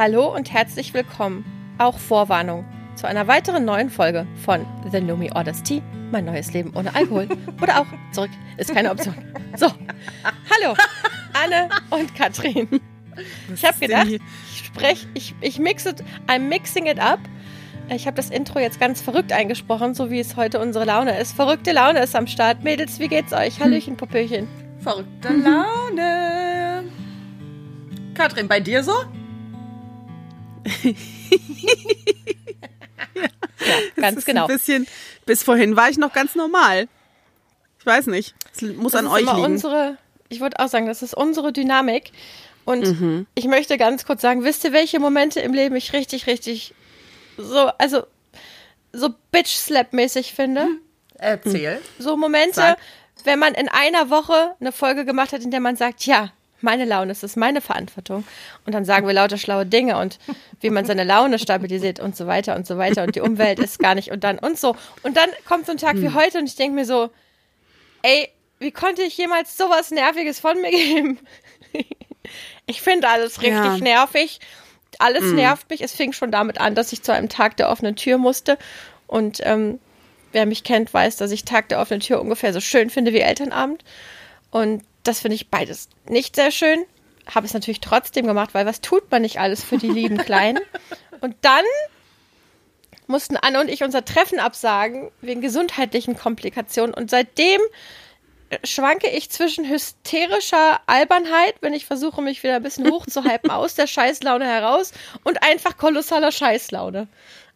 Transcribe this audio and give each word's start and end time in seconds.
Hallo 0.00 0.34
und 0.34 0.50
herzlich 0.50 0.94
willkommen. 0.94 1.44
Auch 1.76 1.98
Vorwarnung 1.98 2.64
zu 2.94 3.06
einer 3.06 3.26
weiteren 3.26 3.66
neuen 3.66 3.90
Folge 3.90 4.26
von 4.46 4.64
The 4.90 4.96
Lumi 4.96 5.30
Orders 5.30 5.62
Tea, 5.62 5.82
mein 6.10 6.24
neues 6.24 6.54
Leben 6.54 6.72
ohne 6.74 6.94
Alkohol. 6.94 7.28
Oder 7.62 7.82
auch 7.82 7.86
zurück, 8.10 8.30
ist 8.56 8.72
keine 8.72 8.92
Option. 8.92 9.14
So, 9.56 9.66
hallo, 9.66 10.74
Anne 11.34 11.68
und 11.90 12.14
Katrin. 12.14 12.80
Ich 13.54 13.62
habe 13.62 13.78
gedacht, 13.78 14.06
ich 14.06 14.64
spreche, 14.64 15.06
ich, 15.12 15.34
ich 15.42 15.58
mixe, 15.58 15.94
I'm 16.26 16.48
mixing 16.48 16.86
it 16.86 16.98
up. 16.98 17.20
Ich 17.90 18.06
habe 18.06 18.16
das 18.16 18.30
Intro 18.30 18.58
jetzt 18.58 18.80
ganz 18.80 19.02
verrückt 19.02 19.32
eingesprochen, 19.32 19.92
so 19.92 20.10
wie 20.10 20.20
es 20.20 20.34
heute 20.34 20.60
unsere 20.60 20.86
Laune 20.86 21.18
ist. 21.18 21.36
Verrückte 21.36 21.72
Laune 21.72 22.02
ist 22.02 22.16
am 22.16 22.26
Start. 22.26 22.64
Mädels, 22.64 23.00
wie 23.00 23.08
geht's 23.08 23.34
euch? 23.34 23.60
Hallöchen, 23.60 23.98
Popöchen. 23.98 24.48
Verrückte 24.78 25.28
Laune. 25.28 26.84
Katrin, 28.14 28.48
bei 28.48 28.60
dir 28.60 28.82
so? 28.82 28.94
Ja, 33.66 33.76
ganz 33.96 34.18
ist 34.18 34.24
genau. 34.24 34.42
Ein 34.46 34.48
bisschen, 34.48 34.86
bis 35.26 35.42
vorhin 35.42 35.76
war 35.76 35.90
ich 35.90 35.98
noch 35.98 36.12
ganz 36.12 36.34
normal. 36.34 36.88
Ich 37.78 37.86
weiß 37.86 38.06
nicht. 38.06 38.34
Es 38.54 38.62
muss 38.62 38.92
Das 38.92 39.00
an 39.00 39.06
ist 39.06 39.12
euch 39.12 39.20
liegen. 39.26 39.44
unsere, 39.44 39.98
ich 40.28 40.40
würde 40.40 40.58
auch 40.58 40.68
sagen, 40.68 40.86
das 40.86 41.02
ist 41.02 41.14
unsere 41.14 41.52
Dynamik. 41.52 42.10
Und 42.64 42.86
Mhm. 43.00 43.26
ich 43.34 43.46
möchte 43.46 43.76
ganz 43.78 44.04
kurz 44.06 44.22
sagen, 44.22 44.44
wisst 44.44 44.64
ihr, 44.64 44.72
welche 44.72 44.98
Momente 44.98 45.40
im 45.40 45.52
Leben 45.52 45.76
ich 45.76 45.92
richtig, 45.92 46.26
richtig 46.26 46.74
so, 47.36 47.70
also 47.78 48.04
so 48.92 49.10
Bitch-Slap-mäßig 49.32 50.32
finde? 50.34 50.66
Erzähl. 51.16 51.80
So 51.98 52.16
Momente, 52.16 52.54
Sag. 52.54 52.78
wenn 53.24 53.38
man 53.38 53.54
in 53.54 53.68
einer 53.68 54.08
Woche 54.10 54.54
eine 54.60 54.72
Folge 54.72 55.04
gemacht 55.04 55.32
hat, 55.32 55.42
in 55.42 55.50
der 55.50 55.60
man 55.60 55.76
sagt, 55.76 56.06
ja, 56.06 56.32
meine 56.62 56.84
Laune, 56.84 57.12
es 57.12 57.22
ist 57.22 57.36
meine 57.36 57.60
Verantwortung. 57.60 58.24
Und 58.66 58.74
dann 58.74 58.84
sagen 58.84 59.06
wir 59.06 59.14
lauter 59.14 59.38
schlaue 59.38 59.66
Dinge 59.66 59.98
und 59.98 60.18
wie 60.60 60.70
man 60.70 60.84
seine 60.84 61.04
Laune 61.04 61.38
stabilisiert 61.38 62.00
und 62.00 62.16
so 62.16 62.26
weiter 62.26 62.56
und 62.56 62.66
so 62.66 62.76
weiter. 62.78 63.02
Und 63.04 63.14
die 63.16 63.20
Umwelt 63.20 63.58
ist 63.58 63.78
gar 63.78 63.94
nicht 63.94 64.10
und 64.10 64.24
dann 64.24 64.38
und 64.38 64.58
so. 64.58 64.76
Und 65.02 65.16
dann 65.16 65.28
kommt 65.46 65.66
so 65.66 65.72
ein 65.72 65.78
Tag 65.78 65.96
wie 65.96 66.10
heute 66.12 66.38
und 66.38 66.46
ich 66.46 66.56
denke 66.56 66.74
mir 66.74 66.84
so, 66.84 67.10
ey, 68.02 68.28
wie 68.58 68.70
konnte 68.72 69.02
ich 69.02 69.16
jemals 69.16 69.56
sowas 69.56 69.90
Nerviges 69.90 70.40
von 70.40 70.60
mir 70.60 70.70
geben? 70.70 71.18
Ich 72.66 72.80
finde 72.82 73.08
alles 73.08 73.42
richtig 73.42 73.54
Ja. 73.64 73.78
nervig. 73.78 74.38
Alles 75.00 75.32
nervt 75.32 75.68
mich. 75.70 75.80
Es 75.80 75.92
fing 75.92 76.12
schon 76.12 76.30
damit 76.30 76.60
an, 76.60 76.74
dass 76.76 76.92
ich 76.92 77.02
zu 77.02 77.12
einem 77.12 77.28
Tag 77.28 77.56
der 77.56 77.68
offenen 77.70 77.96
Tür 77.96 78.18
musste. 78.18 78.56
Und 79.08 79.40
ähm, 79.42 79.80
wer 80.30 80.46
mich 80.46 80.62
kennt, 80.62 80.92
weiß, 80.94 81.16
dass 81.16 81.32
ich 81.32 81.44
Tag 81.44 81.68
der 81.70 81.80
offenen 81.80 82.00
Tür 82.00 82.20
ungefähr 82.20 82.52
so 82.52 82.60
schön 82.60 82.90
finde 82.90 83.12
wie 83.12 83.18
Elternabend. 83.20 83.82
Und 84.52 84.84
das 85.02 85.20
finde 85.20 85.36
ich 85.36 85.48
beides 85.48 85.88
nicht 86.08 86.36
sehr 86.36 86.50
schön. 86.50 86.84
Habe 87.26 87.46
es 87.46 87.54
natürlich 87.54 87.80
trotzdem 87.80 88.26
gemacht, 88.26 88.54
weil 88.54 88.66
was 88.66 88.80
tut 88.80 89.10
man 89.10 89.22
nicht 89.22 89.38
alles 89.38 89.62
für 89.62 89.78
die 89.78 89.88
lieben 89.88 90.18
Kleinen? 90.24 90.60
Und 91.20 91.36
dann 91.42 91.64
mussten 93.06 93.36
Anne 93.36 93.60
und 93.60 93.68
ich 93.68 93.82
unser 93.82 94.04
Treffen 94.04 94.38
absagen 94.38 95.10
wegen 95.20 95.40
gesundheitlichen 95.40 96.16
Komplikationen. 96.16 96.94
Und 96.94 97.10
seitdem 97.10 97.60
äh, 98.50 98.58
schwanke 98.64 99.08
ich 99.10 99.30
zwischen 99.30 99.68
hysterischer 99.68 100.80
Albernheit, 100.86 101.54
wenn 101.60 101.74
ich 101.74 101.86
versuche, 101.86 102.22
mich 102.22 102.42
wieder 102.42 102.56
ein 102.56 102.62
bisschen 102.62 102.90
hochzuhypen 102.90 103.50
aus 103.50 103.74
der 103.74 103.86
Scheißlaune 103.86 104.46
heraus 104.46 104.92
und 105.24 105.42
einfach 105.42 105.76
kolossaler 105.76 106.32
Scheißlaune. 106.32 107.08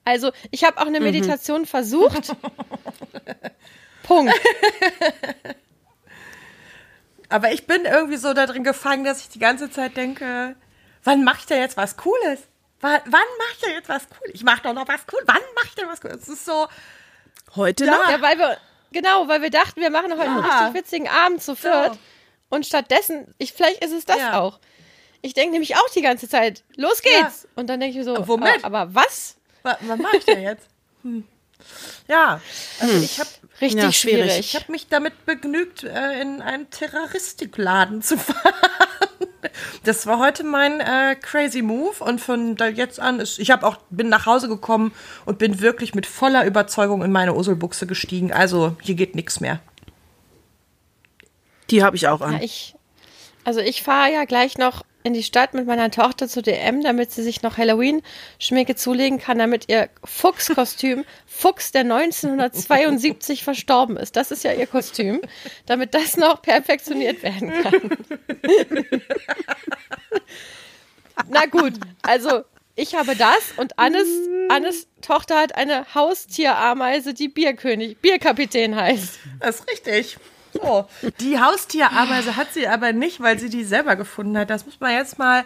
Also, 0.05 0.33
ich 0.51 0.65
habe 0.65 0.79
auch 0.83 0.87
eine 0.87 1.01
Meditation 1.01 1.65
versucht. 1.65 2.37
Punkt. 4.03 4.35
Aber 7.35 7.51
ich 7.51 7.67
bin 7.67 7.85
irgendwie 7.85 8.17
so 8.17 8.33
da 8.33 8.47
drin 8.47 8.63
gefangen, 8.63 9.03
dass 9.03 9.21
ich 9.23 9.29
die 9.29 9.41
ganze 9.41 9.69
Zeit 9.69 9.97
denke, 9.97 10.55
wann 11.03 11.25
mache 11.25 11.39
ich 11.41 11.47
denn 11.47 11.61
jetzt 11.61 11.77
was 11.77 11.97
Cooles? 11.97 12.39
Wann, 12.81 13.01
wann 13.07 13.11
mache 13.39 13.53
ich 13.55 13.59
denn 13.61 13.73
jetzt 13.73 13.89
was 13.89 14.09
Cooles? 14.09 14.35
Ich 14.35 14.45
mache 14.45 14.63
doch 14.63 14.73
noch 14.73 14.87
was 14.87 15.05
Cooles. 15.09 15.25
Wann 15.27 15.43
mache 15.57 15.67
ich 15.67 15.75
denn 15.75 15.89
was 15.89 16.01
Cooles? 16.01 16.19
Es 16.23 16.29
ist 16.29 16.45
so, 16.45 16.69
Heute 17.57 17.87
noch? 17.87 18.09
Ja, 18.09 18.23
weil 18.23 18.39
wir, 18.39 18.57
genau, 18.93 19.27
weil 19.27 19.43
wir 19.43 19.51
dachten, 19.51 19.81
wir 19.81 19.91
machen 19.91 20.13
heute 20.13 20.23
einen 20.31 20.45
Ja. 20.45 20.59
richtig 20.67 20.75
witzigen 20.83 21.09
Abend 21.09 21.43
zu 21.43 21.57
viert. 21.57 21.95
Ja. 21.95 21.99
Und 22.51 22.67
stattdessen, 22.67 23.35
ich, 23.39 23.53
vielleicht 23.53 23.85
ist 23.85 23.93
es 23.93 24.05
das 24.05 24.19
Ja. 24.19 24.39
auch. 24.41 24.61
Ich 25.21 25.35
denke 25.35 25.53
nämlich 25.55 25.75
auch 25.77 25.89
die 25.93 26.03
ganze 26.03 26.29
Zeit, 26.29 26.63
los 26.77 27.03
geht's. 27.03 27.49
Und 27.57 27.69
dann 27.69 27.81
denke 27.81 27.99
ich 27.99 28.07
mir 28.07 28.15
so, 28.15 28.29
Womit? 28.29 28.65
Aber, 28.65 28.79
aber 28.83 28.95
was? 28.95 29.37
wa- 29.65 29.77
was 29.81 29.99
mache 29.99 30.19
ich 30.19 30.25
denn 30.25 30.41
jetzt? 30.43 30.69
Hm. 31.03 31.27
Ja, 32.07 32.41
also 32.81 32.97
ich 32.99 33.19
habe 33.19 33.31
Richtig 33.61 33.83
Ja, 33.83 33.93
schwierig. 33.93 34.31
schwierig. 34.33 34.41
ich 34.41 34.57
hab 34.57 34.69
mich 34.69 34.89
damit 34.89 35.27
begnügt, 35.27 35.85
äh, 35.85 36.21
in 36.21 36.43
einen 36.43 36.69
Terroristikladen 36.71 38.03
zu 38.03 38.19
fahren. 38.19 38.53
Das 39.85 40.07
war 40.07 40.19
heute 40.19 40.43
mein 40.43 40.81
äh, 40.81 41.15
crazy 41.21 41.63
Move 41.63 42.03
und 42.03 42.21
von 42.21 42.57
da 42.57 42.67
jetzt 42.67 42.99
an 42.99 43.21
ist, 43.21 43.39
ich 43.39 43.51
habe 43.51 43.67
auch 43.67 43.77
bin 43.91 44.09
nach 44.09 44.27
Hause 44.27 44.49
gekommen 44.49 44.93
und 45.27 45.39
bin 45.39 45.61
wirklich 45.61 45.95
mit 45.95 46.07
voller 46.07 46.45
Überzeugung 46.47 47.03
in 47.05 47.13
meine 47.13 47.35
Uselbuchse 47.35 47.87
gestiegen. 47.87 48.33
Also 48.33 48.77
hier 48.83 48.95
geht 48.95 49.15
nichts 49.15 49.41
mehr. 49.41 49.61
Die 51.71 51.83
habe 51.85 51.97
ich 51.97 52.09
auch 52.09 52.21
an. 52.21 52.35
Ja, 52.35 52.43
ich, 52.43 52.75
also 53.45 53.61
ich 53.61 53.83
fahre 53.83 54.13
ja 54.13 54.25
gleich 54.25 54.59
noch 54.59 54.83
in 55.05 55.13
die 55.13 55.23
Stadt 55.23 55.53
mit 55.53 55.67
meiner 55.67 55.91
Tochter 55.91 56.29
zu 56.29 56.41
DM, 56.41 56.83
damit 56.83 57.13
sie 57.13 57.23
sich 57.23 57.43
noch 57.43 57.59
Halloween-Schminke 57.59 58.75
zulegen 58.75 59.19
kann, 59.19 59.39
damit 59.39 59.69
ihr 59.69 59.91
Fuchskostüm, 60.03 61.05
Fuchs, 61.27 61.73
der 61.73 61.83
1972 61.83 63.45
verstorben 63.45 63.99
ist, 63.99 64.17
das 64.17 64.31
ist 64.31 64.45
ja 64.45 64.53
ihr 64.55 64.67
Kostüm, 64.67 65.21
damit 65.67 65.93
das 65.95 66.17
noch 66.17 66.41
perfektioniert 66.41 67.23
werden 67.23 67.53
kann. 67.63 67.91
Na 71.29 71.45
gut, 71.47 71.75
also 72.03 72.43
ich 72.75 72.95
habe 72.95 73.15
das 73.15 73.53
und 73.59 73.79
Annes, 73.79 74.09
Annes 74.49 74.89
Tochter 75.03 75.39
hat 75.39 75.55
eine 75.55 75.95
Haustierrameise, 75.95 77.13
die 77.13 77.29
Bierkönig, 77.29 77.99
Bierkapitän 77.99 78.75
heißt. 78.75 79.19
Das 79.39 79.61
ist 79.61 79.71
richtig. 79.71 80.17
So. 80.55 80.87
Die 81.21 81.39
Haustierarmeise 81.41 82.37
hat 82.37 82.53
sie 82.53 82.67
aber 82.69 82.93
nicht, 82.93 83.21
weil 83.21 83.39
sie 83.39 83.51
die 83.51 83.65
selber 83.65 83.97
gefunden 83.97 84.39
hat. 84.39 84.51
Das 84.51 84.65
muss 84.67 84.79
man 84.81 84.93
jetzt 84.93 85.19
mal. 85.19 85.45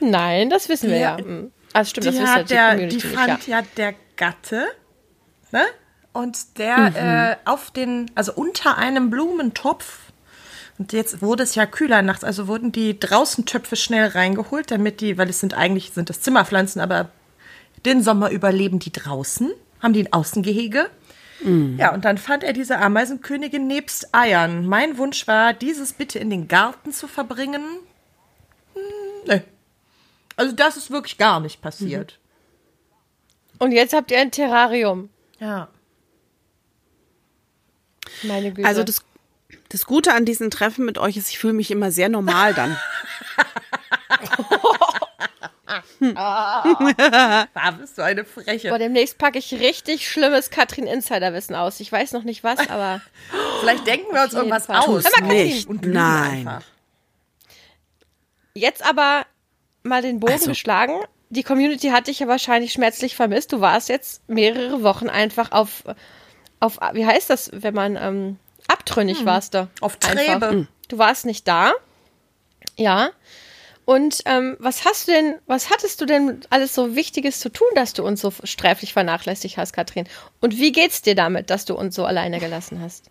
Nein, 0.00 0.50
das 0.50 0.68
wissen 0.68 0.90
wir 0.90 0.96
Die- 0.96 1.02
ja. 1.02 1.16
Hm. 1.18 1.52
Also 1.72 1.90
stimmt, 1.90 2.06
Die, 2.06 2.18
das 2.18 2.28
hat 2.30 2.40
wisst 2.44 2.50
ja 2.50 2.74
der, 2.74 2.88
die 2.88 2.96
die 2.96 3.00
Community 3.02 3.06
nicht, 3.08 3.16
fand 3.18 3.46
ja. 3.48 3.58
ja 3.60 3.66
der 3.76 3.94
Gatte, 4.16 4.64
ne? 5.52 5.62
Und 6.12 6.58
der 6.58 7.36
äh, 7.44 7.48
auf 7.48 7.70
den, 7.70 8.10
also 8.14 8.32
unter 8.32 8.78
einem 8.78 9.10
Blumentopf. 9.10 9.98
Und 10.78 10.92
jetzt 10.92 11.20
wurde 11.22 11.42
es 11.42 11.54
ja 11.54 11.66
kühler 11.66 12.02
nachts, 12.02 12.24
also 12.24 12.48
wurden 12.48 12.72
die 12.72 12.98
draußen 12.98 13.44
Töpfe 13.46 13.76
schnell 13.76 14.08
reingeholt, 14.08 14.70
damit 14.70 15.00
die, 15.00 15.18
weil 15.18 15.28
es 15.28 15.40
sind 15.40 15.54
eigentlich 15.54 15.90
sind 15.92 16.08
das 16.08 16.20
Zimmerpflanzen, 16.20 16.80
aber 16.80 17.10
den 17.84 18.02
Sommer 18.02 18.30
überleben 18.30 18.78
die 18.78 18.92
draußen, 18.92 19.50
haben 19.82 19.92
die 19.92 20.04
ein 20.06 20.12
Außengehege. 20.12 20.88
Ja, 21.40 21.94
und 21.94 22.04
dann 22.04 22.18
fand 22.18 22.42
er 22.42 22.52
diese 22.52 22.78
Ameisenkönigin 22.78 23.66
nebst 23.66 24.14
Eiern. 24.14 24.66
Mein 24.66 24.98
Wunsch 24.98 25.28
war, 25.28 25.52
dieses 25.52 25.92
bitte 25.92 26.18
in 26.18 26.30
den 26.30 26.48
Garten 26.48 26.92
zu 26.92 27.06
verbringen. 27.06 27.62
Hm, 28.74 28.82
nee. 29.26 29.42
Also 30.36 30.54
das 30.54 30.76
ist 30.76 30.90
wirklich 30.90 31.16
gar 31.16 31.40
nicht 31.40 31.62
passiert. 31.62 32.18
Und 33.58 33.72
jetzt 33.72 33.92
habt 33.92 34.10
ihr 34.10 34.18
ein 34.18 34.30
Terrarium. 34.30 35.10
Ja. 35.38 35.68
Meine 38.22 38.52
Güte. 38.52 38.66
Also 38.66 38.82
das, 38.84 39.04
das 39.68 39.86
Gute 39.86 40.14
an 40.14 40.24
diesen 40.24 40.50
Treffen 40.50 40.84
mit 40.84 40.98
euch 40.98 41.16
ist, 41.16 41.28
ich 41.28 41.38
fühle 41.38 41.52
mich 41.52 41.70
immer 41.70 41.90
sehr 41.90 42.08
normal 42.08 42.54
dann. 42.54 42.76
Ah, 46.14 47.70
bist 47.78 47.98
du 47.98 48.02
eine 48.02 48.24
Freche. 48.24 48.68
Boah, 48.70 48.78
demnächst 48.78 49.18
packe 49.18 49.38
ich 49.38 49.52
richtig 49.54 50.08
schlimmes 50.08 50.50
Katrin 50.50 50.86
Insiderwissen 50.86 51.54
aus. 51.54 51.80
Ich 51.80 51.90
weiß 51.90 52.12
noch 52.12 52.22
nicht 52.24 52.44
was, 52.44 52.68
aber 52.70 53.00
Vielleicht 53.60 53.86
denken 53.86 54.12
wir 54.14 54.22
uns 54.22 54.34
irgendwas 54.34 54.66
Fall. 54.66 54.76
aus. 54.78 55.04
Hör 55.04 55.26
mal, 55.26 55.32
nicht. 55.34 55.68
Und 55.68 55.84
Nein. 55.86 56.46
einfach. 56.48 56.62
jetzt 58.54 58.84
aber 58.84 59.26
mal 59.82 60.02
den 60.02 60.20
Bogen 60.20 60.32
Also. 60.34 60.48
geschlagen. 60.50 60.94
Die 61.30 61.42
Community 61.42 61.88
hat 61.88 62.06
dich 62.06 62.20
ja 62.20 62.28
wahrscheinlich 62.28 62.72
schmerzlich 62.72 63.14
vermisst. 63.14 63.52
Du 63.52 63.60
warst 63.60 63.88
jetzt 63.88 64.26
mehrere 64.28 64.82
Wochen 64.82 65.08
einfach 65.10 65.52
auf, 65.52 65.82
auf 66.60 66.78
wie 66.92 67.04
heißt 67.06 67.28
das, 67.28 67.50
wenn 67.52 67.74
man 67.74 67.96
ähm, 67.96 68.38
abtrünnig 68.66 69.24
warst 69.26 69.54
du? 69.54 69.68
Auf 69.80 69.98
Einfach. 70.06 70.48
Trebe. 70.50 70.68
Du 70.88 70.96
warst 70.98 71.26
nicht 71.26 71.46
da. 71.46 71.72
Ja. 72.76 73.10
Und 73.88 74.20
ähm, 74.26 74.54
was 74.58 74.84
hast 74.84 75.08
du 75.08 75.12
denn, 75.12 75.36
was 75.46 75.70
hattest 75.70 75.98
du 76.02 76.04
denn 76.04 76.40
alles 76.50 76.74
so 76.74 76.94
Wichtiges 76.94 77.40
zu 77.40 77.48
tun, 77.48 77.68
dass 77.74 77.94
du 77.94 78.04
uns 78.04 78.20
so 78.20 78.30
sträflich 78.44 78.92
vernachlässigt 78.92 79.56
hast, 79.56 79.72
Katrin? 79.72 80.06
Und 80.42 80.58
wie 80.58 80.72
geht's 80.72 81.00
dir 81.00 81.14
damit, 81.14 81.48
dass 81.48 81.64
du 81.64 81.74
uns 81.74 81.94
so 81.94 82.04
alleine 82.04 82.38
gelassen 82.38 82.82
hast? 82.82 83.06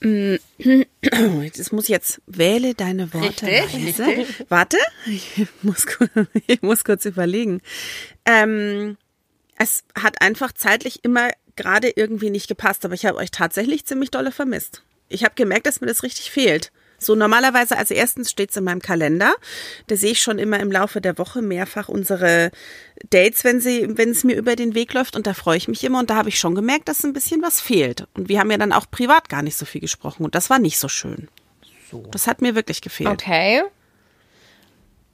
Das 0.00 1.72
muss 1.72 1.84
ich 1.84 1.90
jetzt 1.90 2.22
wähle 2.26 2.72
deine 2.72 3.12
Worte 3.12 3.46
Richtig, 3.48 3.98
richtig. 3.98 4.46
Warte, 4.48 4.78
ich 5.04 5.46
muss, 5.60 5.84
ich 6.46 6.62
muss 6.62 6.82
kurz 6.82 7.04
überlegen. 7.04 7.60
Ähm, 8.24 8.96
es 9.58 9.84
hat 9.94 10.22
einfach 10.22 10.52
zeitlich 10.52 11.04
immer 11.04 11.32
gerade 11.56 11.90
irgendwie 11.90 12.30
nicht 12.30 12.48
gepasst, 12.48 12.86
aber 12.86 12.94
ich 12.94 13.04
habe 13.04 13.18
euch 13.18 13.30
tatsächlich 13.30 13.84
ziemlich 13.84 14.10
dolle 14.10 14.32
vermisst. 14.32 14.84
Ich 15.10 15.22
habe 15.22 15.34
gemerkt, 15.34 15.66
dass 15.66 15.82
mir 15.82 15.86
das 15.86 16.02
richtig 16.02 16.30
fehlt. 16.30 16.72
So 17.00 17.14
normalerweise, 17.14 17.78
also 17.78 17.94
erstens 17.94 18.30
steht's 18.30 18.56
in 18.56 18.64
meinem 18.64 18.82
Kalender. 18.82 19.34
Da 19.86 19.96
sehe 19.96 20.12
ich 20.12 20.20
schon 20.20 20.38
immer 20.38 20.60
im 20.60 20.70
Laufe 20.70 21.00
der 21.00 21.16
Woche 21.16 21.40
mehrfach 21.40 21.88
unsere 21.88 22.50
Dates, 23.08 23.42
wenn 23.42 23.60
sie, 23.60 23.88
wenn 23.96 24.10
es 24.10 24.22
mir 24.22 24.36
über 24.36 24.54
den 24.54 24.74
Weg 24.74 24.92
läuft. 24.92 25.16
Und 25.16 25.26
da 25.26 25.32
freue 25.32 25.56
ich 25.56 25.66
mich 25.66 25.82
immer. 25.82 25.98
Und 25.98 26.10
da 26.10 26.16
habe 26.16 26.28
ich 26.28 26.38
schon 26.38 26.54
gemerkt, 26.54 26.88
dass 26.88 27.02
ein 27.02 27.14
bisschen 27.14 27.42
was 27.42 27.60
fehlt. 27.60 28.06
Und 28.14 28.28
wir 28.28 28.38
haben 28.38 28.50
ja 28.50 28.58
dann 28.58 28.72
auch 28.72 28.84
privat 28.90 29.30
gar 29.30 29.42
nicht 29.42 29.56
so 29.56 29.64
viel 29.64 29.80
gesprochen. 29.80 30.24
Und 30.24 30.34
das 30.34 30.50
war 30.50 30.58
nicht 30.58 30.78
so 30.78 30.88
schön. 30.88 31.28
So. 31.90 32.02
Das 32.12 32.26
hat 32.26 32.42
mir 32.42 32.54
wirklich 32.54 32.82
gefehlt. 32.82 33.10
Okay. 33.10 33.62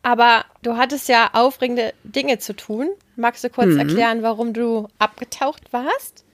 Aber 0.02 0.44
du 0.62 0.76
hattest 0.76 1.08
ja 1.08 1.30
aufregende 1.32 1.94
Dinge 2.02 2.38
zu 2.38 2.54
tun. 2.54 2.88
Magst 3.14 3.44
du 3.44 3.50
kurz 3.50 3.70
mhm. 3.70 3.78
erklären, 3.78 4.22
warum 4.22 4.52
du 4.52 4.88
abgetaucht 4.98 5.72
warst? 5.72 6.24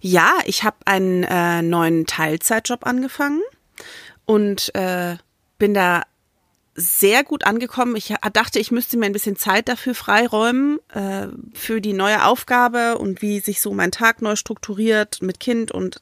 Ja, 0.00 0.32
ich 0.46 0.64
habe 0.64 0.76
einen 0.84 1.22
äh, 1.22 1.62
neuen 1.62 2.06
Teilzeitjob 2.06 2.86
angefangen 2.86 3.40
und 4.24 4.74
äh, 4.74 5.16
bin 5.58 5.74
da 5.74 6.02
sehr 6.74 7.22
gut 7.22 7.44
angekommen. 7.44 7.96
Ich 7.96 8.14
dachte, 8.32 8.58
ich 8.58 8.70
müsste 8.70 8.96
mir 8.96 9.06
ein 9.06 9.12
bisschen 9.12 9.36
Zeit 9.36 9.68
dafür 9.68 9.94
freiräumen, 9.94 10.78
äh, 10.92 11.28
für 11.52 11.80
die 11.80 11.92
neue 11.92 12.24
Aufgabe 12.24 12.98
und 12.98 13.20
wie 13.20 13.40
sich 13.40 13.60
so 13.60 13.72
mein 13.74 13.92
Tag 13.92 14.22
neu 14.22 14.36
strukturiert 14.36 15.20
mit 15.20 15.38
Kind 15.38 15.70
und 15.70 16.00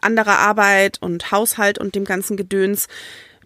anderer 0.00 0.38
Arbeit 0.38 1.02
und 1.02 1.32
Haushalt 1.32 1.78
und 1.78 1.94
dem 1.96 2.04
ganzen 2.04 2.36
Gedöns. 2.36 2.86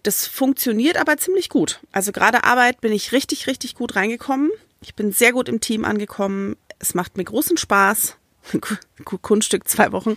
Das 0.02 0.26
funktioniert 0.26 0.98
aber 0.98 1.16
ziemlich 1.16 1.48
gut. 1.48 1.80
Also 1.90 2.12
gerade 2.12 2.44
Arbeit 2.44 2.80
bin 2.80 2.92
ich 2.92 3.12
richtig, 3.12 3.46
richtig 3.46 3.74
gut 3.74 3.96
reingekommen. 3.96 4.50
Ich 4.80 4.94
bin 4.94 5.12
sehr 5.12 5.32
gut 5.32 5.48
im 5.48 5.60
Team 5.60 5.84
angekommen. 5.84 6.56
Es 6.78 6.94
macht 6.94 7.16
mir 7.16 7.24
großen 7.24 7.56
Spaß. 7.56 8.16
Kunststück 9.22 9.68
zwei 9.68 9.92
Wochen. 9.92 10.16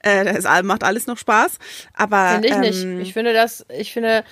Äh, 0.00 0.24
das 0.24 0.44
macht 0.64 0.84
alles 0.84 1.06
noch 1.06 1.18
Spaß. 1.18 1.58
Aber 1.94 2.30
finde 2.40 2.48
ich 2.48 2.54
ähm, 2.82 2.98
nicht. 2.98 3.08
Ich 3.08 3.12
finde 3.14 3.32
das, 3.32 3.64
ich 3.76 3.92
finde, 3.92 4.24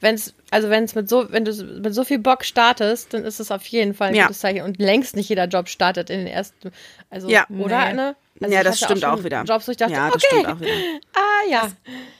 wenn 0.00 0.14
es, 0.16 0.34
also 0.50 0.68
wenn 0.70 0.84
es 0.84 0.94
mit 0.94 1.08
so, 1.08 1.30
wenn 1.30 1.44
du 1.44 1.52
mit 1.80 1.94
so 1.94 2.04
viel 2.04 2.18
Bock 2.18 2.44
startest, 2.44 3.14
dann 3.14 3.24
ist 3.24 3.40
es 3.40 3.50
auf 3.50 3.64
jeden 3.66 3.94
Fall 3.94 4.08
ein 4.08 4.14
Ja. 4.14 4.24
gutes 4.26 4.40
Zeichen. 4.40 4.62
Und 4.62 4.78
längst 4.78 5.16
nicht 5.16 5.28
jeder 5.28 5.46
Job 5.46 5.68
startet 5.68 6.10
in 6.10 6.18
den 6.18 6.26
ersten, 6.26 6.72
also 7.10 7.28
Ja. 7.28 7.46
oder 7.48 7.86
Nee. 7.88 7.94
ne? 7.94 8.16
Also 8.42 8.52
Ja, 8.52 8.64
das 8.64 8.78
stimmt 8.80 9.04
auch 9.04 9.14
schon 9.14 9.24
wieder. 9.24 9.44
Jobs, 9.44 9.68
wo 9.68 9.70
ich 9.70 9.76
dachte, 9.76 9.92
ja, 9.92 10.06
das 10.10 10.16
okay, 10.16 10.26
stimmt 10.26 10.46
auch 10.48 10.60
wieder. 10.60 10.72
ah 11.14 11.48
ja, 11.50 11.70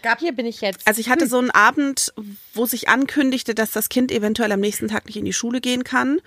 gab- 0.00 0.20
hier 0.20 0.30
bin 0.32 0.46
ich 0.46 0.60
jetzt. 0.60 0.86
Also 0.86 1.00
ich 1.00 1.08
hatte 1.10 1.26
so 1.26 1.38
einen 1.38 1.50
Abend, 1.50 2.14
wo 2.54 2.66
sich 2.66 2.88
ankündigte, 2.88 3.52
dass 3.54 3.72
das 3.72 3.88
Kind 3.88 4.12
eventuell 4.12 4.52
am 4.52 4.60
nächsten 4.60 4.86
Tag 4.86 5.06
nicht 5.06 5.16
in 5.16 5.24
die 5.24 5.32
Schule 5.32 5.60
gehen 5.60 5.82
kann. 5.82 6.20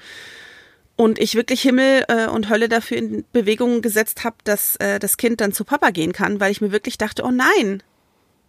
Und 0.98 1.20
ich 1.20 1.36
wirklich 1.36 1.62
Himmel 1.62 2.04
äh, 2.08 2.26
und 2.28 2.50
Hölle 2.50 2.68
dafür 2.68 2.98
in 2.98 3.24
Bewegung 3.32 3.82
gesetzt 3.82 4.24
habe, 4.24 4.38
dass 4.44 4.76
äh, 4.78 5.00
das 5.00 5.18
Kind 5.18 5.40
dann 5.40 5.54
zu 5.54 5.64
Papa 5.64 5.92
gehen 5.92 6.12
kann, 6.12 6.40
weil 6.40 6.52
ich 6.52 6.60
mir 6.60 6.72
wirklich 6.72 6.98
dachte, 6.98 7.24
oh 7.24 7.32
nein, 7.32 7.84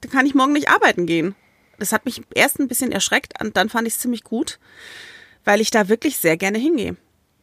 dann 0.00 0.11
kann 0.11 0.27
ich 0.27 0.35
morgen 0.35 0.55
nicht 0.55 0.71
arbeiten 0.71 1.06
gehen. 1.06 1.35
Das 1.79 1.93
hat 1.93 2.06
mich 2.06 2.23
erst 2.35 2.59
ein 2.59 2.67
bisschen 2.67 2.91
erschreckt 2.91 3.41
und 3.41 3.56
dann 3.56 3.69
fand 3.69 3.87
ich 3.87 3.95
es 3.95 4.00
ziemlich 4.00 4.25
gut, 4.25 4.59
weil 5.45 5.61
ich 5.61 5.71
da 5.71 5.89
wirklich 5.89 6.17
sehr 6.19 6.37
gerne 6.37 6.59
hingehe. 6.59 6.97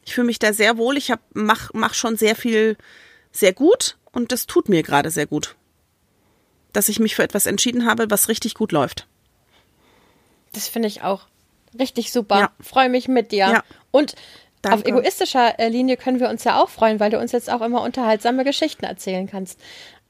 Ich 0.03 0.15
fühle 0.15 0.27
mich 0.27 0.39
da 0.39 0.53
sehr 0.53 0.77
wohl. 0.77 0.97
Ich 0.97 1.11
hab, 1.11 1.21
mach, 1.33 1.71
mach 1.73 1.93
schon 1.93 2.17
sehr 2.17 2.35
viel 2.35 2.75
sehr 3.31 3.53
gut 3.53 3.97
und 4.11 4.31
das 4.31 4.47
tut 4.47 4.69
mir 4.69 4.83
gerade 4.83 5.11
sehr 5.11 5.27
gut. 5.27 5.55
Dass 6.73 6.89
ich 6.89 6.99
mich 6.99 7.15
für 7.15 7.23
etwas 7.23 7.45
entschieden 7.45 7.85
habe, 7.85 8.09
was 8.09 8.27
richtig 8.27 8.55
gut 8.55 8.71
läuft. 8.71 9.07
Das 10.53 10.67
finde 10.67 10.87
ich 10.87 11.01
auch 11.01 11.27
richtig 11.77 12.11
super. 12.11 12.39
Ja. 12.39 12.51
Freue 12.59 12.89
mich 12.89 13.07
mit 13.07 13.31
dir. 13.31 13.47
Ja. 13.47 13.63
Und 13.91 14.15
Danke. 14.65 14.77
auf 14.79 14.85
egoistischer 14.85 15.59
äh, 15.59 15.69
Linie 15.69 15.97
können 15.97 16.19
wir 16.19 16.29
uns 16.29 16.43
ja 16.43 16.61
auch 16.61 16.69
freuen, 16.69 16.99
weil 16.99 17.11
du 17.11 17.19
uns 17.19 17.31
jetzt 17.31 17.49
auch 17.49 17.61
immer 17.61 17.81
unterhaltsame 17.81 18.43
Geschichten 18.43 18.85
erzählen 18.85 19.27
kannst. 19.27 19.59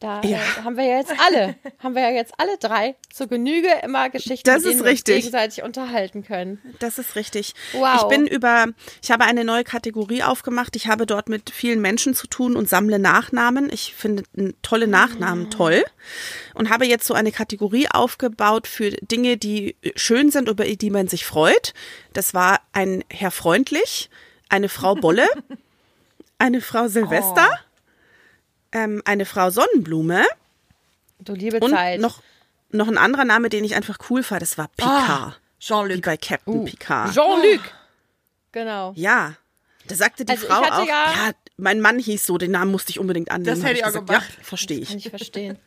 Da 0.01 0.21
Ja. 0.23 0.37
äh, 0.39 0.63
haben 0.65 0.75
wir 0.75 0.83
ja 0.83 0.97
jetzt 0.97 1.13
alle, 1.25 1.55
haben 1.79 1.95
wir 1.95 2.01
ja 2.01 2.09
jetzt 2.09 2.33
alle 2.37 2.57
drei 2.57 2.95
zur 3.13 3.27
Genüge 3.27 3.69
immer 3.81 4.09
Geschichten, 4.09 4.43
Das 4.43 4.57
ist 4.63 4.65
wir 4.65 4.71
uns 4.73 4.83
richtig. 4.83 5.15
gegenseitig 5.15 5.63
unterhalten 5.63 6.25
können. 6.25 6.61
Das 6.79 6.97
ist 6.97 7.15
richtig. 7.15 7.53
Wow. 7.71 8.01
Ich 8.01 8.07
bin 8.09 8.27
über, 8.27 8.65
ich 9.01 9.09
habe 9.09 9.23
eine 9.23 9.45
neue 9.45 9.63
Kategorie 9.63 10.21
aufgemacht. 10.21 10.75
Ich 10.75 10.87
habe 10.87 11.05
dort 11.05 11.29
mit 11.29 11.49
vielen 11.49 11.79
Menschen 11.79 12.13
zu 12.13 12.27
tun 12.27 12.57
und 12.57 12.67
sammle 12.67 12.99
Nachnamen. 12.99 13.69
Ich 13.71 13.95
finde 13.95 14.23
tolle 14.61 14.87
Nachnamen 14.87 15.49
toll 15.49 15.85
und 16.55 16.69
habe 16.69 16.85
jetzt 16.85 17.07
so 17.07 17.13
eine 17.13 17.31
Kategorie 17.31 17.87
aufgebaut 17.89 18.67
für 18.67 18.89
Dinge, 18.91 19.37
die 19.37 19.77
schön 19.95 20.29
sind, 20.29 20.49
über 20.49 20.65
die 20.65 20.89
man 20.89 21.07
sich 21.07 21.25
freut. 21.25 21.73
Das 22.11 22.33
war 22.33 22.59
ein 22.73 23.05
Herr 23.09 23.31
Freundlich, 23.31 24.09
eine 24.55 24.69
Frau 24.69 24.95
Bolle, 24.95 25.27
eine 26.39 26.61
Frau 26.61 26.87
Silvester, 26.87 27.47
ähm, 28.71 29.01
eine 29.05 29.25
Frau 29.25 29.49
Sonnenblume 29.49 30.23
Du 31.19 31.33
liebe 31.33 31.59
und 31.59 31.71
Zeit. 31.71 31.99
noch, 31.99 32.21
noch 32.69 32.87
ein 32.87 32.97
anderer 32.97 33.25
Name, 33.25 33.49
den 33.49 33.63
ich 33.63 33.75
einfach 33.75 33.97
cool 34.09 34.23
fand. 34.23 34.41
Das 34.41 34.57
war 34.57 34.67
Picard. 34.75 35.39
Wie 35.59 35.63
Jean-Luc. 35.65 36.01
bei 36.03 36.17
Captain 36.17 36.65
Picard. 36.65 37.13
Jean-Luc. 37.13 37.61
Genau. 38.51 38.93
Ja. 38.95 39.33
Da 39.87 39.95
sagte 39.95 40.25
die 40.25 40.31
Also 40.31 40.47
Frau 40.47 40.61
auch, 40.61 40.85
ja- 40.87 41.11
ja, 41.13 41.31
mein 41.57 41.79
Mann 41.79 41.99
hieß 41.99 42.25
so, 42.25 42.37
den 42.37 42.51
Namen 42.51 42.71
musste 42.71 42.89
ich 42.91 42.99
unbedingt 42.99 43.31
annehmen. 43.31 43.45
Das 43.59 43.63
hätte 43.63 43.77
ich 43.79 43.83
auch 43.83 43.87
gesagt, 43.89 44.07
gemacht. 44.07 44.29
Ja, 44.37 44.43
verstehe 44.43 44.83
Kann 44.85 44.97
ich. 44.97 45.05
ich 45.05 45.09
verstehen. 45.09 45.57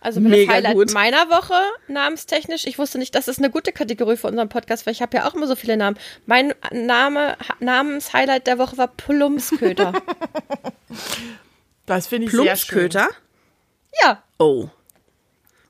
Also 0.00 0.20
Mega 0.20 0.46
das 0.46 0.54
Highlight 0.54 0.74
gut. 0.74 0.92
meiner 0.92 1.28
Woche, 1.28 1.54
namenstechnisch, 1.88 2.66
ich 2.66 2.78
wusste 2.78 2.98
nicht, 2.98 3.14
das 3.16 3.26
ist 3.26 3.38
eine 3.38 3.50
gute 3.50 3.72
Kategorie 3.72 4.16
für 4.16 4.28
unseren 4.28 4.48
Podcast, 4.48 4.86
weil 4.86 4.92
ich 4.92 5.02
habe 5.02 5.16
ja 5.16 5.28
auch 5.28 5.34
immer 5.34 5.46
so 5.48 5.56
viele 5.56 5.76
Namen. 5.76 5.98
Mein 6.26 6.54
Name, 6.70 7.36
Namenshighlight 7.58 8.46
der 8.46 8.58
Woche 8.58 8.78
war 8.78 8.88
Plumpsköter. 8.88 9.92
Das 11.86 12.06
finde 12.06 12.26
ich 12.26 12.32
sehr 12.32 12.42
schön. 12.56 12.90
Plumpsköter? 12.90 13.08
ja, 14.02 14.22
Oh. 14.38 14.68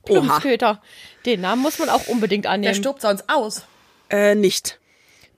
Plumpsköter. 0.04 0.82
Den 1.26 1.42
Namen 1.42 1.62
muss 1.62 1.78
man 1.78 1.88
auch 1.90 2.06
unbedingt 2.08 2.44
Der 2.44 2.52
annehmen. 2.52 2.74
stirbt 2.74 3.02
sonst 3.02 3.24
aus. 3.28 3.64
Äh, 4.10 4.34
nicht. 4.34 4.80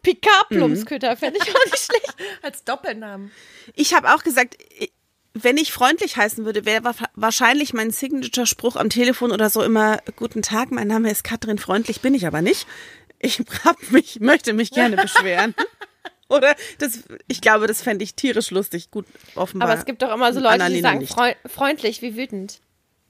Picard 0.03 0.51
Mhm. 0.51 0.57
Plumpsköter, 0.57 1.17
fände 1.17 1.39
ich 1.43 1.51
auch 1.55 1.65
nicht 1.67 1.85
schlecht. 1.85 2.15
Als 2.43 2.65
Doppelnamen. 2.65 3.31
Ich 3.75 3.93
habe 3.95 4.15
auch 4.15 4.23
gesagt, 4.23 4.57
wenn 5.35 5.57
ich 5.57 5.73
freundlich 5.73 6.17
heißen 6.17 6.45
würde, 6.45 6.65
wäre 6.65 6.85
wa- 6.85 6.95
wahrscheinlich 7.15 7.73
mein 7.73 7.91
Signature-Spruch 7.91 8.77
am 8.77 8.91
Telefon 8.91 9.31
oder 9.33 9.49
so 9.51 9.63
immer, 9.63 9.99
guten 10.17 10.43
Tag, 10.43 10.71
mein 10.73 10.89
Name 10.89 11.11
ist 11.11 11.25
Katrin 11.25 11.59
Freundlich, 11.59 12.01
bin 12.01 12.15
ich 12.15 12.27
aber 12.27 12.43
nicht. 12.43 12.67
Ich 13.19 13.41
hab 13.65 13.77
mich, 13.91 14.21
möchte 14.21 14.53
mich 14.53 14.71
gerne 14.71 14.97
beschweren. 14.97 15.55
Oder 16.29 16.55
das, 16.79 17.01
ich 17.27 17.41
glaube, 17.41 17.67
das 17.67 17.83
fände 17.83 18.05
ich 18.05 18.15
tierisch 18.15 18.51
lustig. 18.53 18.93
Gut, 18.93 19.05
offenbar. 19.35 19.69
Aber 19.69 19.77
es 19.79 19.85
gibt 19.85 20.01
doch 20.01 20.15
immer 20.15 20.33
so 20.33 20.39
Leute, 20.39 20.65
die 20.71 20.81
sagen 20.81 21.05
freu 21.07 21.35
freundlich 21.45 22.03
wie 22.03 22.17
wütend. 22.17 22.61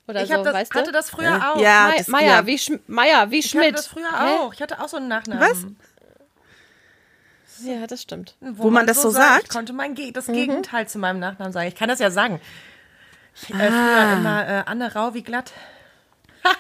Oder 0.09 0.23
Ich 0.25 0.31
so, 0.31 0.43
das, 0.43 0.55
weißt 0.55 0.75
du? 0.75 0.79
hatte 0.79 0.91
das 0.91 1.11
früher 1.11 1.25
Ja. 1.29 1.53
auch. 1.53 1.61
Ja. 1.61 1.93
Meier, 2.07 2.27
ja. 2.27 2.47
wie 2.47 2.59
Sch 2.59 2.73
Meier, 2.87 3.31
wie 3.31 3.41
Ich 3.41 3.55
hatte 3.55 3.63
Schmidt. 3.67 3.79
das 3.79 3.87
früher 3.89 4.11
Hä? 4.11 4.37
auch. 4.39 4.55
Ich 4.55 4.63
hatte 4.63 4.81
auch 4.81 4.89
so 4.89 4.97
einen 4.97 5.09
Nachnamen. 5.09 5.77
Ja, 7.63 7.87
das 7.87 8.03
stimmt. 8.03 8.37
Wo 8.41 8.71
man 8.71 8.87
das 8.87 9.03
so 9.03 9.11
sagt. 9.11 9.29
sagt? 9.33 9.43
Ich 9.45 9.49
konnte 9.51 9.73
mein 9.73 9.95
Ge 9.95 10.09
Mhm. 10.09 10.13
das 10.13 10.27
Gegenteil 10.27 10.89
zu 10.89 10.99
meinem 10.99 11.19
Nachnamen 11.19 11.53
sagen. 11.53 11.69
Ich 11.69 11.75
kann 11.77 11.89
das 11.89 11.99
ja 11.99 12.11
sagen. 12.11 12.41
Ich, 13.35 13.51
äh, 13.51 13.55
Ah. 13.55 13.71
früher 13.71 14.13
immer 14.19 14.49
äh, 14.49 14.63
Anne 14.67 14.95
Rau 14.95 15.15
wie 15.15 15.23
glatt. 15.23 15.53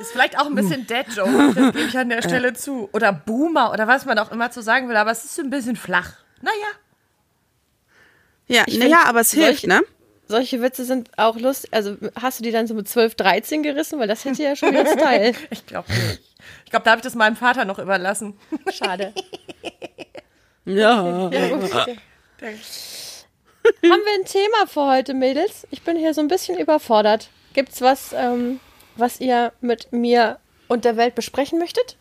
Ist 0.00 0.12
vielleicht 0.12 0.38
auch 0.38 0.46
ein 0.46 0.54
bisschen 0.54 0.86
Dad-Joke, 0.86 1.52
das 1.54 1.72
gebe 1.74 1.80
ich 1.80 1.98
an 1.98 2.08
der 2.08 2.22
Stelle 2.22 2.54
zu. 2.54 2.88
Oder 2.92 3.12
Boomer 3.12 3.70
oder 3.72 3.86
was 3.86 4.06
man 4.06 4.18
auch 4.18 4.30
immer 4.32 4.50
zu 4.50 4.62
sagen 4.62 4.88
will, 4.88 4.96
aber 4.96 5.10
es 5.10 5.24
ist 5.24 5.38
ein 5.38 5.50
bisschen 5.50 5.76
flach. 5.76 6.12
Naja. 6.40 6.54
Ja, 8.46 8.64
naja, 8.78 9.02
aber 9.06 9.20
es 9.20 9.32
hilft, 9.32 9.60
solche- 9.62 9.68
ne? 9.68 9.82
Solche 10.30 10.62
Witze 10.62 10.84
sind 10.84 11.10
auch 11.16 11.36
lustig. 11.36 11.72
Also 11.72 11.96
hast 12.14 12.38
du 12.38 12.44
die 12.44 12.52
dann 12.52 12.68
so 12.68 12.74
mit 12.74 12.88
12, 12.88 13.16
13 13.16 13.64
gerissen? 13.64 13.98
Weil 13.98 14.06
das 14.06 14.24
hätte 14.24 14.44
ja 14.44 14.54
schon 14.54 14.70
wieder 14.70 14.86
Style. 14.86 15.34
Ich 15.50 15.66
glaube 15.66 15.90
nicht. 15.92 16.20
Ich 16.64 16.70
glaube, 16.70 16.84
da 16.84 16.92
habe 16.92 17.00
ich 17.00 17.02
das 17.02 17.16
meinem 17.16 17.34
Vater 17.34 17.64
noch 17.64 17.80
überlassen. 17.80 18.38
Schade. 18.72 19.12
Ja. 20.66 21.30
Ja, 21.30 21.48
gut. 21.48 21.64
okay. 21.64 21.96
Haben 22.40 22.60
wir 23.82 24.14
ein 24.20 24.26
Thema 24.26 24.66
für 24.68 24.86
heute, 24.86 25.14
Mädels? 25.14 25.66
Ich 25.70 25.82
bin 25.82 25.96
hier 25.96 26.14
so 26.14 26.20
ein 26.20 26.28
bisschen 26.28 26.58
überfordert. 26.58 27.30
Gibt's 27.54 27.80
was, 27.80 28.12
ähm, 28.12 28.60
was 28.94 29.20
ihr 29.20 29.52
mit 29.62 29.90
mir 29.92 30.38
und 30.68 30.84
der 30.84 30.96
Welt 30.96 31.16
besprechen 31.16 31.58
möchtet? 31.58 31.96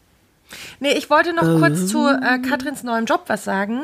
Nee, 0.79 0.91
ich 0.91 1.09
wollte 1.09 1.33
noch 1.33 1.59
kurz 1.59 1.87
zu 1.87 2.05
äh, 2.05 2.39
Katrins 2.39 2.83
neuem 2.83 3.05
Job 3.05 3.23
was 3.27 3.43
sagen. 3.43 3.81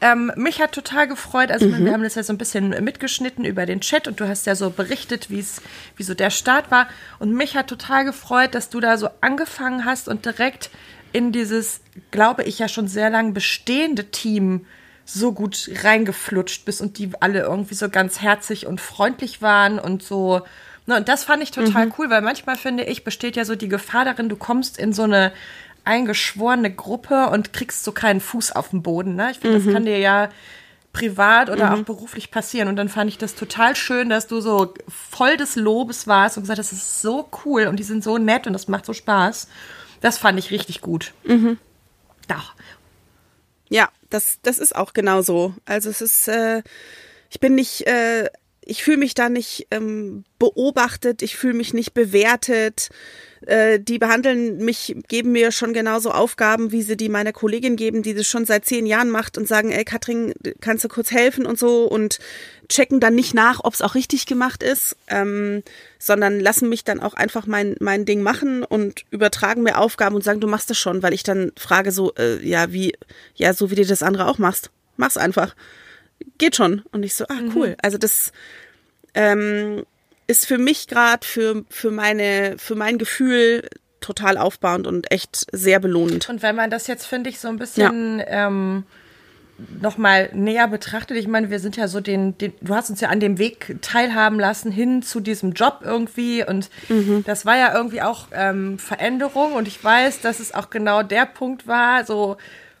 Ähm, 0.00 0.32
mich 0.36 0.60
hat 0.60 0.72
total 0.72 1.08
gefreut, 1.08 1.50
also 1.50 1.66
wir 1.66 1.92
haben 1.92 2.02
das 2.02 2.14
ja 2.14 2.22
so 2.22 2.32
ein 2.32 2.38
bisschen 2.38 2.70
mitgeschnitten 2.84 3.44
über 3.44 3.64
den 3.64 3.80
Chat 3.80 4.06
und 4.06 4.20
du 4.20 4.28
hast 4.28 4.46
ja 4.46 4.54
so 4.54 4.70
berichtet, 4.70 5.30
wie 5.30 5.40
es, 5.40 5.62
wie 5.96 6.02
so 6.02 6.14
der 6.14 6.30
Start 6.30 6.70
war. 6.70 6.88
Und 7.18 7.32
mich 7.32 7.56
hat 7.56 7.68
total 7.68 8.04
gefreut, 8.04 8.54
dass 8.54 8.68
du 8.68 8.80
da 8.80 8.98
so 8.98 9.08
angefangen 9.20 9.84
hast 9.84 10.08
und 10.08 10.26
direkt 10.26 10.70
in 11.12 11.32
dieses, 11.32 11.80
glaube 12.10 12.42
ich, 12.42 12.58
ja 12.58 12.68
schon 12.68 12.88
sehr 12.88 13.08
lang 13.08 13.34
bestehende 13.34 14.10
Team 14.10 14.66
so 15.04 15.32
gut 15.32 15.70
reingeflutscht 15.82 16.64
bist 16.64 16.80
und 16.80 16.98
die 16.98 17.10
alle 17.20 17.40
irgendwie 17.40 17.74
so 17.74 17.88
ganz 17.88 18.20
herzig 18.20 18.66
und 18.66 18.80
freundlich 18.80 19.42
waren 19.42 19.78
und 19.78 20.02
so. 20.02 20.42
Ne, 20.86 20.96
und 20.96 21.08
das 21.08 21.24
fand 21.24 21.42
ich 21.42 21.50
total 21.50 21.90
cool, 21.98 22.10
weil 22.10 22.20
manchmal 22.20 22.56
finde 22.56 22.84
ich, 22.84 23.04
besteht 23.04 23.36
ja 23.36 23.44
so 23.44 23.54
die 23.54 23.68
Gefahr 23.68 24.04
darin, 24.04 24.28
du 24.28 24.36
kommst 24.36 24.78
in 24.78 24.92
so 24.92 25.04
eine 25.04 25.32
eingeschworene 25.84 26.72
Gruppe 26.72 27.28
und 27.30 27.52
kriegst 27.52 27.84
so 27.84 27.92
keinen 27.92 28.20
Fuß 28.20 28.52
auf 28.52 28.70
den 28.70 28.82
Boden. 28.82 29.14
Ne? 29.16 29.30
Ich 29.30 29.38
finde, 29.38 29.58
das 29.58 29.72
kann 29.72 29.84
dir 29.84 29.98
ja 29.98 30.30
privat 30.92 31.50
oder 31.50 31.70
mhm. 31.70 31.82
auch 31.82 31.84
beruflich 31.84 32.30
passieren. 32.30 32.68
Und 32.68 32.76
dann 32.76 32.88
fand 32.88 33.10
ich 33.10 33.18
das 33.18 33.34
total 33.34 33.76
schön, 33.76 34.08
dass 34.08 34.26
du 34.26 34.40
so 34.40 34.72
voll 34.88 35.36
des 35.36 35.56
Lobes 35.56 36.06
warst 36.06 36.36
und 36.36 36.44
gesagt 36.44 36.58
hast, 36.58 36.72
das 36.72 36.78
ist 36.78 37.02
so 37.02 37.28
cool 37.44 37.66
und 37.66 37.76
die 37.76 37.82
sind 37.82 38.02
so 38.02 38.16
nett 38.16 38.46
und 38.46 38.52
das 38.54 38.68
macht 38.68 38.86
so 38.86 38.92
Spaß. 38.92 39.48
Das 40.00 40.16
fand 40.16 40.38
ich 40.38 40.50
richtig 40.50 40.80
gut. 40.80 41.12
Mhm. 41.24 41.58
Doch. 42.28 42.54
Ja, 43.68 43.88
das, 44.08 44.38
das 44.42 44.58
ist 44.58 44.74
auch 44.74 44.92
genau 44.92 45.20
so. 45.20 45.54
Also 45.66 45.90
es 45.90 46.00
ist, 46.00 46.28
äh, 46.28 46.62
ich 47.28 47.40
bin 47.40 47.54
nicht, 47.54 47.86
äh, 47.86 48.30
ich 48.66 48.82
fühle 48.82 48.96
mich 48.96 49.14
da 49.14 49.28
nicht 49.28 49.66
ähm, 49.70 50.24
beobachtet, 50.38 51.22
ich 51.22 51.36
fühle 51.36 51.54
mich 51.54 51.74
nicht 51.74 51.94
bewertet. 51.94 52.88
Äh, 53.46 53.78
die 53.78 53.98
behandeln 53.98 54.64
mich, 54.64 54.96
geben 55.08 55.32
mir 55.32 55.52
schon 55.52 55.74
genauso 55.74 56.10
Aufgaben, 56.12 56.72
wie 56.72 56.82
sie 56.82 56.96
die 56.96 57.10
meiner 57.10 57.32
Kollegin 57.32 57.76
geben, 57.76 58.02
die 58.02 58.14
das 58.14 58.26
schon 58.26 58.46
seit 58.46 58.64
zehn 58.64 58.86
Jahren 58.86 59.10
macht 59.10 59.36
und 59.36 59.46
sagen, 59.46 59.70
ey 59.70 59.84
Katrin, 59.84 60.32
kannst 60.60 60.84
du 60.84 60.88
kurz 60.88 61.10
helfen 61.10 61.44
und 61.44 61.58
so 61.58 61.84
und 61.84 62.20
checken 62.70 63.00
dann 63.00 63.14
nicht 63.14 63.34
nach, 63.34 63.60
ob 63.62 63.74
es 63.74 63.82
auch 63.82 63.94
richtig 63.94 64.24
gemacht 64.24 64.62
ist, 64.62 64.96
ähm, 65.08 65.62
sondern 65.98 66.40
lassen 66.40 66.70
mich 66.70 66.84
dann 66.84 67.00
auch 67.00 67.12
einfach 67.12 67.46
mein, 67.46 67.76
mein 67.80 68.06
Ding 68.06 68.22
machen 68.22 68.64
und 68.64 69.04
übertragen 69.10 69.62
mir 69.62 69.78
Aufgaben 69.78 70.14
und 70.14 70.24
sagen, 70.24 70.40
du 70.40 70.48
machst 70.48 70.70
das 70.70 70.78
schon, 70.78 71.02
weil 71.02 71.12
ich 71.12 71.22
dann 71.22 71.52
frage 71.58 71.92
so, 71.92 72.14
äh, 72.14 72.42
ja, 72.46 72.72
wie, 72.72 72.94
ja, 73.34 73.52
so 73.52 73.70
wie 73.70 73.76
du 73.76 73.84
das 73.84 74.02
andere 74.02 74.26
auch 74.26 74.38
machst. 74.38 74.70
Mach's 74.96 75.18
einfach. 75.18 75.54
Geht 76.38 76.56
schon. 76.56 76.82
Und 76.92 77.02
ich 77.02 77.14
so, 77.14 77.24
ah, 77.28 77.40
cool. 77.54 77.70
Mhm. 77.70 77.76
Also 77.82 77.98
das, 77.98 78.32
ähm, 79.14 79.84
ist 80.26 80.46
für 80.46 80.58
mich 80.58 80.88
gerade 80.88 81.26
für, 81.26 81.64
für 81.68 81.90
meine, 81.90 82.56
für 82.58 82.74
mein 82.74 82.98
Gefühl 82.98 83.68
total 84.00 84.38
aufbauend 84.38 84.86
und 84.86 85.10
echt 85.10 85.46
sehr 85.52 85.80
belohnend. 85.80 86.28
Und 86.28 86.42
wenn 86.42 86.56
man 86.56 86.70
das 86.70 86.86
jetzt, 86.86 87.06
finde 87.06 87.30
ich, 87.30 87.40
so 87.40 87.48
ein 87.48 87.58
bisschen 87.58 88.18
ja. 88.18 88.46
ähm, 88.46 88.84
nochmal 89.80 90.30
näher 90.34 90.68
betrachtet, 90.68 91.16
ich 91.16 91.26
meine, 91.26 91.50
wir 91.50 91.58
sind 91.58 91.76
ja 91.76 91.88
so 91.88 92.00
den, 92.00 92.36
den, 92.36 92.52
du 92.60 92.74
hast 92.74 92.90
uns 92.90 93.00
ja 93.00 93.08
an 93.08 93.20
dem 93.20 93.38
Weg 93.38 93.76
teilhaben 93.80 94.38
lassen 94.38 94.70
hin 94.70 95.02
zu 95.02 95.20
diesem 95.20 95.52
Job 95.52 95.80
irgendwie 95.82 96.44
und 96.44 96.68
mhm. 96.88 97.24
das 97.26 97.46
war 97.46 97.56
ja 97.56 97.74
irgendwie 97.74 98.02
auch 98.02 98.28
ähm, 98.32 98.78
Veränderung 98.78 99.54
und 99.54 99.68
ich 99.68 99.82
weiß, 99.82 100.20
dass 100.20 100.40
es 100.40 100.52
auch 100.52 100.70
genau 100.70 101.02
der 101.02 101.24
Punkt 101.24 101.66
war, 101.66 102.04
so 102.04 102.36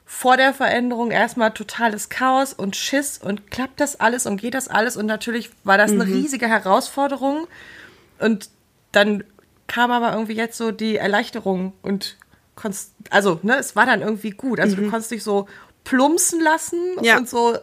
vor 0.06 0.36
der 0.36 0.52
Veränderung 0.52 1.10
erstmal 1.10 1.52
totales 1.52 2.08
Chaos 2.08 2.52
und 2.52 2.76
Schiss 2.76 3.18
und 3.18 3.50
klappt 3.50 3.80
das 3.80 4.00
alles 4.00 4.26
und 4.26 4.36
geht 4.36 4.54
das 4.54 4.68
alles 4.68 4.96
und 4.96 5.06
natürlich 5.06 5.50
war 5.64 5.78
das 5.78 5.90
eine 5.92 6.04
mhm. 6.04 6.12
riesige 6.12 6.46
Herausforderung 6.46 7.46
und 8.18 8.50
dann 8.92 9.24
kam 9.66 9.90
aber 9.90 10.12
irgendwie 10.12 10.34
jetzt 10.34 10.58
so 10.58 10.70
die 10.70 10.96
Erleichterung 10.96 11.72
und 11.82 12.16
konntest, 12.54 12.92
also 13.10 13.40
ne, 13.42 13.56
es 13.56 13.76
war 13.76 13.86
dann 13.86 14.02
irgendwie 14.02 14.30
gut, 14.30 14.60
also 14.60 14.76
mhm. 14.76 14.84
du 14.84 14.90
konntest 14.90 15.10
dich 15.10 15.24
so 15.24 15.48
plumpsen 15.84 16.40
lassen 16.40 16.78
ja. 17.02 17.16
und 17.16 17.28
so 17.28 17.58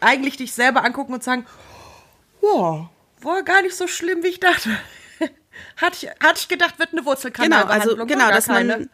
eigentlich 0.00 0.36
dich 0.36 0.52
selber 0.52 0.84
angucken 0.84 1.14
und 1.14 1.22
sagen, 1.22 1.46
wow, 2.40 2.88
war 3.22 3.42
gar 3.42 3.62
nicht 3.62 3.76
so 3.76 3.86
schlimm, 3.86 4.22
wie 4.22 4.28
ich 4.28 4.40
dachte. 4.40 4.70
hatte 5.76 5.96
ich, 6.06 6.08
hatte 6.20 6.40
ich 6.40 6.48
gedacht, 6.48 6.78
wird 6.78 6.92
eine 6.92 7.04
Wurzelkanalbehandlung. 7.04 8.06
Genau, 8.06 8.24
also 8.24 8.26
genau, 8.26 8.30
dass 8.30 8.46
keine. 8.46 8.78
man 8.78 8.90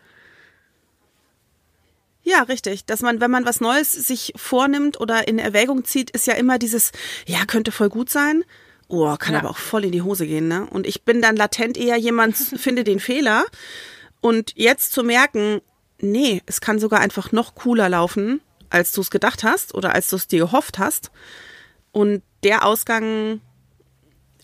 ja, 2.23 2.43
richtig. 2.43 2.85
Dass 2.85 3.00
man, 3.00 3.21
wenn 3.21 3.31
man 3.31 3.45
was 3.45 3.61
Neues 3.61 3.93
sich 3.93 4.33
vornimmt 4.37 5.00
oder 5.00 5.27
in 5.27 5.39
Erwägung 5.39 5.85
zieht, 5.85 6.11
ist 6.11 6.27
ja 6.27 6.35
immer 6.35 6.59
dieses, 6.59 6.93
ja, 7.27 7.45
könnte 7.47 7.73
voll 7.73 7.89
gut 7.89 8.11
sein. 8.11 8.45
Oh, 8.89 9.17
kann 9.17 9.35
ja. 9.35 9.41
aber 9.41 9.50
auch 9.50 9.59
voll 9.59 9.85
in 9.85 9.93
die 9.93 10.03
Hose 10.03 10.27
gehen, 10.27 10.49
ne? 10.49 10.67
Und 10.69 10.87
ich 10.87 11.05
bin 11.05 11.23
dann 11.23 11.37
latent 11.37 11.77
eher 11.77 11.97
jemand, 11.97 12.37
finde 12.57 12.85
den 12.85 13.00
Fehler. 13.00 13.45
Und 14.21 14.53
jetzt 14.57 14.93
zu 14.93 15.03
merken, 15.03 15.61
nee, 16.00 16.43
es 16.47 16.61
kann 16.61 16.79
sogar 16.79 17.00
einfach 17.00 17.33
noch 17.33 17.55
cooler 17.55 17.89
laufen, 17.89 18.41
als 18.69 18.93
du 18.93 19.00
es 19.00 19.11
gedacht 19.11 19.45
hast 19.45 19.75
oder 19.75 19.95
als 19.95 20.09
du 20.09 20.17
es 20.17 20.27
dir 20.29 20.41
gehofft 20.41 20.79
hast. 20.79 21.11
Und 21.93 22.23
der 22.43 22.65
Ausgang 22.65 23.41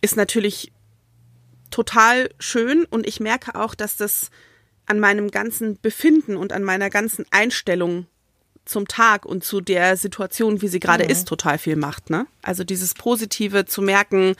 ist 0.01 0.17
natürlich 0.17 0.73
total 1.71 2.31
schön 2.39 2.85
und 2.85 3.07
ich 3.07 3.21
merke 3.21 3.55
auch, 3.55 3.75
dass 3.75 3.97
das 3.97 4.31
an 4.87 5.01
meinem 5.01 5.31
ganzen 5.31 5.79
Befinden 5.81 6.37
und 6.37 6.53
an 6.53 6.63
meiner 6.63 6.91
ganzen 6.91 7.27
Einstellung 7.31 8.07
zum 8.65 8.89
Tag 8.89 9.25
und 9.25 9.45
zu 9.45 9.61
der 9.61 9.97
Situation, 9.97 10.61
wie 10.61 10.69
sie 10.69 10.81
gerade 10.81 11.05
mhm. 11.05 11.11
ist, 11.11 11.29
total 11.29 11.59
viel 11.59 11.77
macht. 11.77 12.11
Ne? 12.11 12.27
Also 12.43 12.65
dieses 12.65 12.95
Positive 12.95 13.65
zu 13.65 13.81
merken, 13.81 14.35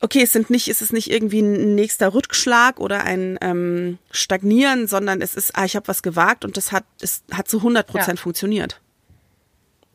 okay, 0.00 0.22
es 0.22 0.32
sind 0.32 0.50
nicht, 0.50 0.68
es 0.68 0.82
ist 0.82 0.92
nicht 0.92 1.10
irgendwie 1.10 1.40
ein 1.40 1.74
nächster 1.74 2.12
Rückschlag 2.12 2.80
oder 2.80 3.04
ein 3.04 3.38
ähm, 3.40 3.98
Stagnieren, 4.10 4.88
sondern 4.88 5.22
es 5.22 5.34
ist, 5.34 5.56
ah, 5.56 5.64
ich 5.64 5.76
habe 5.76 5.88
was 5.88 6.02
gewagt 6.02 6.44
und 6.44 6.56
das 6.56 6.72
hat, 6.72 6.84
es 7.00 7.22
hat 7.30 7.48
zu 7.48 7.58
100 7.58 7.86
Prozent 7.86 8.18
ja. 8.18 8.22
funktioniert. 8.22 8.80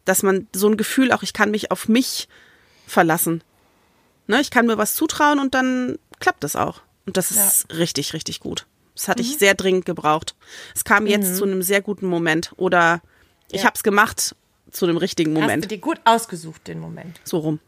Dass 0.06 0.24
man 0.24 0.48
so 0.54 0.70
ein 0.70 0.78
Gefühl 0.78 1.12
auch, 1.12 1.24
ich 1.24 1.34
kann 1.34 1.52
mich 1.52 1.70
auf 1.72 1.90
mich 1.90 2.30
verlassen. 2.88 3.44
Ne, 4.28 4.40
ich 4.40 4.52
kann 4.52 4.66
mir 4.66 4.78
was 4.78 4.96
zutrauen 4.96 5.40
und 5.40 5.54
dann 5.54 6.00
klappt 6.20 6.44
das 6.44 6.56
auch. 6.56 6.82
Und 7.06 7.18
das 7.18 7.32
ist 7.32 7.66
ja. 7.70 7.76
richtig, 7.78 8.14
richtig 8.14 8.40
gut. 8.40 8.66
Das 8.98 9.08
hatte 9.08 9.24
mhm. 9.24 9.30
ich 9.30 9.38
sehr 9.38 9.54
dringend 9.54 9.86
gebraucht. 9.86 10.36
Es 10.76 10.84
kam 10.84 11.06
jetzt 11.08 11.32
mhm. 11.32 11.36
zu 11.36 11.44
einem 11.46 11.62
sehr 11.62 11.82
guten 11.82 12.08
Moment 12.08 12.52
oder 12.58 13.02
ich 13.52 13.62
ja. 13.62 13.68
habe 13.68 13.76
es 13.76 13.84
gemacht 13.84 14.36
zu 14.72 14.86
einem 14.86 14.98
richtigen 14.98 15.34
Moment. 15.34 15.64
Hast 15.64 15.72
du 15.72 15.76
dir 15.76 15.82
gut 15.82 16.02
ausgesucht, 16.04 16.68
den 16.68 16.80
Moment. 16.80 17.22
So 17.24 17.38
rum. 17.38 17.60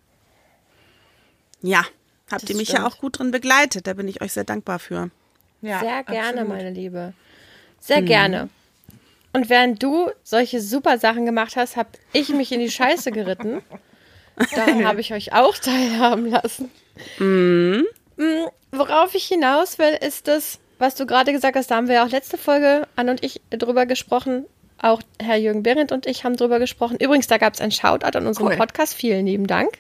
Ja, 1.61 1.85
habt 2.31 2.43
das 2.43 2.49
ihr 2.49 2.55
mich 2.55 2.69
stimmt. 2.69 2.83
ja 2.83 2.87
auch 2.87 2.97
gut 2.97 3.19
drin 3.19 3.31
begleitet. 3.31 3.87
Da 3.87 3.93
bin 3.93 4.07
ich 4.07 4.21
euch 4.21 4.33
sehr 4.33 4.43
dankbar 4.43 4.79
für. 4.79 5.11
Ja, 5.61 5.79
sehr 5.79 6.03
gerne, 6.03 6.41
absolut. 6.41 6.49
meine 6.49 6.71
Liebe. 6.71 7.13
Sehr 7.79 8.01
mhm. 8.01 8.05
gerne. 8.05 8.49
Und 9.31 9.49
während 9.49 9.83
du 9.83 10.09
solche 10.23 10.59
super 10.61 10.97
Sachen 10.97 11.25
gemacht 11.25 11.55
hast, 11.55 11.77
habe 11.77 11.89
ich 12.11 12.29
mich 12.29 12.51
in 12.51 12.59
die 12.59 12.71
Scheiße 12.71 13.11
geritten. 13.11 13.61
Da 14.55 14.67
habe 14.85 15.01
ich 15.01 15.11
euch 15.11 15.33
auch 15.33 15.57
teilhaben 15.57 16.27
lassen. 16.27 16.71
Mhm. 17.17 17.85
Mm, 18.15 18.47
worauf 18.71 19.13
ich 19.13 19.25
hinaus 19.25 19.77
will, 19.79 19.97
ist 19.99 20.29
das, 20.29 20.59
was 20.79 20.95
du 20.95 21.05
gerade 21.05 21.31
gesagt 21.31 21.55
hast, 21.55 21.69
da 21.69 21.75
haben 21.75 21.87
wir 21.87 21.95
ja 21.95 22.05
auch 22.05 22.09
letzte 22.09 22.37
Folge, 22.37 22.87
Anne 22.95 23.11
und 23.11 23.23
ich, 23.23 23.41
drüber 23.51 23.85
gesprochen. 23.85 24.45
Auch 24.81 25.01
Herr 25.21 25.35
Jürgen 25.35 25.61
Behrendt 25.61 25.91
und 25.91 26.05
ich 26.05 26.23
haben 26.23 26.37
drüber 26.37 26.57
gesprochen. 26.57 26.97
Übrigens, 26.99 27.27
da 27.27 27.37
gab 27.37 27.53
es 27.53 27.59
ein 27.59 27.71
Shoutout 27.71 28.17
an 28.17 28.25
unseren 28.25 28.47
cool. 28.47 28.55
Podcast. 28.55 28.93
Vielen 28.93 29.25
lieben 29.25 29.45
Dank. 29.45 29.77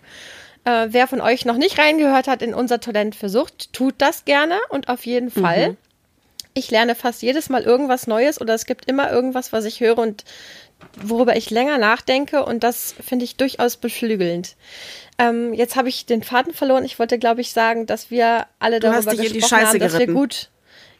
Äh, 0.65 0.87
wer 0.89 1.07
von 1.07 1.21
euch 1.21 1.45
noch 1.45 1.55
nicht 1.55 1.79
reingehört 1.79 2.27
hat 2.27 2.41
in 2.41 2.53
unser 2.53 2.81
Talent 2.81 3.15
für 3.15 3.29
Sucht, 3.29 3.71
tut 3.71 3.95
das 3.97 4.25
gerne 4.25 4.59
und 4.69 4.89
auf 4.89 5.05
jeden 5.05 5.31
Fall. 5.31 5.69
Mhm. 5.69 5.77
Ich 6.53 6.69
lerne 6.69 6.95
fast 6.95 7.21
jedes 7.21 7.47
Mal 7.47 7.63
irgendwas 7.63 8.07
Neues 8.07 8.41
oder 8.41 8.53
es 8.53 8.65
gibt 8.65 8.85
immer 8.89 9.09
irgendwas, 9.09 9.53
was 9.53 9.63
ich 9.63 9.79
höre 9.79 9.97
und 9.97 10.25
worüber 11.01 11.37
ich 11.37 11.49
länger 11.49 11.77
nachdenke 11.77 12.43
und 12.43 12.63
das 12.63 12.93
finde 13.05 13.23
ich 13.23 13.37
durchaus 13.37 13.77
beflügelnd. 13.77 14.55
Ähm, 15.17 15.53
jetzt 15.53 15.75
habe 15.75 15.87
ich 15.87 16.05
den 16.05 16.23
Faden 16.23 16.53
verloren. 16.53 16.83
Ich 16.83 16.99
wollte, 16.99 17.19
glaube 17.19 17.39
ich, 17.41 17.51
sagen, 17.51 17.85
dass 17.85 18.11
wir 18.11 18.47
alle 18.59 18.79
du 18.79 18.91
darüber 18.91 19.15
gesprochen 19.15 19.65
haben, 19.65 19.79
dass 19.79 19.97
wir 19.97 20.07
gut 20.07 20.49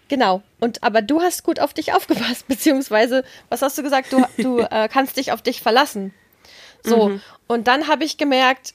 Genau. 0.10 0.42
Und 0.60 0.84
aber 0.84 1.02
du 1.02 1.22
hast 1.22 1.44
gut 1.44 1.60
auf 1.60 1.74
dich 1.74 1.94
aufgepasst, 1.94 2.46
beziehungsweise, 2.48 3.24
was 3.48 3.62
hast 3.62 3.78
du 3.78 3.84
gesagt? 3.84 4.12
Du, 4.12 4.26
du 4.38 4.60
äh, 4.72 4.90
kannst 4.92 5.16
dich 5.16 5.32
auf 5.32 5.42
dich 5.42 5.62
verlassen. 5.62 6.14
So. 6.84 7.10
Mhm. 7.10 7.22
Und 7.48 7.68
dann 7.68 7.88
habe 7.88 8.04
ich 8.04 8.18
gemerkt, 8.18 8.74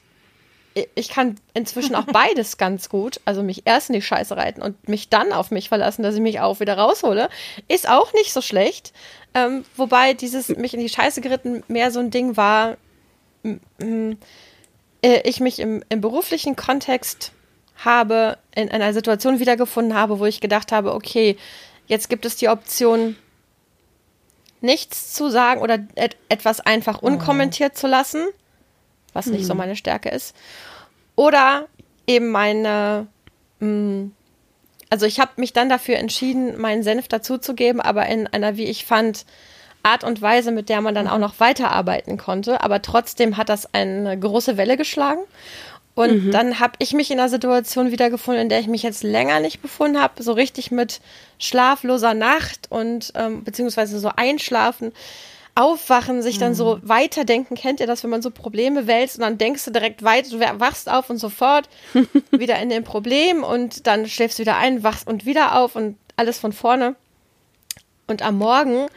ich 0.94 1.08
kann 1.08 1.36
inzwischen 1.52 1.94
auch 1.94 2.04
beides 2.12 2.56
ganz 2.56 2.88
gut. 2.88 3.20
Also 3.24 3.42
mich 3.42 3.62
erst 3.66 3.90
in 3.90 3.94
die 3.94 4.02
Scheiße 4.02 4.36
reiten 4.36 4.62
und 4.62 4.88
mich 4.88 5.08
dann 5.08 5.32
auf 5.32 5.50
mich 5.50 5.68
verlassen, 5.68 6.02
dass 6.02 6.14
ich 6.14 6.20
mich 6.20 6.40
auch 6.40 6.60
wieder 6.60 6.78
raushole, 6.78 7.28
ist 7.68 7.88
auch 7.88 8.12
nicht 8.14 8.32
so 8.32 8.40
schlecht. 8.40 8.92
Ähm, 9.34 9.64
wobei 9.76 10.14
dieses 10.14 10.48
mich 10.48 10.74
in 10.74 10.80
die 10.80 10.88
Scheiße 10.88 11.20
geritten 11.20 11.62
mehr 11.68 11.90
so 11.90 12.00
ein 12.00 12.10
Ding 12.10 12.36
war, 12.36 12.76
äh, 13.42 14.16
ich 15.02 15.40
mich 15.40 15.58
im, 15.58 15.82
im 15.88 16.00
beruflichen 16.00 16.56
Kontext 16.56 17.32
habe, 17.76 18.38
in 18.54 18.70
einer 18.70 18.92
Situation 18.92 19.40
wiedergefunden 19.40 19.94
habe, 19.94 20.18
wo 20.18 20.26
ich 20.26 20.40
gedacht 20.40 20.72
habe, 20.72 20.94
okay, 20.94 21.36
jetzt 21.86 22.08
gibt 22.08 22.24
es 22.24 22.36
die 22.36 22.48
Option, 22.48 23.16
nichts 24.60 25.12
zu 25.12 25.28
sagen 25.28 25.60
oder 25.60 25.78
et 25.94 26.16
etwas 26.28 26.60
einfach 26.60 27.00
oh. 27.02 27.06
unkommentiert 27.06 27.76
zu 27.76 27.86
lassen, 27.86 28.26
was 29.12 29.26
nicht 29.26 29.44
so 29.44 29.50
hm. 29.50 29.58
meine 29.58 29.76
Stärke 29.76 30.08
ist. 30.08 30.34
Oder 31.16 31.68
eben 32.06 32.30
meine, 32.30 33.06
mh, 33.60 33.66
hm, 33.66 34.12
also 34.90 35.06
ich 35.06 35.20
habe 35.20 35.32
mich 35.36 35.52
dann 35.52 35.68
dafür 35.68 35.96
entschieden, 35.96 36.60
meinen 36.60 36.82
Senf 36.82 37.08
dazuzugeben, 37.08 37.80
aber 37.80 38.06
in 38.06 38.26
einer, 38.26 38.56
wie 38.56 38.64
ich 38.64 38.84
fand, 38.84 39.26
Art 39.82 40.02
und 40.02 40.22
Weise, 40.22 40.50
mit 40.50 40.68
der 40.68 40.80
man 40.80 40.94
dann 40.94 41.08
auch 41.08 41.18
noch 41.18 41.40
weiterarbeiten 41.40 42.16
konnte. 42.16 42.62
Aber 42.62 42.80
trotzdem 42.80 43.36
hat 43.36 43.50
das 43.50 43.72
eine 43.74 44.18
große 44.18 44.56
Welle 44.56 44.76
geschlagen. 44.76 45.20
Und 45.94 46.26
mhm. 46.26 46.30
dann 46.32 46.58
habe 46.58 46.74
ich 46.78 46.92
mich 46.92 47.10
in 47.10 47.20
einer 47.20 47.28
Situation 47.28 47.92
wiedergefunden, 47.92 48.42
in 48.42 48.48
der 48.48 48.58
ich 48.58 48.66
mich 48.66 48.82
jetzt 48.82 49.04
länger 49.04 49.38
nicht 49.40 49.62
befunden 49.62 50.00
habe, 50.00 50.22
so 50.22 50.32
richtig 50.32 50.70
mit 50.70 51.00
schlafloser 51.38 52.14
Nacht 52.14 52.66
und 52.70 53.12
ähm, 53.14 53.44
beziehungsweise 53.44 54.00
so 54.00 54.10
einschlafen, 54.14 54.92
aufwachen, 55.54 56.20
sich 56.20 56.38
dann 56.38 56.54
so 56.54 56.76
mhm. 56.76 56.88
weiterdenken. 56.88 57.54
Kennt 57.54 57.78
ihr 57.78 57.86
das, 57.86 58.02
wenn 58.02 58.10
man 58.10 58.22
so 58.22 58.30
Probleme 58.30 58.88
wälzt 58.88 59.16
und 59.16 59.22
dann 59.22 59.38
denkst 59.38 59.64
du 59.64 59.70
direkt 59.70 60.02
weiter, 60.02 60.30
du 60.30 60.40
wachst 60.60 60.90
auf 60.90 61.10
und 61.10 61.18
sofort 61.18 61.68
wieder 62.32 62.58
in 62.58 62.70
dem 62.70 62.82
Problem 62.82 63.44
und 63.44 63.86
dann 63.86 64.08
schläfst 64.08 64.38
du 64.38 64.42
wieder 64.42 64.56
ein, 64.56 64.82
wachst 64.82 65.06
und 65.06 65.26
wieder 65.26 65.56
auf 65.56 65.76
und 65.76 65.96
alles 66.16 66.38
von 66.38 66.52
vorne. 66.52 66.96
Und 68.08 68.22
am 68.22 68.36
Morgen 68.36 68.88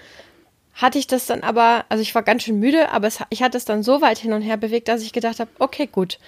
hatte 0.74 0.98
ich 0.98 1.08
das 1.08 1.28
dann 1.28 1.42
aber, 1.42 1.86
also 1.90 2.02
ich 2.02 2.14
war 2.16 2.24
ganz 2.24 2.44
schön 2.44 2.60
müde, 2.60 2.92
aber 2.92 3.08
es, 3.08 3.20
ich 3.30 3.44
hatte 3.44 3.58
es 3.58 3.66
dann 3.66 3.84
so 3.84 4.02
weit 4.02 4.18
hin 4.18 4.34
und 4.34 4.42
her 4.42 4.58
bewegt, 4.58 4.88
dass 4.88 5.02
ich 5.02 5.14
gedacht 5.14 5.40
habe, 5.40 5.50
okay, 5.60 5.88
gut, 5.88 6.20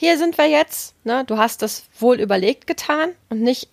hier 0.00 0.16
sind 0.16 0.38
wir 0.38 0.46
jetzt, 0.46 0.94
ne? 1.04 1.24
Du 1.26 1.36
hast 1.36 1.60
das 1.60 1.84
wohl 1.98 2.20
überlegt 2.20 2.66
getan 2.66 3.10
und 3.28 3.42
nicht 3.42 3.68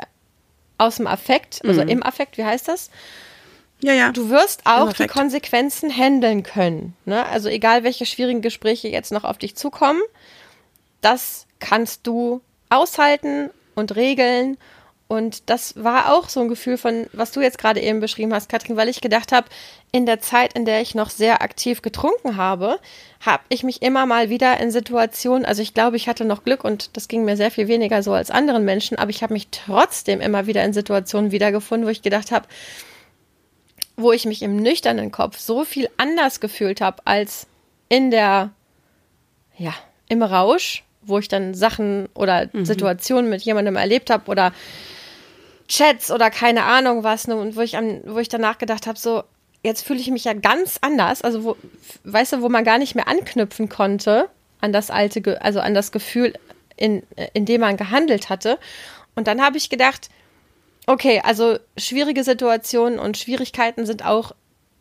aus 0.77 0.97
dem 0.97 1.07
Affekt, 1.07 1.61
also 1.65 1.81
mhm. 1.81 1.87
im 1.87 2.03
Affekt, 2.03 2.37
wie 2.37 2.43
heißt 2.43 2.67
das? 2.67 2.89
Ja, 3.79 3.93
ja. 3.93 4.11
Du 4.11 4.29
wirst 4.29 4.65
auch 4.65 4.91
die 4.91 5.07
Konsequenzen 5.07 5.89
handeln 5.89 6.43
können. 6.43 6.97
Ne? 7.05 7.25
Also 7.27 7.47
egal, 7.47 7.85
welche 7.85 8.05
schwierigen 8.05 8.41
Gespräche 8.41 8.89
jetzt 8.89 9.13
noch 9.13 9.23
auf 9.23 9.37
dich 9.37 9.55
zukommen, 9.55 10.01
das 10.99 11.47
kannst 11.59 12.05
du 12.05 12.41
aushalten 12.69 13.49
und 13.75 13.95
regeln. 13.95 14.57
Und 15.07 15.49
das 15.49 15.81
war 15.81 16.13
auch 16.13 16.27
so 16.27 16.41
ein 16.41 16.49
Gefühl 16.49 16.77
von, 16.77 17.07
was 17.13 17.31
du 17.31 17.39
jetzt 17.39 17.57
gerade 17.57 17.79
eben 17.79 18.01
beschrieben 18.01 18.33
hast, 18.33 18.49
Katrin, 18.49 18.75
weil 18.75 18.89
ich 18.89 18.99
gedacht 18.99 19.31
habe, 19.31 19.47
in 19.93 20.05
der 20.05 20.19
Zeit, 20.19 20.53
in 20.53 20.65
der 20.65 20.81
ich 20.81 20.95
noch 20.95 21.09
sehr 21.09 21.41
aktiv 21.41 21.81
getrunken 21.81 22.35
habe, 22.35 22.77
habe 23.25 23.43
ich 23.47 23.63
mich 23.63 23.81
immer 23.81 24.05
mal 24.05 24.29
wieder 24.29 24.59
in 24.59 24.69
Situationen, 24.69 25.45
also 25.45 25.61
ich 25.61 25.73
glaube, 25.73 25.95
ich 25.95 26.09
hatte 26.09 26.25
noch 26.25 26.43
Glück 26.43 26.65
und 26.65 26.97
das 26.97 27.07
ging 27.07 27.23
mir 27.23 27.37
sehr 27.37 27.51
viel 27.51 27.69
weniger 27.69 28.03
so 28.03 28.11
als 28.11 28.31
anderen 28.31 28.65
Menschen, 28.65 28.97
aber 28.97 29.09
ich 29.09 29.23
habe 29.23 29.33
mich 29.33 29.47
trotzdem 29.49 30.19
immer 30.19 30.45
wieder 30.45 30.63
in 30.65 30.73
Situationen 30.73 31.31
wiedergefunden, 31.31 31.87
wo 31.87 31.91
ich 31.91 32.01
gedacht 32.01 32.31
habe, 32.31 32.45
wo 33.95 34.11
ich 34.11 34.25
mich 34.25 34.41
im 34.41 34.57
nüchternen 34.57 35.11
Kopf 35.11 35.39
so 35.39 35.63
viel 35.63 35.89
anders 35.95 36.41
gefühlt 36.41 36.81
habe 36.81 37.01
als 37.05 37.47
in 37.87 38.11
der, 38.11 38.51
ja, 39.57 39.73
im 40.09 40.21
Rausch, 40.21 40.83
wo 41.01 41.17
ich 41.17 41.29
dann 41.29 41.53
Sachen 41.53 42.09
oder 42.13 42.49
mhm. 42.51 42.65
Situationen 42.65 43.29
mit 43.29 43.41
jemandem 43.43 43.77
erlebt 43.77 44.09
habe 44.09 44.29
oder 44.29 44.51
Chats 45.67 46.11
oder 46.11 46.29
keine 46.29 46.63
Ahnung 46.63 47.03
was, 47.03 47.27
ne, 47.27 47.35
und 47.35 47.55
wo 47.55 47.61
ich, 47.61 47.77
am, 47.77 48.01
wo 48.05 48.19
ich 48.19 48.29
danach 48.29 48.57
gedacht 48.57 48.87
habe, 48.87 48.97
so, 48.97 49.23
jetzt 49.63 49.85
fühle 49.85 49.99
ich 49.99 50.09
mich 50.11 50.23
ja 50.23 50.33
ganz 50.33 50.77
anders, 50.81 51.21
also 51.21 51.43
wo, 51.43 51.57
weißt 52.03 52.33
du, 52.33 52.41
wo 52.41 52.49
man 52.49 52.63
gar 52.63 52.77
nicht 52.77 52.95
mehr 52.95 53.07
anknüpfen 53.07 53.69
konnte 53.69 54.29
an 54.61 54.71
das 54.71 54.89
alte, 54.89 55.41
also 55.41 55.59
an 55.59 55.73
das 55.73 55.91
Gefühl, 55.91 56.33
in, 56.77 57.03
in 57.33 57.45
dem 57.45 57.61
man 57.61 57.77
gehandelt 57.77 58.29
hatte. 58.29 58.59
Und 59.15 59.27
dann 59.27 59.41
habe 59.41 59.57
ich 59.57 59.69
gedacht, 59.69 60.09
Okay, 60.89 61.21
also 61.23 61.59
schwierige 61.77 62.23
Situationen 62.23 62.97
und 62.97 63.17
Schwierigkeiten 63.17 63.85
sind 63.85 64.05
auch 64.05 64.31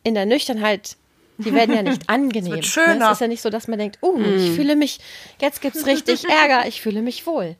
in 0.03 0.13
der 0.13 0.25
Nüchternheit, 0.25 0.95
die 1.37 1.53
werden 1.53 1.75
ja 1.75 1.83
nicht 1.83 2.03
angenehm. 2.09 2.59
Es, 2.59 2.67
schöner. 2.67 3.07
es 3.07 3.11
ist 3.13 3.21
ja 3.21 3.27
nicht 3.27 3.41
so, 3.41 3.49
dass 3.49 3.67
man 3.67 3.77
denkt, 3.77 3.99
uh, 4.01 4.17
mm. 4.17 4.37
ich 4.37 4.51
fühle 4.51 4.77
mich, 4.77 4.99
jetzt 5.41 5.61
gibt's 5.61 5.85
richtig 5.85 6.23
Ärger, 6.29 6.65
ich 6.65 6.81
fühle 6.81 7.01
mich 7.01 7.27
wohl. 7.27 7.57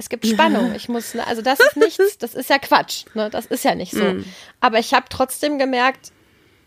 Es 0.00 0.08
gibt 0.08 0.26
Spannung. 0.26 0.74
Ich 0.74 0.88
muss, 0.88 1.12
ne, 1.12 1.26
also 1.26 1.42
das 1.42 1.60
ist 1.60 1.76
nichts, 1.76 2.16
das 2.16 2.34
ist 2.34 2.48
ja 2.48 2.58
Quatsch. 2.58 3.04
Ne? 3.12 3.28
Das 3.28 3.44
ist 3.44 3.64
ja 3.64 3.74
nicht 3.74 3.92
so. 3.92 4.02
Mm. 4.02 4.24
Aber 4.58 4.78
ich 4.78 4.94
habe 4.94 5.06
trotzdem 5.10 5.58
gemerkt, 5.58 6.10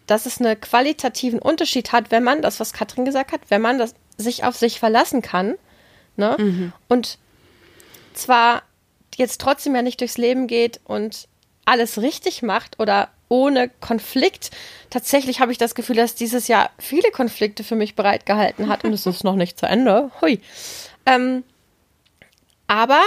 dass 0.05 0.27
es 0.27 0.39
einen 0.39 0.61
qualitativen 0.61 1.39
Unterschied 1.39 1.91
hat, 1.91 2.11
wenn 2.11 2.23
man, 2.23 2.43
das, 2.43 2.59
was 2.59 2.73
Katrin 2.73 3.05
gesagt 3.05 3.31
hat, 3.31 3.41
wenn 3.49 3.61
man 3.61 3.79
das, 3.79 3.95
sich 4.17 4.43
auf 4.43 4.55
sich 4.55 4.79
verlassen 4.79 5.23
kann. 5.23 5.55
Ne? 6.15 6.37
Mhm. 6.37 6.73
Und 6.87 7.17
zwar 8.13 8.61
jetzt 9.15 9.41
trotzdem 9.41 9.73
ja 9.73 9.81
nicht 9.81 9.99
durchs 9.99 10.19
Leben 10.19 10.45
geht 10.45 10.79
und 10.83 11.27
alles 11.65 11.99
richtig 12.01 12.43
macht 12.43 12.79
oder 12.79 13.09
ohne 13.29 13.71
Konflikt. 13.79 14.51
Tatsächlich 14.91 15.39
habe 15.39 15.51
ich 15.51 15.57
das 15.57 15.73
Gefühl, 15.73 15.95
dass 15.95 16.13
dieses 16.13 16.47
Jahr 16.47 16.69
viele 16.77 17.09
Konflikte 17.09 17.63
für 17.63 17.75
mich 17.75 17.95
bereitgehalten 17.95 18.67
hat 18.67 18.83
und 18.83 18.93
es 18.93 19.05
ist 19.07 19.23
noch 19.23 19.35
nicht 19.35 19.57
zu 19.57 19.65
Ende. 19.65 20.11
Hui. 20.21 20.39
Ähm, 21.07 21.43
aber 22.73 23.03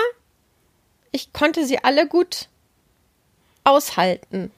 ich 1.11 1.33
konnte 1.33 1.67
sie 1.67 1.83
alle 1.83 2.07
gut 2.07 2.47
aushalten. 3.65 4.53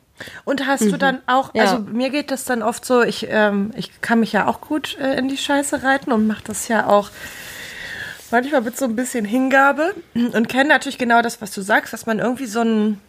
Und 0.45 0.67
hast 0.67 0.83
mhm. 0.83 0.91
du 0.91 0.99
dann 0.99 1.23
auch, 1.27 1.55
also 1.55 1.77
ja. 1.77 1.79
mir 1.79 2.11
geht 2.11 2.31
das 2.31 2.45
dann 2.45 2.63
oft 2.63 2.85
so, 2.85 3.03
ich, 3.03 3.27
ähm, 3.31 3.73
ich 3.75 4.03
kann 4.03 4.21
mich 4.21 4.33
ja 4.33 4.47
auch 4.47 4.61
gut 4.61 4.99
äh, 4.99 5.17
in 5.17 5.29
die 5.29 5.39
Scheiße 5.39 5.83
reiten 5.83 6.13
und 6.13 6.27
mache 6.27 6.45
das 6.45 6.69
ja 6.69 6.87
auch 6.87 7.11
manchmal 8.31 8.61
mit 8.61 8.77
so 8.77 8.85
ein 8.85 8.97
bisschen 8.97 9.25
Hingabe 9.25 9.95
und 10.15 10.49
kenne 10.49 10.69
natürlich 10.69 10.99
genau 10.99 11.23
das, 11.23 11.41
was 11.41 11.53
du 11.53 11.63
sagst, 11.63 11.95
dass 11.95 12.05
man 12.05 12.19
irgendwie 12.19 12.47
so 12.47 12.61
ein 12.61 13.01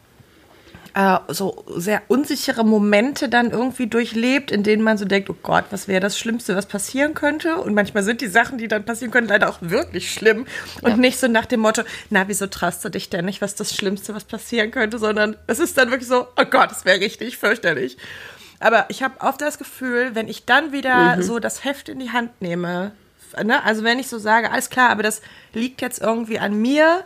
äh, 0.94 1.18
so 1.28 1.66
sehr 1.76 2.02
unsichere 2.08 2.64
Momente 2.64 3.30
dann 3.30 3.52
irgendwie 3.52 3.88
durchlebt, 3.88 4.52
in 4.52 4.64
denen 4.64 4.84
man 4.84 4.98
so 4.98 5.06
denkt, 5.06 5.30
oh 5.30 5.36
Gott, 5.42 5.66
was 5.72 5.88
wäre 5.88 6.00
das 6.00 6.18
Schlimmste, 6.18 6.56
was 6.56 6.66
passieren 6.66 7.14
könnte? 7.14 7.58
Und 7.58 7.74
manchmal 7.74 8.04
sind 8.04 8.22
die 8.22 8.28
Sachen, 8.28 8.58
die 8.58 8.68
dann 8.68 8.86
passieren 8.86 9.12
können, 9.12 9.28
leider 9.28 9.50
auch 9.50 9.58
wirklich 9.62 10.12
schlimm. 10.12 10.46
Und 10.82 10.92
ja. 10.92 10.98
nicht 10.98 11.20
so 11.20 11.28
nach 11.28 11.46
dem 11.46 11.62
Motto, 11.62 11.84
na, 12.10 12.28
wieso 12.28 12.48
traust 12.48 12.84
du 12.84 12.90
dich 12.90 13.10
denn 13.10 13.26
nicht, 13.26 13.42
was 13.42 13.56
das 13.56 13.76
Schlimmste, 13.76 14.16
was 14.16 14.24
passieren 14.24 14.72
könnte, 14.72 14.98
sondern 14.98 15.36
es 15.48 15.60
ist 15.60 15.78
dann 15.78 15.92
wirklich 15.92 16.10
so, 16.10 16.28
oh 16.38 16.46
Gott, 16.50 16.72
es 16.72 16.86
wäre 16.86 17.00
richtig 17.00 17.38
fürchterlich. 17.38 17.98
Aber 18.60 18.86
ich 18.90 19.04
habe 19.04 19.22
oft 19.22 19.42
das 19.42 19.58
Gefühl, 19.58 20.16
wenn 20.16 20.28
ich 20.28 20.46
dann 20.46 20.72
wieder 20.72 21.16
mhm. 21.16 21.22
so 21.22 21.40
das 21.40 21.64
Heft 21.64 21.90
in 21.90 22.00
die 22.00 22.12
Hand 22.12 22.42
nehme, 22.42 22.92
ne, 23.42 23.64
also 23.64 23.84
wenn 23.84 24.00
ich 24.00 24.08
so 24.08 24.18
sage, 24.18 24.52
alles 24.52 24.70
klar, 24.70 24.90
aber 24.90 25.04
das 25.04 25.22
liegt 25.54 25.82
jetzt 25.82 26.02
irgendwie 26.02 26.40
an 26.40 26.60
mir, 26.60 27.04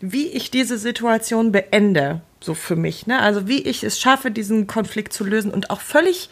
wie 0.00 0.28
ich 0.28 0.50
diese 0.50 0.78
Situation 0.78 1.52
beende, 1.52 2.20
so 2.40 2.54
für 2.54 2.76
mich, 2.76 3.06
ne? 3.06 3.20
Also 3.20 3.48
wie 3.48 3.62
ich 3.62 3.82
es 3.82 4.00
schaffe, 4.00 4.30
diesen 4.30 4.66
Konflikt 4.66 5.12
zu 5.12 5.24
lösen 5.24 5.50
und 5.50 5.70
auch 5.70 5.80
völlig 5.80 6.30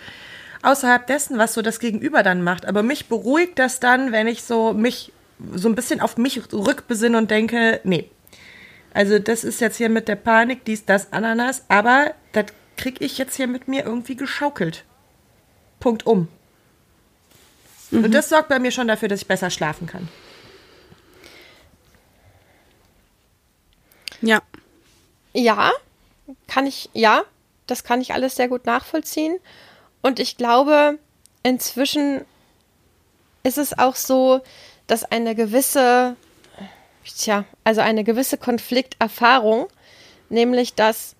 außerhalb 0.62 1.06
dessen, 1.06 1.38
was 1.38 1.54
so 1.54 1.62
das 1.62 1.78
Gegenüber 1.78 2.22
dann 2.22 2.42
macht. 2.42 2.66
Aber 2.66 2.82
mich 2.82 3.08
beruhigt 3.08 3.58
das 3.58 3.80
dann, 3.80 4.12
wenn 4.12 4.26
ich 4.26 4.42
so 4.42 4.72
mich 4.72 5.12
so 5.54 5.68
ein 5.68 5.74
bisschen 5.74 6.00
auf 6.00 6.16
mich 6.16 6.40
rückbesinne 6.52 7.18
und 7.18 7.30
denke, 7.30 7.80
nee. 7.84 8.10
Also 8.92 9.18
das 9.18 9.42
ist 9.44 9.60
jetzt 9.60 9.76
hier 9.76 9.88
mit 9.88 10.06
der 10.06 10.16
Panik, 10.16 10.64
dies, 10.64 10.84
das, 10.84 11.12
Ananas, 11.12 11.64
aber 11.68 12.14
das 12.32 12.46
kriege 12.76 13.04
ich 13.04 13.18
jetzt 13.18 13.34
hier 13.36 13.48
mit 13.48 13.66
mir 13.66 13.84
irgendwie 13.84 14.16
geschaukelt. 14.16 14.84
Punkt 15.80 16.06
um. 16.06 16.28
Mhm. 17.90 18.04
Und 18.04 18.12
das 18.12 18.28
sorgt 18.28 18.48
bei 18.48 18.58
mir 18.58 18.70
schon 18.70 18.88
dafür, 18.88 19.08
dass 19.08 19.22
ich 19.22 19.28
besser 19.28 19.50
schlafen 19.50 19.86
kann. 19.86 20.08
Ja. 24.20 24.40
Ja, 25.32 25.72
kann 26.46 26.66
ich, 26.66 26.90
ja, 26.92 27.22
das 27.66 27.84
kann 27.84 28.00
ich 28.00 28.12
alles 28.14 28.36
sehr 28.36 28.48
gut 28.48 28.66
nachvollziehen. 28.66 29.38
Und 30.02 30.20
ich 30.20 30.36
glaube, 30.36 30.98
inzwischen 31.42 32.24
ist 33.42 33.58
es 33.58 33.78
auch 33.78 33.96
so, 33.96 34.40
dass 34.86 35.04
eine 35.04 35.34
gewisse, 35.34 36.16
tja, 37.04 37.44
also 37.64 37.80
eine 37.80 38.04
gewisse 38.04 38.38
Konflikterfahrung, 38.38 39.68
nämlich 40.28 40.74
dass 40.74 41.16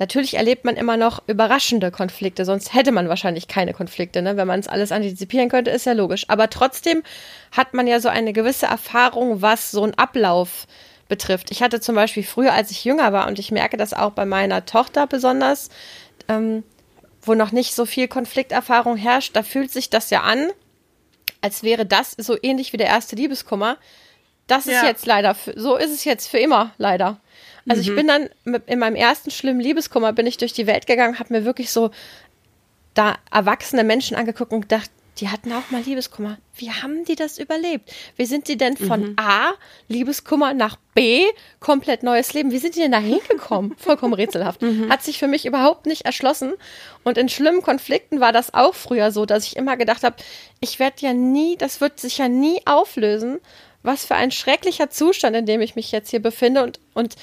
Natürlich 0.00 0.34
erlebt 0.34 0.64
man 0.64 0.76
immer 0.76 0.96
noch 0.96 1.22
überraschende 1.26 1.90
Konflikte, 1.90 2.44
sonst 2.44 2.72
hätte 2.72 2.92
man 2.92 3.08
wahrscheinlich 3.08 3.48
keine 3.48 3.72
Konflikte, 3.74 4.22
ne? 4.22 4.36
wenn 4.36 4.46
man 4.46 4.60
es 4.60 4.68
alles 4.68 4.92
antizipieren 4.92 5.48
könnte, 5.48 5.72
ist 5.72 5.86
ja 5.86 5.92
logisch. 5.92 6.24
Aber 6.28 6.48
trotzdem 6.50 7.02
hat 7.50 7.74
man 7.74 7.88
ja 7.88 7.98
so 7.98 8.08
eine 8.08 8.32
gewisse 8.32 8.66
Erfahrung, 8.66 9.42
was 9.42 9.72
so 9.72 9.82
ein 9.82 9.94
Ablauf 9.94 10.68
betrifft. 11.08 11.50
Ich 11.50 11.62
hatte 11.62 11.80
zum 11.80 11.94
Beispiel 11.94 12.22
früher, 12.22 12.52
als 12.52 12.70
ich 12.70 12.84
jünger 12.84 13.12
war, 13.12 13.26
und 13.26 13.38
ich 13.38 13.50
merke 13.50 13.76
das 13.76 13.94
auch 13.94 14.12
bei 14.12 14.26
meiner 14.26 14.64
Tochter 14.66 15.06
besonders, 15.06 15.70
ähm, 16.28 16.62
wo 17.22 17.34
noch 17.34 17.52
nicht 17.52 17.74
so 17.74 17.86
viel 17.86 18.08
Konflikterfahrung 18.08 18.96
herrscht, 18.96 19.34
da 19.34 19.42
fühlt 19.42 19.72
sich 19.72 19.90
das 19.90 20.10
ja 20.10 20.22
an, 20.22 20.50
als 21.40 21.62
wäre 21.62 21.86
das 21.86 22.12
so 22.12 22.36
ähnlich 22.42 22.72
wie 22.72 22.76
der 22.76 22.86
erste 22.86 23.16
Liebeskummer. 23.16 23.76
Das 24.46 24.66
ist 24.66 24.82
ja. 24.82 24.86
jetzt 24.86 25.06
leider, 25.06 25.34
für, 25.34 25.58
so 25.58 25.76
ist 25.76 25.92
es 25.92 26.04
jetzt 26.04 26.28
für 26.28 26.38
immer, 26.38 26.72
leider. 26.78 27.20
Also 27.68 27.82
mhm. 27.82 27.88
ich 27.88 27.96
bin 27.96 28.06
dann 28.08 28.62
in 28.66 28.78
meinem 28.78 28.96
ersten 28.96 29.30
schlimmen 29.30 29.60
Liebeskummer 29.60 30.12
bin 30.12 30.26
ich 30.26 30.38
durch 30.38 30.52
die 30.52 30.66
Welt 30.66 30.86
gegangen, 30.86 31.18
habe 31.18 31.32
mir 31.34 31.44
wirklich 31.44 31.70
so 31.70 31.90
da 32.94 33.16
erwachsene 33.30 33.84
Menschen 33.84 34.16
angeguckt 34.16 34.52
und 34.52 34.62
gedacht, 34.62 34.90
die 35.20 35.28
hatten 35.28 35.52
auch 35.52 35.70
mal 35.70 35.82
Liebeskummer. 35.82 36.38
Wie 36.54 36.70
haben 36.70 37.04
die 37.04 37.16
das 37.16 37.38
überlebt? 37.38 37.92
Wie 38.16 38.24
sind 38.24 38.48
die 38.48 38.56
denn 38.56 38.76
von 38.76 39.10
mhm. 39.10 39.16
A, 39.16 39.52
Liebeskummer, 39.88 40.54
nach 40.54 40.76
B, 40.94 41.24
komplett 41.60 42.02
neues 42.02 42.32
Leben? 42.34 42.52
Wie 42.52 42.58
sind 42.58 42.76
die 42.76 42.80
denn 42.80 42.92
da 42.92 42.98
hingekommen? 42.98 43.74
Vollkommen 43.78 44.14
rätselhaft. 44.14 44.62
Mhm. 44.62 44.90
Hat 44.90 45.02
sich 45.02 45.18
für 45.18 45.26
mich 45.26 45.46
überhaupt 45.46 45.86
nicht 45.86 46.04
erschlossen. 46.04 46.54
Und 47.04 47.18
in 47.18 47.28
schlimmen 47.28 47.62
Konflikten 47.62 48.20
war 48.20 48.32
das 48.32 48.54
auch 48.54 48.74
früher 48.74 49.10
so, 49.10 49.26
dass 49.26 49.44
ich 49.44 49.56
immer 49.56 49.76
gedacht 49.76 50.04
habe, 50.04 50.16
ich 50.60 50.78
werde 50.78 50.96
ja 51.00 51.12
nie, 51.12 51.56
das 51.56 51.80
wird 51.80 51.98
sich 51.98 52.18
ja 52.18 52.28
nie 52.28 52.60
auflösen. 52.64 53.40
Was 53.82 54.04
für 54.04 54.16
ein 54.16 54.30
schrecklicher 54.30 54.90
Zustand, 54.90 55.36
in 55.36 55.46
dem 55.46 55.60
ich 55.60 55.76
mich 55.76 55.92
jetzt 55.92 56.10
hier 56.10 56.20
befinde. 56.20 56.62
Und, 56.62 56.80
und 56.94 57.16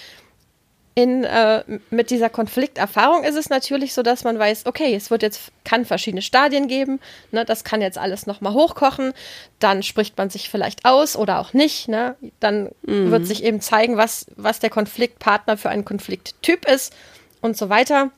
in, 0.98 1.26
äh, 1.26 1.64
mit 1.90 2.10
dieser 2.10 2.30
Konflikterfahrung 2.30 3.26
ist 3.26 3.36
es 3.36 3.50
natürlich 3.50 3.94
so, 3.94 4.02
dass 4.02 4.24
man 4.24 4.40
weiß, 4.40 4.66
okay, 4.66 4.96
es 4.96 5.12
wird 5.12 5.24
jetzt, 5.24 5.52
kann 5.66 5.84
verschiedene 5.84 6.22
Stadien 6.22 6.70
geben, 6.70 7.02
ne, 7.32 7.44
das 7.44 7.66
kann 7.66 7.82
jetzt 7.82 7.98
alles 7.98 8.28
nochmal 8.28 8.54
hochkochen, 8.54 9.14
dann 9.60 9.84
spricht 9.84 10.18
man 10.18 10.30
sich 10.30 10.50
vielleicht 10.50 10.86
aus 10.86 11.18
oder 11.18 11.40
auch 11.40 11.52
nicht, 11.52 11.90
ne, 11.90 12.16
dann 12.40 12.72
mhm. 12.84 13.12
wird 13.12 13.28
sich 13.28 13.44
eben 13.44 13.60
zeigen, 13.60 13.98
was, 13.98 14.28
was 14.38 14.60
der 14.60 14.70
Konfliktpartner 14.70 15.58
für 15.58 15.70
ein 15.70 15.84
Konflikttyp 15.84 16.66
ist 16.66 16.94
und 17.42 17.58
so 17.58 17.68
weiter. 17.68 18.12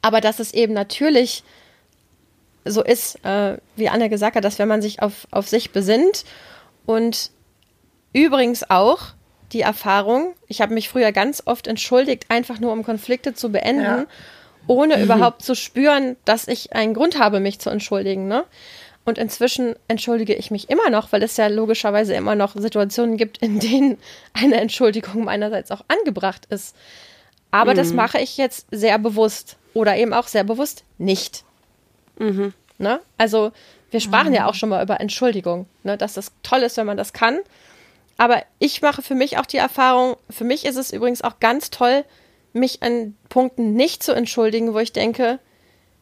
Aber 0.00 0.20
dass 0.20 0.38
es 0.38 0.54
eben 0.54 0.74
natürlich 0.74 1.42
so 2.64 2.84
ist, 2.84 3.24
äh, 3.24 3.58
wie 3.74 3.88
Anne 3.88 4.08
gesagt 4.08 4.36
hat, 4.36 4.44
dass 4.44 4.60
wenn 4.60 4.68
man 4.68 4.80
sich 4.80 5.02
auf, 5.02 5.26
auf 5.32 5.48
sich 5.48 5.72
besinnt 5.72 6.24
und 6.84 7.32
übrigens 8.12 8.70
auch, 8.70 9.16
die 9.52 9.60
Erfahrung. 9.60 10.34
Ich 10.48 10.60
habe 10.60 10.74
mich 10.74 10.88
früher 10.88 11.12
ganz 11.12 11.42
oft 11.46 11.66
entschuldigt, 11.66 12.26
einfach 12.28 12.58
nur 12.60 12.72
um 12.72 12.84
Konflikte 12.84 13.34
zu 13.34 13.50
beenden. 13.50 13.82
Ja. 13.82 14.06
ohne 14.66 14.96
mhm. 14.96 15.02
überhaupt 15.04 15.42
zu 15.42 15.54
spüren, 15.54 16.16
dass 16.24 16.48
ich 16.48 16.72
einen 16.72 16.94
Grund 16.94 17.18
habe, 17.18 17.40
mich 17.40 17.58
zu 17.60 17.70
entschuldigen. 17.70 18.26
Ne? 18.26 18.44
Und 19.06 19.18
inzwischen 19.18 19.76
entschuldige 19.86 20.34
ich 20.34 20.50
mich 20.50 20.68
immer 20.68 20.90
noch, 20.90 21.12
weil 21.12 21.22
es 21.22 21.36
ja 21.36 21.46
logischerweise 21.46 22.14
immer 22.14 22.34
noch 22.34 22.56
Situationen 22.56 23.16
gibt, 23.16 23.38
in 23.38 23.60
denen 23.60 23.98
eine 24.32 24.56
Entschuldigung 24.56 25.24
meinerseits 25.24 25.70
auch 25.70 25.84
angebracht 25.86 26.46
ist. 26.50 26.74
Aber 27.52 27.72
mhm. 27.72 27.76
das 27.76 27.92
mache 27.92 28.18
ich 28.18 28.36
jetzt 28.36 28.66
sehr 28.72 28.98
bewusst 28.98 29.56
oder 29.74 29.96
eben 29.96 30.12
auch 30.12 30.26
sehr 30.26 30.42
bewusst 30.42 30.82
nicht. 30.98 31.44
Mhm. 32.18 32.52
Ne? 32.78 33.00
Also 33.16 33.52
wir 33.92 34.00
sprachen 34.00 34.30
mhm. 34.30 34.34
ja 34.34 34.46
auch 34.46 34.54
schon 34.54 34.70
mal 34.70 34.82
über 34.82 35.00
Entschuldigung, 35.00 35.66
ne? 35.84 35.96
dass 35.96 36.14
das 36.14 36.32
toll 36.42 36.62
ist, 36.62 36.76
wenn 36.76 36.86
man 36.86 36.96
das 36.96 37.12
kann. 37.12 37.38
Aber 38.16 38.42
ich 38.58 38.82
mache 38.82 39.02
für 39.02 39.14
mich 39.14 39.38
auch 39.38 39.46
die 39.46 39.58
Erfahrung, 39.58 40.16
für 40.30 40.44
mich 40.44 40.64
ist 40.64 40.76
es 40.76 40.92
übrigens 40.92 41.22
auch 41.22 41.38
ganz 41.40 41.70
toll, 41.70 42.04
mich 42.52 42.82
an 42.82 43.14
Punkten 43.28 43.74
nicht 43.74 44.02
zu 44.02 44.12
entschuldigen, 44.12 44.72
wo 44.72 44.78
ich 44.78 44.92
denke, 44.92 45.38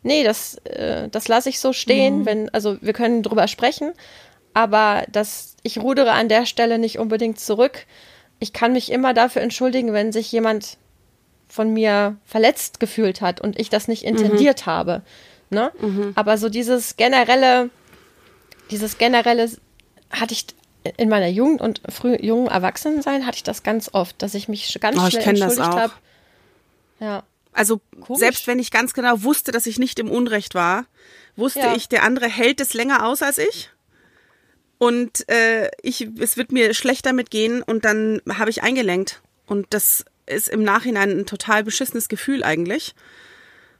nee, 0.02 0.22
das, 0.22 0.56
äh, 0.64 1.08
das 1.08 1.26
lasse 1.26 1.48
ich 1.48 1.58
so 1.58 1.72
stehen, 1.72 2.20
mhm. 2.20 2.26
wenn, 2.26 2.48
also 2.50 2.80
wir 2.80 2.92
können 2.92 3.22
drüber 3.22 3.48
sprechen, 3.48 3.92
aber 4.52 5.04
das, 5.10 5.56
ich 5.64 5.78
rudere 5.78 6.12
an 6.12 6.28
der 6.28 6.46
Stelle 6.46 6.78
nicht 6.78 6.98
unbedingt 6.98 7.40
zurück. 7.40 7.86
Ich 8.38 8.52
kann 8.52 8.72
mich 8.72 8.92
immer 8.92 9.12
dafür 9.14 9.42
entschuldigen, 9.42 9.92
wenn 9.92 10.12
sich 10.12 10.30
jemand 10.30 10.78
von 11.48 11.72
mir 11.72 12.16
verletzt 12.24 12.78
gefühlt 12.78 13.20
hat 13.20 13.40
und 13.40 13.58
ich 13.58 13.70
das 13.70 13.88
nicht 13.88 14.04
intendiert 14.04 14.66
mhm. 14.66 14.70
habe. 14.70 15.02
Ne? 15.50 15.72
Mhm. 15.80 16.12
Aber 16.14 16.38
so 16.38 16.48
dieses 16.48 16.96
generelle, 16.96 17.70
dieses 18.70 18.98
generelle 18.98 19.50
hatte 20.10 20.34
ich 20.34 20.46
in 20.96 21.08
meiner 21.08 21.28
Jugend 21.28 21.60
und 21.60 21.80
früh 21.88 22.16
jungen 22.16 22.48
Erwachsenensein 22.48 23.26
hatte 23.26 23.36
ich 23.36 23.42
das 23.42 23.62
ganz 23.62 23.90
oft, 23.92 24.20
dass 24.22 24.34
ich 24.34 24.48
mich 24.48 24.78
ganz 24.80 24.98
oh, 24.98 25.08
schnell 25.08 25.28
entschuldigt 25.28 25.60
habe. 25.60 25.92
Ja. 27.00 27.22
Also 27.52 27.80
Komisch. 28.00 28.20
selbst 28.20 28.46
wenn 28.46 28.58
ich 28.58 28.70
ganz 28.70 28.94
genau 28.94 29.22
wusste, 29.22 29.52
dass 29.52 29.66
ich 29.66 29.78
nicht 29.78 29.98
im 29.98 30.10
Unrecht 30.10 30.54
war, 30.54 30.86
wusste 31.36 31.60
ja. 31.60 31.74
ich, 31.74 31.88
der 31.88 32.02
andere 32.02 32.28
hält 32.28 32.60
es 32.60 32.74
länger 32.74 33.06
aus 33.06 33.22
als 33.22 33.38
ich. 33.38 33.70
Und 34.78 35.28
äh, 35.28 35.70
ich, 35.82 36.08
es 36.18 36.36
wird 36.36 36.52
mir 36.52 36.74
schlecht 36.74 37.06
damit 37.06 37.30
gehen 37.30 37.62
und 37.62 37.84
dann 37.84 38.20
habe 38.28 38.50
ich 38.50 38.62
eingelenkt. 38.62 39.22
Und 39.46 39.66
das 39.70 40.04
ist 40.26 40.48
im 40.48 40.62
Nachhinein 40.62 41.10
ein 41.10 41.26
total 41.26 41.64
beschissenes 41.64 42.08
Gefühl 42.08 42.42
eigentlich. 42.42 42.94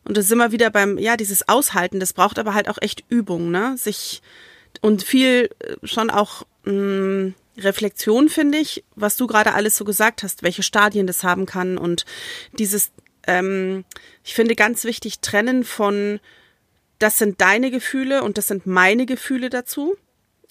Und 0.05 0.17
das 0.17 0.27
ist 0.27 0.33
immer 0.33 0.53
wieder 0.53 0.71
beim, 0.71 0.99
ja, 0.99 1.17
dieses 1.17 1.49
Aushalten, 1.49 1.99
das 1.99 2.12
braucht 2.12 2.38
aber 2.38 2.55
halt 2.55 2.69
auch 2.69 2.79
echt 2.81 3.05
Übung, 3.09 3.51
ne? 3.51 3.77
Sich 3.77 4.23
und 4.83 5.03
viel 5.03 5.51
äh, 5.59 5.87
schon 5.87 6.11
auch 6.11 6.45
mh, 6.65 6.73
mm, 6.73 7.35
Reflexion, 7.57 8.29
finde 8.29 8.59
ich, 8.59 8.83
was 8.97 9.17
du 9.17 9.29
gerade 9.29 9.55
alles 9.55 9.77
so 9.77 9.85
gesagt 9.85 10.25
hast, 10.25 10.43
welche 10.43 10.65
Stadien 10.65 11.07
das 11.07 11.23
haben 11.23 11.47
kann 11.47 11.79
und 11.79 12.05
dieses 12.59 12.91
ähm, 13.27 13.85
ich 14.23 14.35
finde 14.35 14.55
ganz 14.55 14.85
wichtig, 14.85 15.21
trennen 15.21 15.65
von, 15.65 16.21
das 16.99 17.19
sind 17.19 17.41
deine 17.41 17.71
Gefühle 17.71 18.23
und 18.23 18.39
das 18.39 18.49
sind 18.49 18.67
meine 18.67 19.07
Gefühle 19.07 19.51
dazu. 19.51 19.97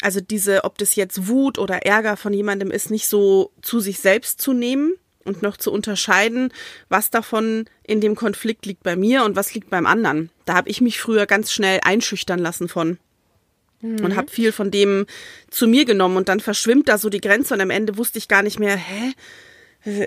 Also 0.02 0.20
diese, 0.20 0.64
ob 0.64 0.78
das 0.78 0.96
jetzt 0.96 1.28
Wut 1.28 1.58
oder 1.58 1.86
Ärger 1.86 2.18
von 2.18 2.34
jemandem 2.34 2.72
ist, 2.72 2.92
nicht 2.92 3.08
so 3.08 3.52
zu 3.62 3.80
sich 3.80 4.00
selbst 4.00 4.42
zu 4.42 4.54
nehmen 4.54 4.96
und 5.24 5.42
noch 5.42 5.56
zu 5.56 5.72
unterscheiden, 5.72 6.52
was 6.90 7.10
davon 7.10 7.66
in 7.84 8.02
dem 8.02 8.16
Konflikt 8.16 8.66
liegt 8.66 8.84
bei 8.84 8.96
mir 8.96 9.24
und 9.24 9.36
was 9.36 9.54
liegt 9.54 9.70
beim 9.70 9.86
anderen. 9.86 10.30
Da 10.46 10.56
habe 10.56 10.70
ich 10.70 10.82
mich 10.82 11.00
früher 11.00 11.26
ganz 11.26 11.54
schnell 11.54 11.80
einschüchtern 11.84 12.40
lassen 12.40 12.68
von 12.68 12.98
mhm. 13.84 14.04
und 14.04 14.16
habe 14.16 14.32
viel 14.32 14.52
von 14.52 14.72
dem 14.72 15.06
zu 15.52 15.68
mir 15.68 15.86
genommen 15.86 16.18
und 16.18 16.30
dann 16.30 16.40
verschwimmt 16.40 16.90
da 16.90 16.98
so 16.98 17.10
die 17.10 17.22
Grenze 17.22 17.54
und 17.54 17.62
am 17.62 17.70
Ende 17.70 17.98
wusste 17.98 18.18
ich 18.18 18.28
gar 18.28 18.42
nicht 18.42 18.60
mehr, 18.60 18.76
hä, 18.76 19.14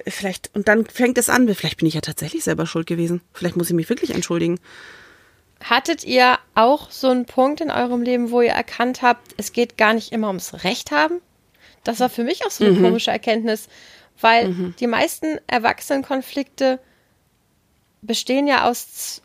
Vielleicht, 0.06 0.50
und 0.54 0.68
dann 0.68 0.86
fängt 0.86 1.18
es 1.18 1.28
an, 1.28 1.54
vielleicht 1.54 1.76
bin 1.76 1.86
ich 1.86 1.92
ja 1.92 2.00
tatsächlich 2.00 2.44
selber 2.44 2.66
schuld 2.66 2.86
gewesen. 2.86 3.20
Vielleicht 3.34 3.56
muss 3.56 3.68
ich 3.68 3.76
mich 3.76 3.90
wirklich 3.90 4.14
entschuldigen. 4.14 4.58
Hattet 5.62 6.02
ihr 6.04 6.38
auch 6.54 6.90
so 6.90 7.08
einen 7.08 7.26
Punkt 7.26 7.60
in 7.60 7.70
eurem 7.70 8.00
Leben, 8.00 8.30
wo 8.30 8.40
ihr 8.40 8.52
erkannt 8.52 9.02
habt, 9.02 9.34
es 9.36 9.52
geht 9.52 9.76
gar 9.76 9.92
nicht 9.92 10.12
immer 10.12 10.28
ums 10.28 10.64
Recht 10.64 10.92
haben? 10.92 11.20
Das 11.84 12.00
war 12.00 12.08
für 12.08 12.24
mich 12.24 12.44
auch 12.46 12.50
so 12.50 12.64
eine 12.64 12.72
mhm. 12.72 12.84
komische 12.84 13.10
Erkenntnis, 13.10 13.68
weil 14.18 14.48
mhm. 14.48 14.74
die 14.80 14.86
meisten 14.86 15.38
Erwachsenenkonflikte 15.46 16.78
bestehen 18.00 18.46
ja 18.46 18.68
aus 18.68 19.20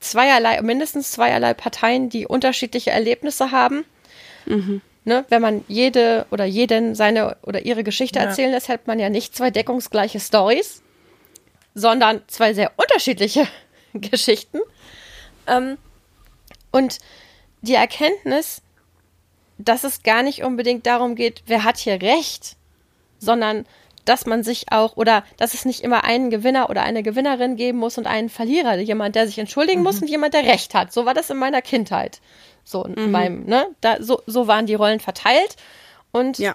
zweierlei, 0.00 0.60
mindestens 0.62 1.12
zweierlei 1.12 1.54
Parteien, 1.54 2.08
die 2.08 2.26
unterschiedliche 2.26 2.90
Erlebnisse 2.90 3.50
haben. 3.50 3.84
Mhm 4.46 4.82
ne, 5.04 5.24
wenn 5.28 5.42
man 5.42 5.64
jede 5.68 6.26
oder 6.30 6.44
jeden 6.44 6.94
seine 6.94 7.36
oder 7.42 7.64
ihre 7.64 7.84
Geschichte 7.84 8.18
ja. 8.18 8.26
erzählen 8.26 8.50
lässt, 8.50 8.68
hat 8.68 8.86
man 8.86 8.98
ja 8.98 9.08
nicht 9.08 9.34
zwei 9.34 9.50
deckungsgleiche 9.50 10.20
Stories, 10.20 10.82
sondern 11.74 12.22
zwei 12.26 12.54
sehr 12.54 12.72
unterschiedliche 12.76 13.46
Geschichten. 13.94 14.58
Ähm, 15.46 15.78
und 16.70 16.98
die 17.62 17.74
Erkenntnis, 17.74 18.62
dass 19.58 19.84
es 19.84 20.02
gar 20.02 20.22
nicht 20.22 20.42
unbedingt 20.42 20.86
darum 20.86 21.14
geht, 21.14 21.42
wer 21.46 21.64
hat 21.64 21.76
hier 21.76 22.00
recht, 22.00 22.56
sondern 23.18 23.66
dass 24.04 24.26
man 24.26 24.42
sich 24.42 24.72
auch 24.72 24.96
oder 24.96 25.24
dass 25.36 25.54
es 25.54 25.64
nicht 25.64 25.80
immer 25.80 26.04
einen 26.04 26.30
Gewinner 26.30 26.70
oder 26.70 26.82
eine 26.82 27.02
Gewinnerin 27.02 27.56
geben 27.56 27.78
muss 27.78 27.98
und 27.98 28.06
einen 28.06 28.28
Verlierer, 28.28 28.76
jemand, 28.78 29.14
der 29.14 29.26
sich 29.26 29.38
entschuldigen 29.38 29.80
mhm. 29.80 29.84
muss 29.84 30.00
und 30.00 30.08
jemand, 30.08 30.34
der 30.34 30.44
recht 30.44 30.74
hat. 30.74 30.92
So 30.92 31.06
war 31.06 31.14
das 31.14 31.30
in 31.30 31.38
meiner 31.38 31.62
Kindheit. 31.62 32.20
So 32.64 32.84
mhm. 32.84 33.12
beim, 33.12 33.44
ne? 33.44 33.66
Da, 33.80 34.02
so, 34.02 34.22
so 34.26 34.46
waren 34.46 34.66
die 34.66 34.74
Rollen 34.74 35.00
verteilt. 35.00 35.56
Und 36.12 36.38
ja. 36.38 36.54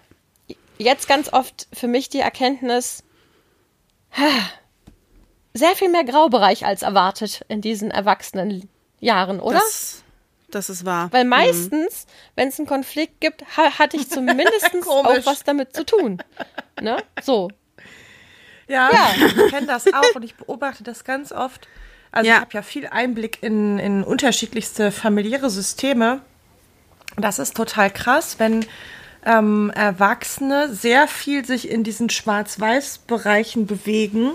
jetzt 0.77 1.07
ganz 1.07 1.31
oft 1.31 1.67
für 1.73 1.87
mich 1.87 2.09
die 2.09 2.19
Erkenntnis, 2.19 3.03
sehr 5.53 5.75
viel 5.75 5.89
mehr 5.89 6.03
Graubereich 6.03 6.65
als 6.65 6.81
erwartet 6.81 7.45
in 7.47 7.61
diesen 7.61 7.91
erwachsenen 7.91 8.69
Jahren, 8.99 9.39
oder? 9.39 9.59
Das, 9.59 10.03
das 10.51 10.69
ist 10.69 10.85
wahr. 10.85 11.09
Weil 11.11 11.23
mhm. 11.23 11.31
meistens, 11.31 12.05
mhm. 12.05 12.11
wenn 12.35 12.47
es 12.49 12.59
einen 12.59 12.67
Konflikt 12.67 13.21
gibt, 13.21 13.43
ha 13.57 13.77
hatte 13.79 13.97
ich 13.97 14.09
zumindest 14.09 14.71
auch 14.87 15.25
was 15.25 15.43
damit 15.43 15.75
zu 15.75 15.85
tun. 15.85 16.19
Ne? 16.81 16.97
So. 17.21 17.49
Ja, 18.67 18.89
ja. 18.91 19.11
ich 19.15 19.51
kenne 19.51 19.67
das 19.67 19.85
auch 19.93 20.15
und 20.15 20.23
ich 20.23 20.35
beobachte 20.35 20.83
das 20.83 21.03
ganz 21.03 21.31
oft 21.31 21.67
also 22.15 22.29
ja. 22.29 22.35
ich 22.35 22.41
habe 22.41 22.53
ja 22.53 22.61
viel 22.61 22.87
Einblick 22.87 23.43
in, 23.43 23.77
in 23.77 24.01
unterschiedlichste 24.01 24.91
familiäre 24.91 25.49
Systeme. 25.49 26.21
Das 27.17 27.39
ist 27.39 27.57
total 27.57 27.91
krass, 27.91 28.39
wenn 28.39 28.65
ähm, 29.25 29.69
Erwachsene 29.75 30.73
sehr 30.73 31.09
viel 31.09 31.45
sich 31.45 31.69
in 31.69 31.83
diesen 31.83 32.09
Schwarz-Weiß-Bereichen 32.09 33.67
bewegen, 33.67 34.31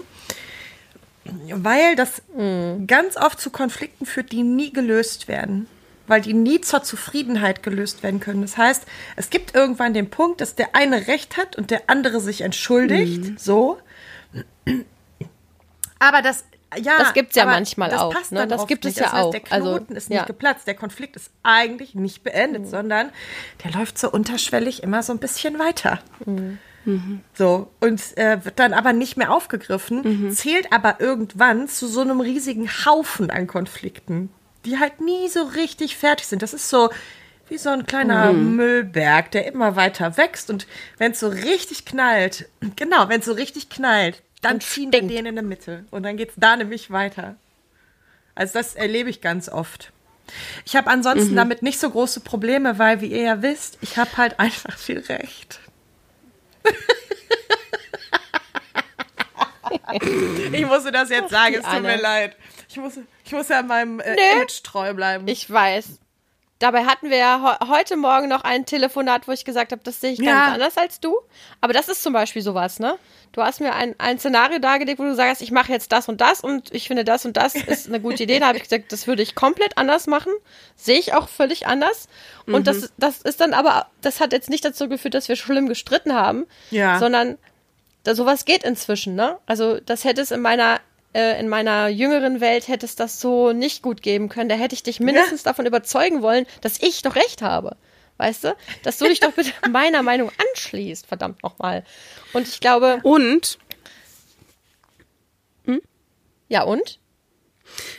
weil 1.25 1.97
das 1.97 2.21
mhm. 2.37 2.87
ganz 2.87 3.17
oft 3.17 3.41
zu 3.41 3.49
Konflikten 3.49 4.05
führt, 4.05 4.31
die 4.31 4.43
nie 4.43 4.75
gelöst 4.75 5.27
werden 5.27 5.67
weil 6.11 6.21
die 6.21 6.35
nie 6.35 6.61
zur 6.61 6.83
Zufriedenheit 6.83 7.63
gelöst 7.63 8.03
werden 8.03 8.19
können. 8.19 8.43
Das 8.43 8.57
heißt, 8.59 8.85
es 9.15 9.31
gibt 9.31 9.55
irgendwann 9.55 9.95
den 9.95 10.11
Punkt, 10.11 10.41
dass 10.41 10.57
der 10.57 10.75
eine 10.75 11.07
Recht 11.07 11.37
hat 11.37 11.57
und 11.57 11.71
der 11.71 11.83
andere 11.87 12.21
sich 12.21 12.41
entschuldigt, 12.41 13.25
mhm. 13.25 13.39
so. 13.39 13.79
Aber 16.01 16.21
das 16.21 16.45
ja, 16.77 16.99
das 16.99 17.15
gibt 17.15 17.31
es 17.31 17.37
ja 17.37 17.47
manchmal 17.47 17.93
auch. 17.95 18.15
Ne? 18.31 18.47
Das 18.47 18.67
gibt 18.67 18.85
es 18.85 18.97
ja 18.97 19.05
das 19.05 19.13
heißt, 19.13 19.25
auch. 19.25 19.31
Der 19.31 19.41
Knoten 19.41 19.65
also, 19.65 19.95
ist 19.95 20.11
nicht 20.11 20.19
ja. 20.19 20.25
geplatzt. 20.25 20.67
Der 20.67 20.75
Konflikt 20.75 21.17
ist 21.17 21.31
eigentlich 21.43 21.95
nicht 21.95 22.23
beendet, 22.23 22.63
mhm. 22.63 22.69
sondern 22.69 23.11
der 23.65 23.73
läuft 23.73 23.99
so 23.99 24.11
unterschwellig 24.11 24.83
immer 24.83 25.03
so 25.03 25.13
ein 25.13 25.19
bisschen 25.19 25.59
weiter. 25.59 26.01
Mhm. 26.27 26.59
Mhm. 26.85 27.21
So, 27.35 27.71
und 27.81 28.17
äh, 28.17 28.45
wird 28.45 28.59
dann 28.59 28.73
aber 28.73 28.93
nicht 28.93 29.17
mehr 29.17 29.33
aufgegriffen, 29.33 30.03
mhm. 30.03 30.31
zählt 30.33 30.73
aber 30.73 31.01
irgendwann 31.01 31.69
zu 31.69 31.87
so 31.87 32.01
einem 32.01 32.21
riesigen 32.21 32.69
Haufen 32.69 33.31
an 33.31 33.47
Konflikten, 33.47 34.31
die 34.65 34.79
halt 34.79 35.01
nie 35.01 35.29
so 35.29 35.43
richtig 35.43 35.97
fertig 35.97 36.27
sind. 36.27 36.43
Das 36.43 36.55
ist 36.55 36.69
so 36.69 36.91
wie 37.49 37.59
so 37.59 37.71
ein 37.71 37.87
kleiner 37.87 38.33
mhm. 38.33 38.57
Müllberg, 38.57 39.31
der 39.33 39.47
immer 39.47 39.77
weiter 39.77 40.17
wächst. 40.17 40.51
Und 40.51 40.67
wenn 40.99 41.13
es 41.13 41.21
so 41.21 41.29
richtig 41.29 41.85
knallt, 41.85 42.49
genau, 42.77 43.09
wenn 43.09 43.21
es 43.21 43.27
so 43.27 43.33
richtig 43.33 43.69
knallt, 43.69 44.23
dann 44.43 44.61
ziehen 44.61 44.93
wir 44.93 45.03
den 45.03 45.27
in 45.27 45.35
der 45.35 45.45
Mitte 45.45 45.85
und 45.91 46.03
dann 46.03 46.17
geht 46.17 46.31
es 46.31 46.35
da 46.39 46.57
nämlich 46.57 46.91
weiter. 46.91 47.37
Also 48.35 48.55
das 48.55 48.75
erlebe 48.75 49.11
ich 49.11 49.21
ganz 49.21 49.51
oft. 49.51 49.93
Ich 50.65 50.77
habe 50.77 50.89
ansonsten 50.89 51.33
mhm. 51.33 51.37
damit 51.37 51.63
nicht 51.63 51.79
so 51.79 51.91
große 51.91 52.21
Probleme, 52.21 52.79
weil, 52.79 53.01
wie 53.01 53.09
ihr 53.09 53.23
ja 53.23 53.43
wisst, 53.43 53.77
ich 53.83 53.99
habe 53.99 54.17
halt 54.17 54.39
einfach 54.39 54.79
viel 54.79 55.01
Recht. 55.01 55.61
ich 60.53 60.67
musste 60.67 60.93
das 60.93 61.11
jetzt 61.11 61.31
sagen, 61.31 61.55
es 61.55 61.65
tut 61.65 61.83
mir 61.83 62.01
leid. 62.01 62.37
Ich 62.69 62.77
muss, 62.77 62.99
ich 63.25 63.33
muss 63.33 63.49
ja 63.49 63.63
meinem 63.63 64.01
äh, 64.01 64.17
Image 64.35 64.63
treu 64.63 64.95
bleiben. 64.95 65.27
Ich 65.29 65.51
weiß. 65.51 65.99
Dabei 66.61 66.85
hatten 66.85 67.09
wir 67.09 67.17
ja 67.17 67.59
heute 67.71 67.97
Morgen 67.97 68.29
noch 68.29 68.45
ein 68.45 68.67
Telefonat, 68.67 69.27
wo 69.27 69.33
ich 69.33 69.47
gesagt 69.47 69.73
habe, 69.73 69.81
das 69.83 70.03
sehe 70.03 70.13
ich 70.13 70.19
ganz 70.19 70.29
ja. 70.29 70.53
anders 70.53 70.77
als 70.77 71.01
du. 71.01 71.17
Aber 71.63 71.73
das 71.73 71.89
ist 71.89 72.03
zum 72.03 72.13
Beispiel 72.13 72.43
sowas, 72.43 72.79
ne? 72.79 72.99
Du 73.33 73.41
hast 73.41 73.61
mir 73.61 73.75
ein, 73.75 73.95
ein 73.97 74.19
Szenario 74.19 74.59
dargelegt, 74.59 74.99
wo 74.99 75.05
du 75.05 75.15
sagst, 75.15 75.41
ich 75.41 75.53
mache 75.53 75.73
jetzt 75.73 75.91
das 75.91 76.11
und 76.11 76.21
das 76.21 76.43
und 76.43 76.75
ich 76.75 76.87
finde 76.87 77.05
das 77.05 77.25
und 77.25 77.39
das 77.39 77.55
ist 77.55 77.89
eine 77.89 77.99
gute 77.99 78.25
Idee. 78.25 78.41
Da 78.41 78.49
habe 78.49 78.59
ich 78.59 78.65
gesagt, 78.65 78.93
das 78.93 79.07
würde 79.07 79.23
ich 79.23 79.35
komplett 79.35 79.79
anders 79.79 80.07
machen. 80.07 80.33
Sehe 80.77 80.99
ich 80.99 81.15
auch 81.15 81.31
völlig 81.31 81.67
anders. 81.67 82.09
Und 82.45 82.61
mhm. 82.61 82.65
das, 82.65 82.93
das 82.99 83.23
ist 83.23 83.41
dann 83.41 83.55
aber, 83.55 83.87
das 84.03 84.21
hat 84.21 84.35
jetzt 84.35 84.51
nicht 84.51 84.65
dazu 84.65 84.87
geführt, 84.87 85.15
dass 85.15 85.29
wir 85.29 85.37
schlimm 85.37 85.67
gestritten 85.67 86.13
haben, 86.13 86.45
ja. 86.71 86.99
sondern 86.99 87.39
da, 88.03 88.15
sowas 88.15 88.45
geht 88.45 88.65
inzwischen, 88.65 89.15
ne? 89.15 89.39
Also 89.47 89.79
das 89.81 90.05
hätte 90.05 90.21
es 90.21 90.31
in 90.31 90.41
meiner 90.41 90.81
äh, 91.13 91.41
in 91.41 91.49
meiner 91.49 91.89
jüngeren 91.89 92.41
Welt 92.41 92.69
hätte 92.69 92.87
es 92.87 92.95
das 92.97 93.21
so 93.21 93.53
nicht 93.53 93.83
gut 93.83 94.03
geben 94.03 94.29
können. 94.29 94.49
Da 94.49 94.55
hätte 94.55 94.75
ich 94.75 94.83
dich 94.83 95.01
mindestens 95.01 95.43
ja. 95.43 95.51
davon 95.51 95.67
überzeugen 95.67 96.23
wollen, 96.23 96.47
dass 96.61 96.81
ich 96.81 97.03
doch 97.03 97.17
recht 97.17 97.43
habe. 97.43 97.77
Weißt 98.17 98.45
du? 98.45 98.55
Dass 98.83 98.99
du 98.99 99.07
dich 99.07 99.21
doch 99.21 99.33
bitte 99.33 99.53
meiner 99.71 100.03
Meinung 100.03 100.31
anschließt, 100.51 101.07
verdammt 101.07 101.43
nochmal. 101.43 101.85
Und 102.33 102.47
ich 102.47 102.61
glaube. 102.61 103.01
Und? 103.03 103.59
Hm? 105.65 105.81
Ja, 106.49 106.63
und? 106.63 106.99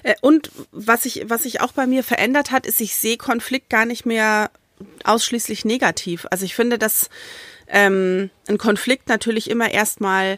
Äh, 0.03 0.15
und 0.21 0.51
was 0.71 1.03
sich 1.03 1.23
was 1.25 1.43
sich 1.43 1.61
auch 1.61 1.71
bei 1.71 1.87
mir 1.87 2.03
verändert 2.03 2.51
hat, 2.51 2.65
ist, 2.65 2.79
ich 2.81 2.95
sehe 2.95 3.17
Konflikt 3.17 3.69
gar 3.69 3.85
nicht 3.85 4.05
mehr 4.05 4.51
ausschließlich 5.03 5.65
negativ. 5.65 6.27
Also 6.31 6.45
ich 6.45 6.55
finde, 6.55 6.77
dass 6.77 7.09
ähm, 7.71 8.29
ein 8.47 8.57
Konflikt 8.57 9.09
natürlich 9.09 9.49
immer 9.49 9.71
erstmal 9.71 10.37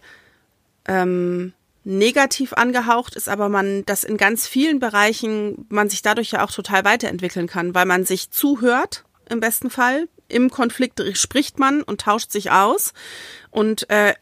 ähm, 0.88 1.54
negativ 1.84 2.54
angehaucht 2.54 3.16
ist, 3.16 3.28
aber 3.28 3.50
man 3.50 3.86
das 3.86 4.04
in 4.04 4.18
ganz 4.18 4.48
vielen 4.48 4.80
Bereichen 4.80 5.66
man 5.70 5.90
sich 5.90 6.02
dadurch 6.02 6.32
ja 6.32 6.46
auch 6.46 6.52
total 6.52 6.86
weiterentwickeln 6.86 7.48
kann, 7.48 7.76
weil 7.76 7.86
man 7.86 8.06
sich 8.06 8.32
zuhört 8.32 9.04
im 9.30 9.40
besten 9.40 9.70
Fall. 9.70 10.08
Im 10.30 10.50
Konflikt 10.50 11.02
spricht 11.18 11.60
man 11.60 11.84
und 11.84 12.02
tauscht 12.02 12.32
sich 12.32 12.52
aus 12.52 12.94
und 13.52 13.90
äh, 13.90 14.14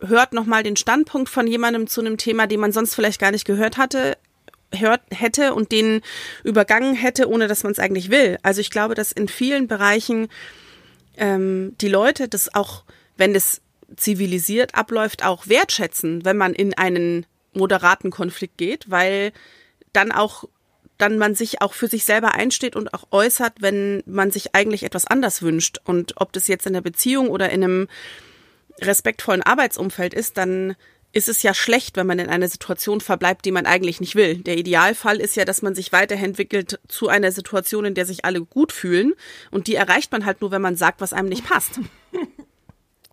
hört 0.00 0.32
nochmal 0.32 0.62
den 0.62 0.76
Standpunkt 0.76 1.28
von 1.28 1.46
jemandem 1.46 1.86
zu 1.86 2.00
einem 2.00 2.18
Thema, 2.18 2.46
den 2.46 2.60
man 2.60 2.72
sonst 2.72 2.94
vielleicht 2.94 3.20
gar 3.20 3.32
nicht 3.32 3.44
gehört 3.44 3.76
hatte, 3.76 4.16
hört 4.74 5.02
hätte 5.10 5.54
und 5.54 5.72
den 5.72 6.00
übergangen 6.44 6.94
hätte, 6.94 7.28
ohne 7.28 7.48
dass 7.48 7.64
man 7.64 7.72
es 7.72 7.78
eigentlich 7.78 8.10
will. 8.10 8.38
Also 8.42 8.60
ich 8.60 8.70
glaube, 8.70 8.94
dass 8.94 9.12
in 9.12 9.28
vielen 9.28 9.66
Bereichen 9.68 10.28
ähm, 11.16 11.74
die 11.80 11.88
Leute 11.88 12.28
das 12.28 12.54
auch, 12.54 12.84
wenn 13.16 13.34
es 13.34 13.60
zivilisiert 13.96 14.74
abläuft, 14.74 15.24
auch 15.24 15.48
wertschätzen, 15.48 16.24
wenn 16.24 16.36
man 16.36 16.54
in 16.54 16.74
einen 16.74 17.26
moderaten 17.52 18.10
Konflikt 18.10 18.56
geht, 18.56 18.90
weil 18.90 19.32
dann 19.92 20.12
auch 20.12 20.44
dann 20.98 21.18
man 21.18 21.34
sich 21.34 21.60
auch 21.60 21.74
für 21.74 21.88
sich 21.88 22.04
selber 22.04 22.34
einsteht 22.34 22.76
und 22.76 22.94
auch 22.94 23.08
äußert, 23.10 23.54
wenn 23.60 24.04
man 24.06 24.30
sich 24.30 24.54
eigentlich 24.54 24.84
etwas 24.84 25.04
anders 25.04 25.42
wünscht. 25.42 25.78
Und 25.84 26.14
ob 26.20 26.32
das 26.32 26.46
jetzt 26.46 26.66
in 26.66 26.74
der 26.74 26.80
Beziehung 26.80 27.28
oder 27.28 27.50
in 27.50 27.64
einem 27.64 27.88
respektvollen 28.80 29.42
Arbeitsumfeld 29.42 30.14
ist, 30.14 30.36
dann 30.36 30.76
ist 31.12 31.28
es 31.28 31.42
ja 31.42 31.54
schlecht, 31.54 31.96
wenn 31.96 32.06
man 32.06 32.18
in 32.18 32.28
einer 32.28 32.48
Situation 32.48 33.00
verbleibt, 33.00 33.44
die 33.44 33.52
man 33.52 33.66
eigentlich 33.66 34.00
nicht 34.00 34.14
will. 34.14 34.36
Der 34.36 34.56
Idealfall 34.56 35.20
ist 35.20 35.36
ja, 35.36 35.44
dass 35.44 35.62
man 35.62 35.74
sich 35.74 35.92
weiterentwickelt 35.92 36.80
zu 36.88 37.08
einer 37.08 37.32
Situation, 37.32 37.84
in 37.84 37.94
der 37.94 38.06
sich 38.06 38.24
alle 38.24 38.40
gut 38.40 38.72
fühlen. 38.72 39.14
Und 39.50 39.66
die 39.66 39.74
erreicht 39.74 40.10
man 40.12 40.24
halt 40.24 40.40
nur, 40.40 40.50
wenn 40.50 40.62
man 40.62 40.76
sagt, 40.76 41.00
was 41.00 41.12
einem 41.12 41.28
nicht 41.28 41.44
passt. 41.44 41.80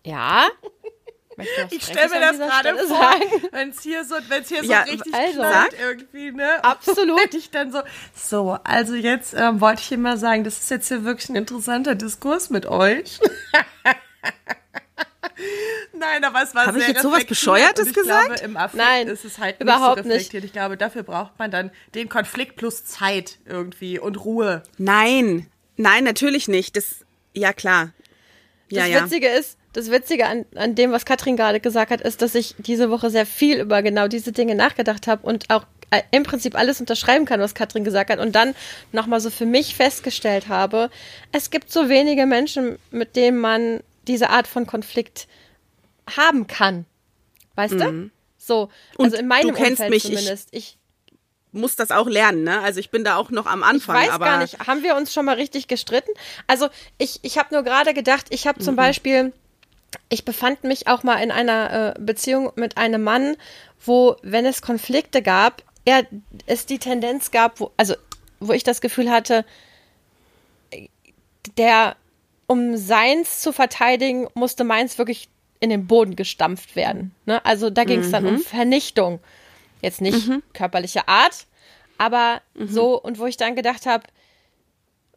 Ja. 0.06 0.48
Ich 1.72 1.84
stelle 1.84 2.10
mir 2.10 2.20
das 2.20 2.38
gerade 2.38 2.78
vor, 2.88 3.16
wenn 3.52 3.70
es 3.70 3.82
hier 3.82 4.04
so, 4.04 4.16
wenn 4.28 4.44
hier 4.44 4.64
so 4.64 4.70
ja, 4.70 4.82
richtig 4.82 5.14
also, 5.14 5.40
knallt 5.40 5.76
irgendwie, 5.80 6.32
ne? 6.32 6.64
Absolut. 6.64 7.34
ich 7.34 7.50
dann 7.50 7.72
so, 7.72 7.82
so, 8.14 8.58
also 8.64 8.96
jetzt 8.96 9.34
ähm, 9.38 9.62
wollte 9.62 9.82
ich 9.82 9.92
immer 9.92 10.18
sagen, 10.18 10.44
das 10.44 10.60
ist 10.60 10.70
jetzt 10.70 10.90
hier 10.90 11.06
wirklich 11.06 11.30
ein 11.30 11.36
interessanter 11.36 11.96
Diskurs 11.96 12.50
mit 12.50 12.66
euch. 12.66 13.20
Nein, 16.00 16.24
aber 16.24 16.42
es 16.44 16.56
war 16.56 16.68
Habe 16.68 16.80
ich 16.80 16.88
jetzt 16.88 17.02
sowas 17.02 17.26
Bescheuertes 17.26 17.94
gesagt? 17.94 18.28
Glaube, 18.28 18.44
im 18.44 18.58
Affekt 18.58 18.84
Nein, 18.84 19.08
ist 19.08 19.26
es 19.26 19.38
halt 19.38 19.60
überhaupt 19.62 20.06
nicht, 20.06 20.32
so 20.32 20.38
nicht. 20.38 20.46
Ich 20.46 20.54
glaube, 20.54 20.78
dafür 20.78 21.04
braucht 21.04 21.38
man 21.38 21.52
dann 21.52 21.72
den 21.94 22.10
Konflikt 22.10 22.56
plus 22.56 22.86
Zeit 22.86 23.38
irgendwie 23.46 24.00
und 24.00 24.24
Ruhe. 24.24 24.64
Nein, 24.78 25.48
nein, 25.78 26.04
natürlich 26.04 26.48
nicht. 26.48 26.78
Das, 26.78 27.06
ja 27.34 27.54
klar. 27.54 27.92
Ja, 28.70 28.88
das 28.88 29.04
Witzige 29.04 29.28
ja. 29.28 29.38
ist, 29.38 29.58
das 29.74 29.92
Witzige 29.92 30.26
an, 30.26 30.46
an 30.56 30.76
dem, 30.76 30.92
was 30.92 31.06
Katrin 31.06 31.36
gerade 31.36 31.60
gesagt 31.60 31.92
hat, 31.92 32.02
ist, 32.02 32.22
dass 32.22 32.36
ich 32.36 32.56
diese 32.58 32.90
Woche 32.90 33.10
sehr 33.10 33.26
viel 33.26 33.60
über 33.60 33.82
genau 33.82 34.08
diese 34.08 34.32
Dinge 34.32 34.56
nachgedacht 34.56 35.08
habe 35.08 35.26
und 35.28 35.50
auch 35.50 35.66
äh, 35.92 36.02
im 36.12 36.24
Prinzip 36.24 36.56
alles 36.56 36.80
unterschreiben 36.80 37.26
kann, 37.26 37.40
was 37.40 37.56
Katrin 37.56 37.84
gesagt 37.84 38.10
hat 38.10 38.20
und 38.20 38.36
dann 38.36 38.56
nochmal 38.92 39.20
so 39.20 39.30
für 39.30 39.46
mich 39.46 39.76
festgestellt 39.76 40.48
habe, 40.48 40.90
es 41.32 41.50
gibt 41.50 41.72
so 41.72 41.90
wenige 41.90 42.26
Menschen, 42.26 42.78
mit 42.92 43.16
denen 43.16 43.40
man 43.40 43.82
diese 44.08 44.30
Art 44.30 44.48
von 44.48 44.66
Konflikt 44.66 45.28
haben 46.17 46.48
kann. 46.48 46.86
Weißt 47.56 47.76
mhm. 47.76 47.80
du? 47.80 48.10
So, 48.38 48.69
also 48.98 49.17
in 49.17 49.28
meinem 49.28 49.50
du 49.50 49.54
kennst 49.54 49.82
Umfeld 49.82 49.89
mich, 49.91 50.04
zumindest. 50.04 50.50
Ich, 50.52 50.78
ich 51.12 51.13
muss 51.52 51.76
das 51.76 51.91
auch 51.91 52.08
lernen, 52.08 52.43
ne? 52.43 52.62
Also 52.62 52.80
ich 52.80 52.89
bin 52.89 53.04
da 53.04 53.15
auch 53.15 53.32
noch 53.32 53.45
am 53.45 53.63
Anfang. 53.63 53.95
Ich 53.98 54.08
weiß 54.08 54.13
aber 54.13 54.26
gar 54.26 54.38
nicht, 54.39 54.60
haben 54.67 54.84
wir 54.84 54.95
uns 54.95 55.13
schon 55.13 55.26
mal 55.26 55.36
richtig 55.36 55.67
gestritten? 55.67 56.12
Also 56.48 56.69
ich, 56.98 57.19
ich 57.24 57.38
habe 57.38 57.54
nur 57.54 57.63
gerade 57.63 57.93
gedacht, 57.93 58.28
ich 58.30 58.48
habe 58.48 58.60
zum 58.60 58.76
mhm. 58.76 58.78
Beispiel 58.78 59.34
ich 60.10 60.26
befand 60.26 60.63
mich 60.63 60.88
auch 60.88 61.04
mal 61.04 61.22
in 61.22 61.32
einer 61.32 61.95
äh, 61.95 62.00
Beziehung 62.00 62.52
mit 62.56 62.78
einem 62.78 63.04
Mann, 63.04 63.36
wo, 63.84 64.15
wenn 64.22 64.45
es 64.45 64.62
Konflikte 64.62 65.22
gab, 65.22 65.63
er 65.86 66.06
es 66.45 66.65
die 66.65 66.80
Tendenz 66.80 67.32
gab, 67.32 67.60
wo, 67.60 67.72
also 67.78 67.95
wo 68.39 68.54
ich 68.54 68.63
das 68.63 68.82
Gefühl 68.82 69.10
hatte, 69.10 69.45
der, 71.58 71.95
um 72.48 72.78
seins 72.78 73.41
zu 73.41 73.52
verteidigen, 73.52 74.28
musste 74.34 74.63
meins 74.63 74.98
wirklich 74.98 75.30
in 75.60 75.69
den 75.69 75.88
Boden 75.88 76.15
gestampft 76.15 76.76
werden. 76.76 77.13
Ne? 77.26 77.43
Also 77.45 77.69
da 77.69 77.84
ging 77.84 78.00
es 78.00 78.08
mhm. 78.08 78.12
dann 78.12 78.26
um 78.28 78.34
mhm. 78.36 78.39
Vernichtung. 78.39 79.19
Jetzt 79.82 80.02
nicht 80.02 80.28
mhm. 80.28 80.43
körperliche 80.54 81.08
Art, 81.08 81.45
aber 81.98 82.41
mhm. 82.54 82.67
so, 82.67 83.02
und 83.02 83.19
wo 83.19 83.26
ich 83.26 83.38
dann 83.38 83.56
gedacht 83.56 83.86
habe, 83.86 84.04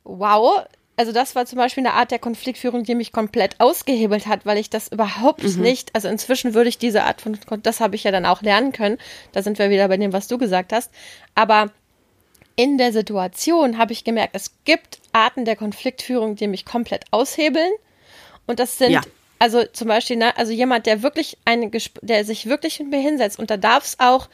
wow, 0.05 0.64
also 0.96 1.12
das 1.12 1.35
war 1.35 1.46
zum 1.46 1.59
Beispiel 1.59 1.87
eine 1.87 1.94
Art 1.94 2.11
der 2.11 2.18
Konfliktführung, 2.18 2.85
die 2.85 2.94
mich 2.94 3.12
komplett 3.12 3.59
ausgehebelt 3.61 4.26
hat, 4.26 4.44
weil 4.44 4.59
ich 4.59 4.70
das 4.70 4.88
überhaupt 4.88 5.42
mhm. 5.42 5.62
nicht, 5.62 5.94
also 5.94 6.09
inzwischen 6.09 6.55
würde 6.55 6.68
ich 6.68 6.78
diese 6.78 7.05
Art 7.05 7.20
von, 7.20 7.38
das 7.62 7.81
habe 7.81 7.96
ich 7.96 8.05
ja 8.05 8.11
dann 8.11 8.26
auch 8.26 8.42
lernen 8.42 8.72
können, 8.72 8.98
da 9.33 9.42
sind 9.42 9.59
wir 9.59 9.70
wieder 9.70 9.88
bei 9.88 9.96
dem, 9.96 10.12
was 10.12 10.28
du 10.28 10.38
gesagt 10.38 10.72
hast, 10.72 10.90
aber 11.35 11.70
in 12.55 12.78
der 12.78 12.92
Situation 12.92 13.78
habe 13.78 13.92
ich 13.92 14.05
gemerkt, 14.05 14.37
es 14.37 14.52
gibt 14.64 15.00
Arten 15.12 15.44
der 15.44 15.57
Konfliktführung, 15.57 16.37
die 16.37 16.46
mich 16.46 16.64
komplett 16.64 17.05
aushebeln 17.11 17.72
und 18.46 18.61
das 18.61 18.78
sind, 18.78 18.90
ja. 18.92 19.00
Also 19.42 19.64
zum 19.64 19.88
Beispiel, 19.88 20.18
ne, 20.18 20.37
also 20.37 20.52
jemand, 20.52 20.87
der 20.87 21.02
wirklich 21.02 21.37
eine, 21.44 21.68
der 22.00 22.24
sich 22.24 22.46
wirklich 22.46 22.78
mit 22.78 22.90
mir 22.90 23.00
hinsetzt 23.00 23.40
und 23.40 23.50
da 23.50 23.57
darf 23.57 23.85
es 23.85 23.98
auch 23.98 24.28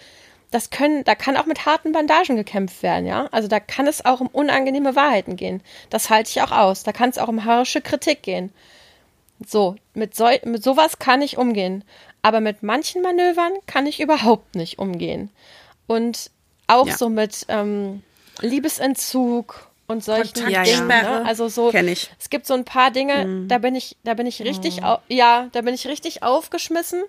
das 0.51 0.68
können, 0.68 1.03
da 1.05 1.14
kann 1.14 1.38
auch 1.38 1.47
mit 1.47 1.64
harten 1.64 1.92
Bandagen 1.92 2.37
gekämpft 2.37 2.83
werden, 2.83 3.07
ja. 3.07 3.27
Also 3.33 3.49
da 3.49 3.59
kann 3.59 3.87
es 3.87 4.05
auch 4.05 4.21
um 4.21 4.27
unangenehme 4.27 4.97
Wahrheiten 4.97 5.37
gehen. 5.37 5.62
Das 5.88 6.11
halte 6.11 6.29
ich 6.29 6.42
auch 6.42 6.53
aus. 6.53 6.83
Da 6.83 6.92
kann 6.92 7.09
es 7.09 7.16
auch 7.16 7.29
um 7.29 7.47
harsche 7.47 7.81
Kritik 7.81 8.23
gehen. 8.23 8.53
So, 9.47 9.77
mit, 9.94 10.14
so, 10.14 10.29
mit 10.44 10.62
sowas 10.62 10.99
kann 10.99 11.23
ich 11.23 11.38
umgehen. 11.38 11.85
Aber 12.21 12.40
mit 12.40 12.62
manchen 12.62 13.01
Manövern 13.01 13.53
kann 13.66 13.87
ich 13.87 14.01
überhaupt 14.01 14.57
nicht 14.57 14.79
umgehen. 14.79 15.31
Und 15.87 16.31
auch 16.66 16.88
ja. 16.88 16.97
so 16.99 17.09
mit 17.09 17.47
ähm, 17.49 18.03
Liebesentzug 18.42 19.67
und 19.88 20.05
solchen 20.05 20.35
Dingen. 20.35 20.51
Ja, 20.51 20.62
ja. 20.62 20.81
Ne? 20.83 21.27
Also 21.27 21.48
so, 21.48 21.72
es 21.72 22.31
gibt 22.31 22.46
so 22.46 22.55
ein 22.55 22.64
paar 22.64 22.90
Dinge, 22.92 23.24
mhm. 23.24 23.48
da 23.48 23.59
bin 23.59 23.74
ich, 23.74 23.96
da 24.05 24.14
bin 24.14 24.27
ich 24.27 24.40
richtig, 24.42 24.83
mhm. 24.83 24.96
ja, 25.09 25.48
da 25.53 25.62
bin 25.62 25.74
ich 25.74 25.88
richtig 25.88 26.22
aufgeschmissen. 26.22 27.03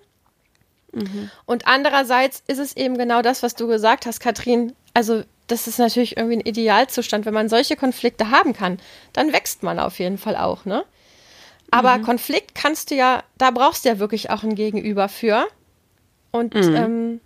Und 1.46 1.66
andererseits 1.66 2.42
ist 2.48 2.58
es 2.58 2.76
eben 2.76 2.98
genau 2.98 3.22
das, 3.22 3.42
was 3.42 3.54
du 3.54 3.68
gesagt 3.68 4.06
hast, 4.06 4.18
Katrin. 4.20 4.74
Also, 4.92 5.22
das 5.46 5.68
ist 5.68 5.78
natürlich 5.78 6.16
irgendwie 6.16 6.38
ein 6.38 6.46
Idealzustand. 6.46 7.26
Wenn 7.26 7.34
man 7.34 7.48
solche 7.48 7.76
Konflikte 7.76 8.30
haben 8.30 8.54
kann, 8.54 8.78
dann 9.12 9.32
wächst 9.32 9.62
man 9.62 9.78
auf 9.78 9.98
jeden 9.98 10.18
Fall 10.18 10.36
auch, 10.36 10.64
ne? 10.64 10.84
Aber 11.70 11.98
mhm. 11.98 12.02
Konflikt 12.02 12.54
kannst 12.54 12.90
du 12.90 12.96
ja, 12.96 13.22
da 13.38 13.52
brauchst 13.52 13.84
du 13.84 13.90
ja 13.90 13.98
wirklich 14.00 14.30
auch 14.30 14.42
ein 14.42 14.56
Gegenüber 14.56 15.08
für. 15.08 15.46
Und 16.32 16.54
mhm. 16.54 16.76
ähm, 16.76 17.20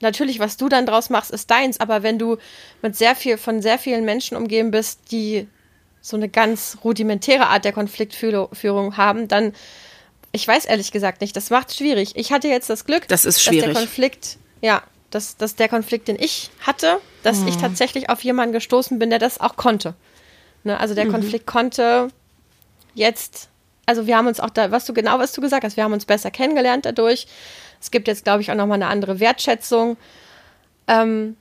natürlich, 0.00 0.38
was 0.38 0.56
du 0.56 0.68
dann 0.68 0.86
draus 0.86 1.10
machst, 1.10 1.30
ist 1.30 1.50
deins. 1.50 1.80
Aber 1.80 2.02
wenn 2.02 2.18
du 2.18 2.36
mit 2.82 2.96
sehr 2.96 3.14
viel, 3.14 3.38
von 3.38 3.62
sehr 3.62 3.78
vielen 3.78 4.04
Menschen 4.04 4.36
umgeben 4.36 4.70
bist, 4.70 5.12
die 5.12 5.48
so 6.00 6.16
eine 6.16 6.28
ganz 6.28 6.78
rudimentäre 6.84 7.48
Art 7.48 7.64
der 7.64 7.72
Konfliktführung 7.72 8.96
haben, 8.96 9.28
dann 9.28 9.52
ich 10.32 10.46
weiß 10.46 10.66
ehrlich 10.66 10.92
gesagt 10.92 11.20
nicht. 11.20 11.34
Das 11.36 11.50
macht 11.50 11.74
schwierig. 11.74 12.12
Ich 12.14 12.32
hatte 12.32 12.48
jetzt 12.48 12.68
das 12.70 12.84
Glück, 12.84 13.08
das 13.08 13.24
ist 13.24 13.42
schwierig. 13.42 13.64
dass 13.64 13.74
der 13.74 13.82
Konflikt, 13.82 14.36
ja, 14.60 14.82
dass, 15.10 15.36
dass 15.36 15.56
der 15.56 15.68
Konflikt, 15.68 16.08
den 16.08 16.16
ich 16.18 16.50
hatte, 16.60 17.00
dass 17.22 17.38
mhm. 17.38 17.48
ich 17.48 17.56
tatsächlich 17.56 18.10
auf 18.10 18.22
jemanden 18.22 18.52
gestoßen 18.52 18.98
bin, 18.98 19.10
der 19.10 19.18
das 19.18 19.40
auch 19.40 19.56
konnte. 19.56 19.94
Ne? 20.64 20.78
Also 20.78 20.94
der 20.94 21.06
mhm. 21.06 21.12
Konflikt 21.12 21.46
konnte 21.46 22.08
jetzt, 22.94 23.48
also 23.88 24.06
wir 24.06 24.18
haben 24.18 24.26
uns 24.26 24.38
auch 24.38 24.50
da, 24.50 24.70
was 24.70 24.84
du 24.84 24.92
genau, 24.92 25.18
was 25.18 25.32
du 25.32 25.40
gesagt 25.40 25.64
hast, 25.64 25.78
wir 25.78 25.84
haben 25.84 25.94
uns 25.94 26.04
besser 26.04 26.30
kennengelernt 26.30 26.84
dadurch. 26.84 27.26
Es 27.80 27.90
gibt 27.90 28.06
jetzt, 28.06 28.24
glaube 28.24 28.42
ich, 28.42 28.50
auch 28.50 28.54
nochmal 28.54 28.74
eine 28.74 28.88
andere 28.88 29.18
Wertschätzung. 29.18 29.96
Ähm, 30.86 31.36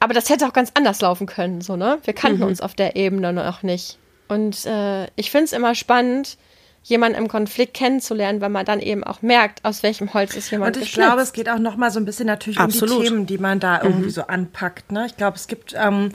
aber 0.00 0.14
das 0.14 0.30
hätte 0.30 0.46
auch 0.46 0.54
ganz 0.54 0.70
anders 0.72 1.02
laufen 1.02 1.26
können, 1.26 1.60
so, 1.60 1.76
ne? 1.76 1.98
Wir 2.04 2.14
kannten 2.14 2.40
mhm. 2.40 2.46
uns 2.46 2.62
auf 2.62 2.72
der 2.72 2.96
Ebene 2.96 3.34
noch 3.34 3.62
nicht. 3.62 3.98
Und 4.26 4.64
äh, 4.64 5.04
ich 5.16 5.30
finde 5.30 5.44
es 5.44 5.52
immer 5.52 5.74
spannend, 5.74 6.38
jemanden 6.82 7.18
im 7.18 7.28
Konflikt 7.28 7.74
kennenzulernen, 7.74 8.40
weil 8.40 8.48
man 8.48 8.64
dann 8.64 8.80
eben 8.80 9.04
auch 9.04 9.20
merkt, 9.20 9.66
aus 9.66 9.82
welchem 9.82 10.14
Holz 10.14 10.34
ist 10.34 10.50
jemand 10.50 10.76
Und 10.76 10.82
ich 10.82 10.88
geschnitzt. 10.92 11.06
glaube, 11.06 11.20
es 11.20 11.34
geht 11.34 11.50
auch 11.50 11.58
noch 11.58 11.76
mal 11.76 11.90
so 11.90 12.00
ein 12.00 12.06
bisschen 12.06 12.26
natürlich 12.26 12.58
Absolut. 12.58 12.96
um 12.96 13.02
die 13.02 13.08
Themen, 13.08 13.26
die 13.26 13.38
man 13.38 13.60
da 13.60 13.82
irgendwie 13.82 14.06
mhm. 14.06 14.10
so 14.10 14.22
anpackt. 14.22 14.92
Ne? 14.92 15.04
Ich 15.06 15.16
glaube, 15.18 15.36
es 15.36 15.46
gibt 15.46 15.74
ähm, 15.76 16.10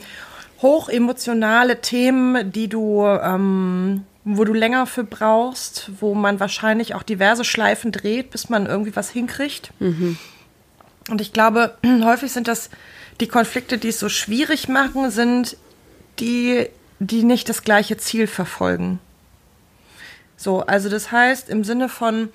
hochemotionale 0.60 1.80
Themen, 1.80 2.50
die 2.50 2.68
du 2.68 3.06
ähm, 3.06 4.04
wo 4.24 4.44
du 4.44 4.52
länger 4.52 4.86
für 4.86 5.04
brauchst, 5.04 5.90
wo 6.00 6.14
man 6.14 6.40
wahrscheinlich 6.40 6.94
auch 6.94 7.02
diverse 7.02 7.44
Schleifen 7.44 7.92
dreht, 7.92 8.30
bis 8.30 8.48
man 8.48 8.66
irgendwie 8.66 8.94
was 8.94 9.10
hinkriegt. 9.10 9.72
Mhm. 9.78 10.18
Und 11.08 11.20
ich 11.20 11.32
glaube, 11.32 11.76
häufig 12.02 12.32
sind 12.32 12.48
das 12.48 12.70
die 13.20 13.28
Konflikte, 13.28 13.78
die 13.78 13.88
es 13.88 13.98
so 13.98 14.08
schwierig 14.08 14.68
machen, 14.68 15.10
sind 15.10 15.56
die, 16.18 16.66
die 16.98 17.22
nicht 17.22 17.48
das 17.48 17.62
gleiche 17.62 17.96
Ziel 17.96 18.26
verfolgen. 18.26 18.98
So, 20.36 20.60
also 20.60 20.88
das 20.88 21.12
heißt 21.12 21.50
im 21.50 21.64
Sinne 21.64 21.88
von, 21.88 22.30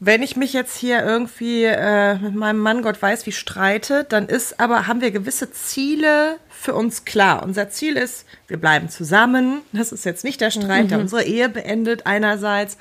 wenn 0.00 0.22
ich 0.22 0.36
mich 0.36 0.52
jetzt 0.52 0.76
hier 0.76 1.02
irgendwie 1.02 1.64
äh, 1.64 2.14
mit 2.18 2.34
meinem 2.34 2.60
Mann 2.60 2.82
Gott 2.82 3.00
weiß 3.00 3.26
wie 3.26 3.32
streite, 3.32 4.04
dann 4.04 4.26
ist 4.26 4.60
aber 4.60 4.86
haben 4.86 5.00
wir 5.00 5.10
gewisse 5.10 5.52
Ziele 5.52 6.38
für 6.58 6.74
uns 6.74 7.04
klar. 7.04 7.42
Unser 7.42 7.68
Ziel 7.68 7.96
ist, 7.96 8.26
wir 8.48 8.56
bleiben 8.56 8.88
zusammen. 8.88 9.62
Das 9.72 9.92
ist 9.92 10.04
jetzt 10.04 10.24
nicht 10.24 10.40
der 10.40 10.50
Streit, 10.50 10.90
der 10.90 10.98
mhm. 10.98 11.04
unsere 11.04 11.24
Ehe 11.24 11.48
beendet 11.48 12.06
einerseits. 12.06 12.76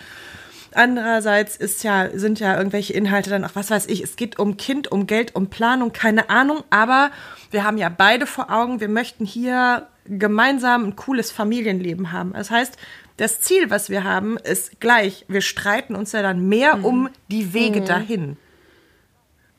Andererseits 0.74 1.56
ist 1.56 1.84
ja, 1.84 2.10
sind 2.14 2.40
ja 2.40 2.58
irgendwelche 2.58 2.94
Inhalte 2.94 3.30
dann 3.30 3.46
auch, 3.46 3.56
was 3.56 3.72
weiß 3.72 3.86
ich, 3.88 4.02
es 4.02 4.18
geht 4.18 4.40
um 4.40 4.58
Kind, 4.58 4.92
um 4.92 5.08
Geld, 5.08 5.34
um 5.34 5.48
Planung, 5.48 5.94
keine 5.94 6.30
Ahnung, 6.30 6.64
aber 6.70 7.12
wir 7.52 7.64
haben 7.64 7.78
ja 7.78 7.88
beide 7.88 8.26
vor 8.26 8.52
Augen, 8.52 8.82
wir 8.82 8.90
möchten 8.90 9.26
hier 9.26 9.88
gemeinsam 10.06 10.84
ein 10.84 10.96
cooles 10.98 11.32
Familienleben 11.32 12.12
haben. 12.12 12.34
Das 12.34 12.52
heißt, 12.52 12.78
das 13.18 13.40
Ziel, 13.40 13.70
was 13.70 13.90
wir 13.90 14.04
haben, 14.04 14.38
ist 14.38 14.82
gleich. 14.82 15.24
Wir 15.30 15.42
streiten 15.42 15.96
uns 15.96 16.12
ja 16.12 16.22
dann 16.22 16.50
mehr 16.50 16.78
mhm. 16.78 16.86
um 16.86 17.10
die 17.30 17.54
Wege 17.54 17.82
mhm. 17.82 17.86
dahin. 17.86 18.38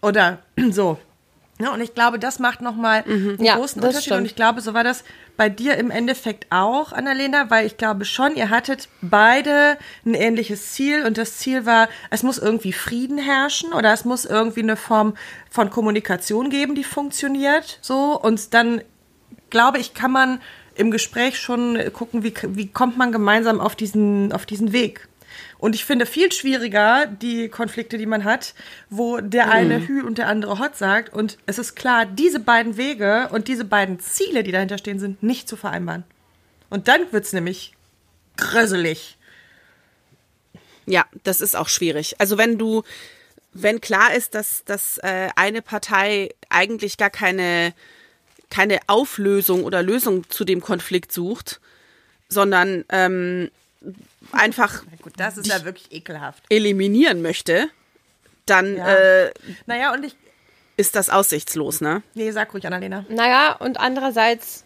Oder 0.03 0.41
so. 0.71 0.99
Ja, 1.59 1.73
und 1.73 1.81
ich 1.81 1.95
glaube, 1.95 2.19
das 2.19 2.39
macht 2.39 2.61
nochmal 2.61 3.03
mhm. 3.07 3.31
einen 3.31 3.45
ja, 3.45 3.57
großen 3.57 3.81
Unterschied. 3.81 4.05
Stimmt. 4.05 4.21
Und 4.21 4.27
ich 4.27 4.37
glaube, 4.37 4.61
so 4.61 4.75
war 4.75 4.85
das 4.85 5.05
bei 5.39 5.49
dir 5.49 5.77
im 5.77 5.91
Endeffekt 5.91 6.47
auch, 6.51 6.93
Annalena, 6.93 7.49
weil 7.51 7.67
ich 7.67 7.79
glaube 7.79 8.05
schon, 8.05 8.37
ihr 8.37 8.51
hattet 8.51 8.89
beide 9.01 9.79
ein 10.05 10.15
ähnliches 10.15 10.73
Ziel. 10.73 11.05
Und 11.07 11.17
das 11.17 11.39
Ziel 11.39 11.65
war, 11.65 11.89
es 12.11 12.23
muss 12.23 12.37
irgendwie 12.37 12.73
Frieden 12.73 13.17
herrschen 13.17 13.73
oder 13.73 13.93
es 13.93 14.05
muss 14.05 14.27
irgendwie 14.27 14.61
eine 14.61 14.77
Form 14.77 15.17
von 15.51 15.71
Kommunikation 15.71 16.51
geben, 16.51 16.75
die 16.75 16.85
funktioniert. 16.85 17.79
So. 17.81 18.21
Und 18.21 18.53
dann 18.53 18.83
glaube 19.49 19.79
ich, 19.79 19.95
kann 19.95 20.13
man 20.13 20.41
im 20.75 20.91
Gespräch 20.91 21.39
schon 21.39 21.79
gucken, 21.95 22.23
wie, 22.23 22.35
wie 22.49 22.69
kommt 22.69 22.99
man 22.99 23.13
gemeinsam 23.13 23.61
auf 23.61 23.75
diesen, 23.75 24.31
auf 24.33 24.45
diesen 24.45 24.73
Weg. 24.73 25.09
Und 25.59 25.75
ich 25.75 25.85
finde 25.85 26.07
viel 26.07 26.33
schwieriger 26.33 27.07
die 27.07 27.49
Konflikte, 27.49 27.99
die 27.99 28.07
man 28.07 28.25
hat, 28.25 28.55
wo 28.91 29.19
der 29.21 29.51
eine 29.51 29.79
mhm. 29.79 29.87
Hü 29.87 30.03
und 30.03 30.19
der 30.19 30.29
andere 30.29 30.59
Hot 30.59 30.77
sagt. 30.77 31.13
Und 31.13 31.39
es 31.47 31.59
ist 31.59 31.75
klar, 31.75 32.05
diese 32.05 32.41
beiden 32.41 32.77
Wege 32.77 33.29
und 33.33 33.49
diese 33.49 33.65
beiden 33.65 33.99
Ziele, 34.01 34.43
die 34.43 34.53
dahinter 34.53 34.79
stehen, 34.79 34.99
sind 34.99 35.23
nicht 35.23 35.49
zu 35.49 35.57
vereinbaren. 35.57 36.05
Und 36.69 36.89
dann 36.89 37.01
wird 37.11 37.25
es 37.25 37.33
nämlich 37.33 37.73
gröselig. 38.37 39.17
Ja, 40.85 41.07
das 41.25 41.41
ist 41.41 41.57
auch 41.57 41.69
schwierig. 41.69 42.17
Also 42.21 42.39
wenn 42.39 42.59
du, 42.59 42.83
wenn 43.53 43.81
klar 43.81 44.15
ist, 44.15 44.35
dass, 44.35 44.65
dass 44.65 44.99
äh, 44.99 45.31
eine 45.37 45.63
Partei 45.63 46.31
eigentlich 46.49 46.97
gar 46.99 47.11
keine 47.11 47.73
keine 48.51 48.79
Auflösung 48.87 49.65
oder 49.65 49.83
Lösung 49.83 50.29
zu 50.31 50.45
dem 50.45 50.61
Konflikt 50.61 51.13
sucht, 51.13 51.61
sondern 52.29 52.85
ähm, 52.91 53.51
einfach 54.33 54.85
gut, 55.03 55.15
das 55.17 55.39
ist 55.39 55.47
ja 55.47 55.65
wirklich 55.65 55.93
ekelhaft. 55.93 56.45
eliminieren 56.49 57.23
möchte, 57.23 57.69
dann 58.47 58.77
ja. 58.77 58.89
äh, 58.89 59.33
naja, 59.67 59.93
und 59.93 60.05
ich, 60.05 60.17
ist 60.77 60.95
das 60.95 61.11
aussichtslos, 61.11 61.81
ne? 61.81 62.03
Nee, 62.15 62.31
sag 62.31 62.53
ruhig, 62.53 62.67
Annalena. 62.67 63.05
Naja, 63.09 63.53
und 63.53 63.81
andererseits, 63.81 64.65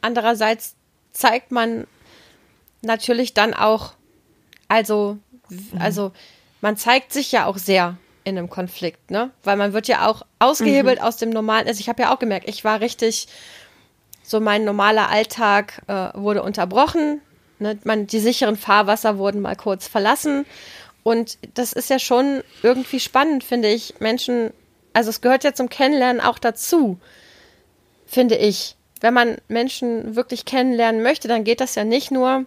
andererseits 0.00 0.74
zeigt 1.12 1.52
man 1.52 1.86
natürlich 2.82 3.34
dann 3.34 3.54
auch, 3.54 3.94
also, 4.68 5.18
mhm. 5.48 5.80
also 5.80 6.12
man 6.60 6.76
zeigt 6.76 7.12
sich 7.12 7.32
ja 7.32 7.46
auch 7.46 7.58
sehr 7.58 7.96
in 8.24 8.36
einem 8.36 8.50
Konflikt, 8.50 9.10
ne? 9.10 9.30
Weil 9.44 9.56
man 9.56 9.72
wird 9.72 9.86
ja 9.88 10.08
auch 10.08 10.22
ausgehebelt 10.38 10.98
mhm. 10.98 11.04
aus 11.04 11.16
dem 11.16 11.30
normalen. 11.30 11.68
Also 11.68 11.80
ich 11.80 11.88
habe 11.88 12.02
ja 12.02 12.14
auch 12.14 12.18
gemerkt, 12.18 12.48
ich 12.48 12.64
war 12.64 12.80
richtig, 12.80 13.28
so 14.22 14.40
mein 14.40 14.64
normaler 14.64 15.08
Alltag 15.10 15.82
äh, 15.86 16.08
wurde 16.14 16.42
unterbrochen. 16.42 17.20
Ne? 17.58 17.78
Man, 17.84 18.06
die 18.06 18.20
sicheren 18.20 18.56
Fahrwasser 18.56 19.18
wurden 19.18 19.40
mal 19.40 19.56
kurz 19.56 19.88
verlassen. 19.88 20.46
Und 21.02 21.38
das 21.54 21.72
ist 21.72 21.90
ja 21.90 21.98
schon 21.98 22.42
irgendwie 22.62 23.00
spannend, 23.00 23.44
finde 23.44 23.68
ich. 23.68 23.94
Menschen, 24.00 24.52
also 24.92 25.10
es 25.10 25.20
gehört 25.20 25.44
ja 25.44 25.54
zum 25.54 25.68
Kennenlernen 25.68 26.20
auch 26.20 26.38
dazu, 26.38 26.98
finde 28.06 28.36
ich. 28.36 28.76
Wenn 29.00 29.14
man 29.14 29.36
Menschen 29.46 30.16
wirklich 30.16 30.46
kennenlernen 30.46 31.02
möchte, 31.02 31.28
dann 31.28 31.44
geht 31.44 31.60
das 31.60 31.74
ja 31.74 31.84
nicht 31.84 32.10
nur 32.10 32.46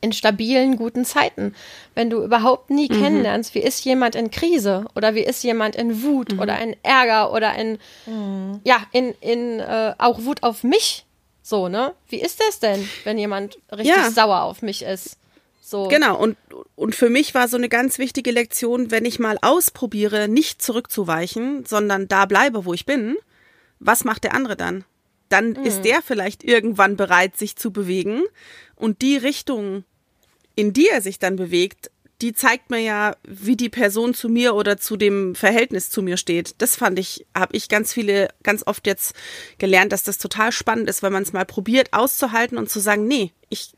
in 0.00 0.12
stabilen, 0.12 0.76
guten 0.76 1.04
Zeiten. 1.04 1.54
Wenn 1.94 2.10
du 2.10 2.22
überhaupt 2.22 2.70
nie 2.70 2.88
mhm. 2.90 3.00
kennenlernst, 3.00 3.54
wie 3.54 3.60
ist 3.60 3.84
jemand 3.84 4.14
in 4.14 4.30
Krise 4.30 4.84
oder 4.94 5.14
wie 5.14 5.24
ist 5.24 5.42
jemand 5.42 5.76
in 5.76 6.02
Wut 6.02 6.32
mhm. 6.32 6.40
oder 6.40 6.58
in 6.60 6.76
Ärger 6.82 7.32
oder 7.32 7.54
in, 7.54 7.78
mhm. 8.06 8.60
ja, 8.64 8.78
in, 8.92 9.14
in 9.20 9.60
äh, 9.60 9.94
auch 9.98 10.22
Wut 10.24 10.42
auf 10.42 10.62
mich. 10.62 11.04
So, 11.46 11.68
ne? 11.68 11.92
Wie 12.08 12.22
ist 12.22 12.40
das 12.40 12.58
denn, 12.58 12.88
wenn 13.04 13.18
jemand 13.18 13.58
richtig 13.70 13.94
ja. 13.94 14.10
sauer 14.10 14.42
auf 14.44 14.62
mich 14.62 14.82
ist? 14.82 15.18
So. 15.60 15.88
Genau, 15.88 16.18
und, 16.18 16.38
und 16.74 16.94
für 16.94 17.10
mich 17.10 17.34
war 17.34 17.48
so 17.48 17.58
eine 17.58 17.68
ganz 17.68 17.98
wichtige 17.98 18.30
Lektion, 18.30 18.90
wenn 18.90 19.04
ich 19.04 19.18
mal 19.18 19.38
ausprobiere, 19.42 20.26
nicht 20.26 20.62
zurückzuweichen, 20.62 21.66
sondern 21.66 22.08
da 22.08 22.24
bleibe, 22.24 22.64
wo 22.64 22.72
ich 22.72 22.86
bin, 22.86 23.16
was 23.78 24.04
macht 24.04 24.24
der 24.24 24.34
andere 24.34 24.56
dann? 24.56 24.84
Dann 25.28 25.50
mhm. 25.50 25.64
ist 25.64 25.82
der 25.82 26.00
vielleicht 26.00 26.44
irgendwann 26.44 26.96
bereit, 26.96 27.36
sich 27.36 27.56
zu 27.56 27.72
bewegen 27.72 28.22
und 28.74 29.02
die 29.02 29.18
Richtung 29.18 29.84
in 30.56 30.72
die 30.72 30.88
er 30.88 31.00
sich 31.00 31.18
dann 31.18 31.36
bewegt, 31.36 31.90
die 32.24 32.32
zeigt 32.32 32.70
mir 32.70 32.78
ja, 32.78 33.16
wie 33.28 33.54
die 33.54 33.68
Person 33.68 34.14
zu 34.14 34.30
mir 34.30 34.54
oder 34.54 34.78
zu 34.78 34.96
dem 34.96 35.34
Verhältnis 35.34 35.90
zu 35.90 36.00
mir 36.00 36.16
steht. 36.16 36.54
Das 36.56 36.74
fand 36.74 36.98
ich, 36.98 37.26
habe 37.34 37.54
ich 37.54 37.68
ganz 37.68 37.92
viele, 37.92 38.30
ganz 38.42 38.66
oft 38.66 38.86
jetzt 38.86 39.14
gelernt, 39.58 39.92
dass 39.92 40.04
das 40.04 40.16
total 40.16 40.50
spannend 40.50 40.88
ist, 40.88 41.02
wenn 41.02 41.12
man 41.12 41.22
es 41.22 41.34
mal 41.34 41.44
probiert 41.44 41.92
auszuhalten 41.92 42.56
und 42.56 42.70
zu 42.70 42.80
sagen, 42.80 43.06
nee, 43.06 43.32
ich, 43.50 43.74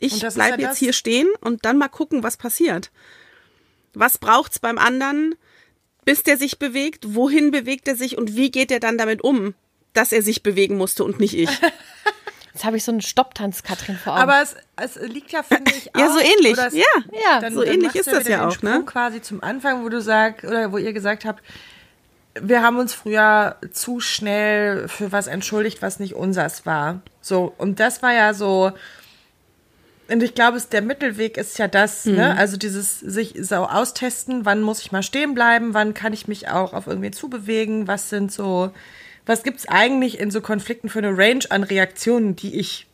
ich 0.00 0.20
bleibe 0.20 0.62
ja 0.62 0.68
jetzt 0.68 0.78
hier 0.78 0.94
stehen 0.94 1.28
und 1.42 1.66
dann 1.66 1.76
mal 1.76 1.88
gucken, 1.88 2.22
was 2.22 2.38
passiert. 2.38 2.90
Was 3.92 4.16
braucht's 4.16 4.58
beim 4.58 4.78
anderen, 4.78 5.34
bis 6.06 6.22
der 6.22 6.38
sich 6.38 6.58
bewegt? 6.58 7.14
Wohin 7.14 7.50
bewegt 7.50 7.86
er 7.88 7.96
sich 7.96 8.16
und 8.16 8.36
wie 8.36 8.50
geht 8.50 8.70
er 8.70 8.80
dann 8.80 8.96
damit 8.96 9.22
um, 9.22 9.52
dass 9.92 10.12
er 10.12 10.22
sich 10.22 10.42
bewegen 10.42 10.78
musste 10.78 11.04
und 11.04 11.20
nicht 11.20 11.34
ich? 11.34 11.50
Jetzt 12.52 12.64
habe 12.64 12.76
ich 12.76 12.84
so 12.84 12.92
einen 12.92 13.00
Stopptanz, 13.00 13.62
Katrin, 13.62 13.96
vor 13.96 14.12
Augen. 14.12 14.22
Aber 14.22 14.42
es, 14.42 14.56
es 14.76 14.96
liegt 14.96 15.32
ja, 15.32 15.42
finde 15.42 15.72
ich, 15.72 15.94
auch, 15.94 16.00
Ja, 16.00 16.10
so 16.10 16.18
ähnlich. 16.18 16.58
Es, 16.58 16.74
ja, 16.74 16.82
ja 17.12 17.40
dann, 17.40 17.54
so 17.54 17.62
dann 17.62 17.74
ähnlich 17.74 17.94
ist 17.94 18.12
das 18.12 18.28
ja 18.28 18.46
auch, 18.46 18.60
ne? 18.62 18.82
quasi 18.84 19.22
zum 19.22 19.42
Anfang, 19.42 19.84
wo 19.84 19.88
du 19.88 20.02
sagst, 20.02 20.44
oder 20.44 20.70
wo 20.70 20.78
ihr 20.78 20.92
gesagt 20.92 21.24
habt, 21.24 21.42
wir 22.40 22.62
haben 22.62 22.78
uns 22.78 22.94
früher 22.94 23.56
zu 23.72 24.00
schnell 24.00 24.88
für 24.88 25.12
was 25.12 25.26
entschuldigt, 25.26 25.82
was 25.82 25.98
nicht 25.98 26.14
unsers 26.14 26.66
war. 26.66 27.00
So, 27.20 27.54
und 27.56 27.80
das 27.80 28.02
war 28.02 28.12
ja 28.12 28.34
so, 28.34 28.72
und 30.08 30.22
ich 30.22 30.34
glaube, 30.34 30.60
der 30.60 30.82
Mittelweg 30.82 31.38
ist 31.38 31.58
ja 31.58 31.68
das, 31.68 32.04
ne? 32.04 32.12
mhm. 32.12 32.18
ne? 32.18 32.36
Also 32.36 32.56
dieses 32.56 33.00
sich 33.00 33.34
so 33.40 33.56
austesten, 33.56 34.44
wann 34.44 34.60
muss 34.60 34.80
ich 34.80 34.92
mal 34.92 35.02
stehen 35.02 35.34
bleiben, 35.34 35.74
wann 35.74 35.94
kann 35.94 36.12
ich 36.12 36.28
mich 36.28 36.48
auch 36.48 36.74
auf 36.74 36.86
irgendwie 36.86 37.10
zubewegen, 37.10 37.88
was 37.88 38.10
sind 38.10 38.30
so 38.30 38.72
was 39.26 39.42
gibt 39.42 39.60
es 39.60 39.68
eigentlich 39.68 40.18
in 40.18 40.30
so 40.30 40.40
Konflikten 40.40 40.88
für 40.88 40.98
eine 40.98 41.16
Range 41.16 41.44
an 41.50 41.62
Reaktionen, 41.62 42.36
die 42.36 42.58
ich 42.58 42.86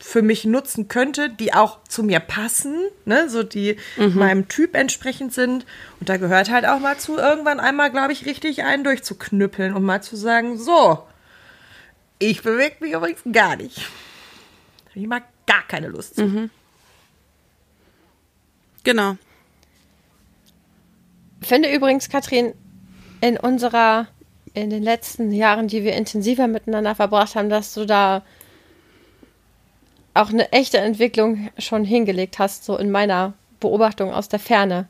für 0.00 0.20
mich 0.20 0.44
nutzen 0.44 0.88
könnte, 0.88 1.30
die 1.30 1.54
auch 1.54 1.82
zu 1.84 2.02
mir 2.02 2.20
passen, 2.20 2.76
ne, 3.06 3.30
so 3.30 3.42
die 3.42 3.78
mhm. 3.96 4.14
meinem 4.16 4.48
Typ 4.48 4.76
entsprechend 4.76 5.32
sind. 5.32 5.64
Und 5.98 6.10
da 6.10 6.18
gehört 6.18 6.50
halt 6.50 6.66
auch 6.66 6.78
mal 6.78 6.98
zu, 6.98 7.16
irgendwann 7.16 7.58
einmal, 7.58 7.90
glaube 7.90 8.12
ich, 8.12 8.26
richtig 8.26 8.64
einen 8.64 8.84
durchzuknüppeln 8.84 9.72
und 9.72 9.82
mal 9.82 10.02
zu 10.02 10.16
sagen, 10.16 10.58
so, 10.58 11.02
ich 12.18 12.42
bewege 12.42 12.76
mich 12.80 12.92
übrigens 12.92 13.22
gar 13.32 13.56
nicht. 13.56 13.88
Ich 14.94 15.06
mag 15.06 15.24
gar 15.46 15.66
keine 15.66 15.88
Lust 15.88 16.16
zu. 16.16 16.24
Mhm. 16.24 16.50
Genau. 18.82 19.16
Finde 21.40 21.74
übrigens, 21.74 22.10
Katrin, 22.10 22.52
in 23.22 23.38
unserer 23.38 24.08
in 24.54 24.70
den 24.70 24.82
letzten 24.82 25.32
Jahren, 25.32 25.68
die 25.68 25.84
wir 25.84 25.94
intensiver 25.94 26.46
miteinander 26.46 26.94
verbracht 26.94 27.34
haben, 27.34 27.50
dass 27.50 27.74
du 27.74 27.84
da 27.84 28.22
auch 30.14 30.30
eine 30.30 30.52
echte 30.52 30.78
Entwicklung 30.78 31.50
schon 31.58 31.84
hingelegt 31.84 32.38
hast, 32.38 32.64
so 32.64 32.78
in 32.78 32.90
meiner 32.90 33.34
Beobachtung 33.58 34.14
aus 34.14 34.28
der 34.28 34.38
Ferne. 34.38 34.86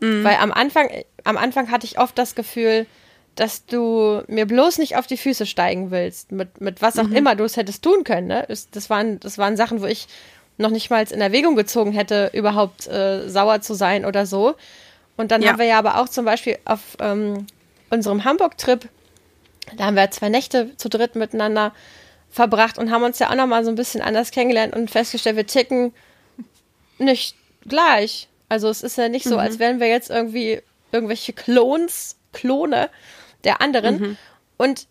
Mhm. 0.00 0.22
Weil 0.22 0.36
am 0.36 0.52
Anfang, 0.52 0.88
am 1.24 1.36
Anfang 1.36 1.70
hatte 1.70 1.84
ich 1.84 1.98
oft 1.98 2.16
das 2.16 2.36
Gefühl, 2.36 2.86
dass 3.34 3.66
du 3.66 4.22
mir 4.28 4.46
bloß 4.46 4.78
nicht 4.78 4.96
auf 4.96 5.06
die 5.06 5.16
Füße 5.16 5.46
steigen 5.46 5.90
willst, 5.90 6.32
mit, 6.32 6.60
mit 6.60 6.80
was 6.80 6.98
auch 6.98 7.08
mhm. 7.08 7.16
immer 7.16 7.34
du 7.34 7.44
es 7.44 7.56
hättest 7.56 7.82
tun 7.82 8.04
können. 8.04 8.28
Ne? 8.28 8.46
Das, 8.70 8.88
waren, 8.88 9.20
das 9.20 9.36
waren 9.36 9.56
Sachen, 9.56 9.82
wo 9.82 9.86
ich 9.86 10.06
noch 10.58 10.70
nicht 10.70 10.88
mal 10.90 11.04
in 11.10 11.20
Erwägung 11.20 11.54
gezogen 11.56 11.92
hätte, 11.92 12.30
überhaupt 12.32 12.86
äh, 12.86 13.28
sauer 13.28 13.60
zu 13.60 13.74
sein 13.74 14.06
oder 14.06 14.26
so. 14.26 14.54
Und 15.16 15.30
dann 15.32 15.42
ja. 15.42 15.50
haben 15.50 15.58
wir 15.58 15.66
ja 15.66 15.78
aber 15.78 16.00
auch 16.00 16.08
zum 16.08 16.24
Beispiel 16.24 16.58
auf 16.64 16.96
ähm, 17.00 17.46
unserem 17.90 18.24
Hamburg-Trip, 18.24 18.88
da 19.76 19.84
haben 19.86 19.96
wir 19.96 20.10
zwei 20.10 20.28
Nächte 20.28 20.76
zu 20.76 20.88
dritt 20.88 21.16
miteinander 21.16 21.74
verbracht 22.30 22.78
und 22.78 22.90
haben 22.90 23.02
uns 23.02 23.18
ja 23.18 23.30
auch 23.30 23.34
nochmal 23.34 23.64
so 23.64 23.70
ein 23.70 23.76
bisschen 23.76 24.02
anders 24.02 24.30
kennengelernt 24.30 24.74
und 24.74 24.90
festgestellt, 24.90 25.36
wir 25.36 25.46
ticken 25.46 25.92
nicht 26.98 27.36
gleich. 27.66 28.28
Also 28.48 28.68
es 28.68 28.82
ist 28.82 28.98
ja 28.98 29.08
nicht 29.08 29.24
so, 29.24 29.34
mhm. 29.34 29.40
als 29.40 29.58
wären 29.58 29.80
wir 29.80 29.88
jetzt 29.88 30.10
irgendwie 30.10 30.60
irgendwelche 30.92 31.32
Clones 31.32 32.16
Klone 32.32 32.90
der 33.44 33.60
anderen. 33.60 34.18
Und 34.56 34.86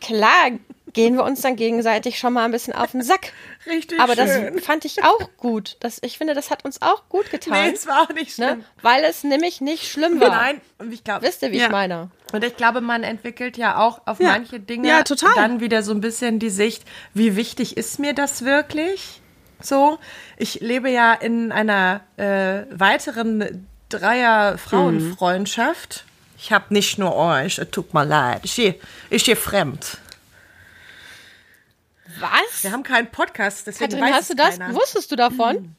klar 0.00 0.50
gehen 0.94 1.14
wir 1.16 1.24
uns 1.24 1.42
dann 1.42 1.56
gegenseitig 1.56 2.18
schon 2.18 2.32
mal 2.32 2.44
ein 2.46 2.50
bisschen 2.50 2.72
auf 2.74 2.92
den 2.92 3.02
Sack. 3.02 3.32
Richtig 3.66 4.00
Aber 4.00 4.14
schön. 4.14 4.54
das 4.54 4.64
fand 4.64 4.84
ich 4.86 5.04
auch 5.04 5.28
gut. 5.36 5.76
Das, 5.80 5.98
ich 6.02 6.16
finde, 6.16 6.32
das 6.34 6.50
hat 6.50 6.64
uns 6.64 6.80
auch 6.80 7.08
gut 7.10 7.30
getan. 7.30 7.66
Nee, 7.68 7.74
es 7.74 7.86
war 7.86 8.02
auch 8.02 8.08
nicht 8.14 8.32
schlimm. 8.34 8.60
ne? 8.60 8.64
Weil 8.80 9.04
es 9.04 9.22
nämlich 9.24 9.60
nicht 9.60 9.90
schlimm 9.90 10.18
war. 10.20 10.30
Nein, 10.30 10.60
ich 10.90 11.04
glaube, 11.04 11.26
Wisst 11.26 11.42
ihr, 11.42 11.52
wie 11.52 11.58
Ja. 11.58 11.66
ich 11.66 11.72
meine? 11.72 12.10
Und 12.32 12.42
ich 12.42 12.56
glaube, 12.56 12.80
man 12.80 13.02
entwickelt 13.04 13.56
ja 13.58 13.76
auch 13.78 14.00
auf 14.06 14.18
Ja. 14.20 14.30
manche 14.30 14.58
Dinge 14.60 14.88
Ja, 14.88 15.02
dann 15.36 15.60
wieder 15.60 15.82
so 15.82 15.92
ein 15.92 16.00
bisschen 16.00 16.38
die 16.38 16.50
Sicht, 16.50 16.84
wie 17.12 17.36
wichtig 17.36 17.76
ist 17.76 17.98
mir 17.98 18.14
das 18.14 18.44
wirklich? 18.44 19.20
So, 19.60 19.98
ich 20.36 20.60
lebe 20.60 20.90
ja 20.90 21.12
in 21.14 21.52
einer 21.52 22.00
äh, 22.16 22.64
weiteren 22.70 23.66
Dreier-Frauenfreundschaft. 23.88 26.04
Ich 26.38 26.52
habe 26.52 26.72
nicht 26.74 26.98
nur 26.98 27.14
euch, 27.16 27.58
es 27.58 27.70
tut 27.70 27.94
mir 27.94 28.04
leid. 28.04 28.40
Ich 28.44 28.56
gehe 28.56 28.74
ich 29.10 29.24
geh 29.24 29.34
fremd. 29.36 29.98
Was? 32.20 32.62
Wir 32.62 32.72
haben 32.72 32.82
keinen 32.82 33.10
Podcast, 33.10 33.66
deswegen 33.66 33.92
Katrin, 33.92 34.04
weiß 34.08 34.14
hast 34.16 34.30
du 34.30 34.34
das? 34.34 34.58
keiner. 34.58 34.74
Wusstest 34.74 35.10
du 35.10 35.16
davon? 35.16 35.74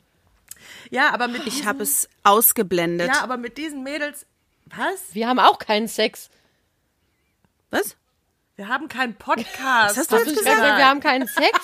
Ja, 0.90 1.14
aber 1.14 1.28
mit 1.28 1.46
Ich 1.48 1.66
habe 1.66 1.84
es 1.84 2.10
ausgeblendet. 2.24 3.08
ja, 3.08 3.22
aber 3.22 3.38
mit 3.38 3.58
diesen 3.58 3.84
Mädels, 3.84 4.26
was? 4.66 5.14
Wir 5.14 5.28
haben 5.28 5.40
auch 5.40 5.60
keinen 5.60 5.88
Sex. 5.88 6.30
Was? 7.72 7.96
Wir 8.56 8.68
haben 8.68 8.88
keinen 8.88 9.16
Podcast. 9.16 9.48
Was 9.58 9.98
hast 9.98 10.12
du 10.12 10.16
Hast 10.18 10.26
jetzt 10.28 10.38
du 10.40 10.44
nicht 10.44 10.56
gesagt, 10.56 10.78
wir 10.78 10.88
haben 10.88 11.00
keinen 11.02 11.28
Sex? 11.28 11.52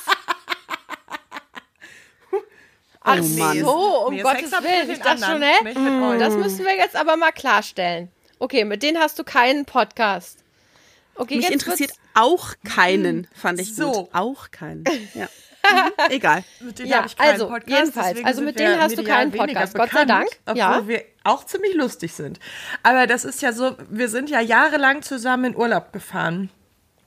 Ach 3.03 3.17
Oh 3.19 3.23
Mann. 3.23 3.59
so, 3.59 4.07
um 4.07 4.13
Nee, 4.13 4.21
Gottes 4.21 4.51
Sex 4.51 4.63
Willen. 4.63 4.89
Ich 4.91 4.99
dachte 4.99 5.25
schon, 5.25 5.41
hä? 5.41 6.17
Das 6.19 6.35
müssen 6.35 6.63
wir 6.65 6.75
jetzt 6.75 6.95
aber 6.95 7.17
mal 7.17 7.31
klarstellen. 7.31 8.11
Okay, 8.37 8.63
mit 8.65 8.83
denen 8.83 8.99
hast 8.99 9.17
du 9.17 9.23
keinen 9.23 9.65
Podcast. 9.65 10.40
Okay, 11.21 11.35
Mich 11.35 11.45
jetzt 11.45 11.53
interessiert 11.53 11.91
wird's- 11.91 12.01
auch 12.13 12.53
keinen, 12.67 13.27
fand 13.33 13.59
ich 13.59 13.75
So. 13.75 13.91
gut. 13.91 14.09
Auch 14.13 14.51
keinen. 14.51 14.83
Ja. 15.13 15.27
Mhm. 15.63 15.91
Egal. 16.09 16.43
Mit 16.59 16.79
denen 16.79 16.89
Ja, 16.89 16.97
habe 16.97 17.07
ich 17.07 17.15
keinen 17.15 17.31
also, 17.33 17.47
Podcast, 17.47 17.69
jedenfalls. 17.79 18.25
Also 18.25 18.41
mit 18.41 18.57
denen 18.57 18.81
hast 18.81 18.97
du 18.97 19.03
keinen 19.03 19.31
Podcast, 19.31 19.75
Gott 19.75 19.91
sei 19.91 20.05
bekannt, 20.05 20.09
Dank, 20.09 20.29
Obwohl 20.47 20.57
ja. 20.57 20.87
wir 20.87 21.03
auch 21.23 21.45
ziemlich 21.45 21.75
lustig 21.75 22.13
sind. 22.13 22.39
Aber 22.81 23.05
das 23.05 23.23
ist 23.25 23.43
ja 23.43 23.53
so, 23.53 23.77
wir 23.87 24.09
sind 24.09 24.31
ja 24.31 24.39
jahrelang 24.41 25.03
zusammen 25.03 25.53
in 25.53 25.55
Urlaub 25.55 25.93
gefahren. 25.93 26.49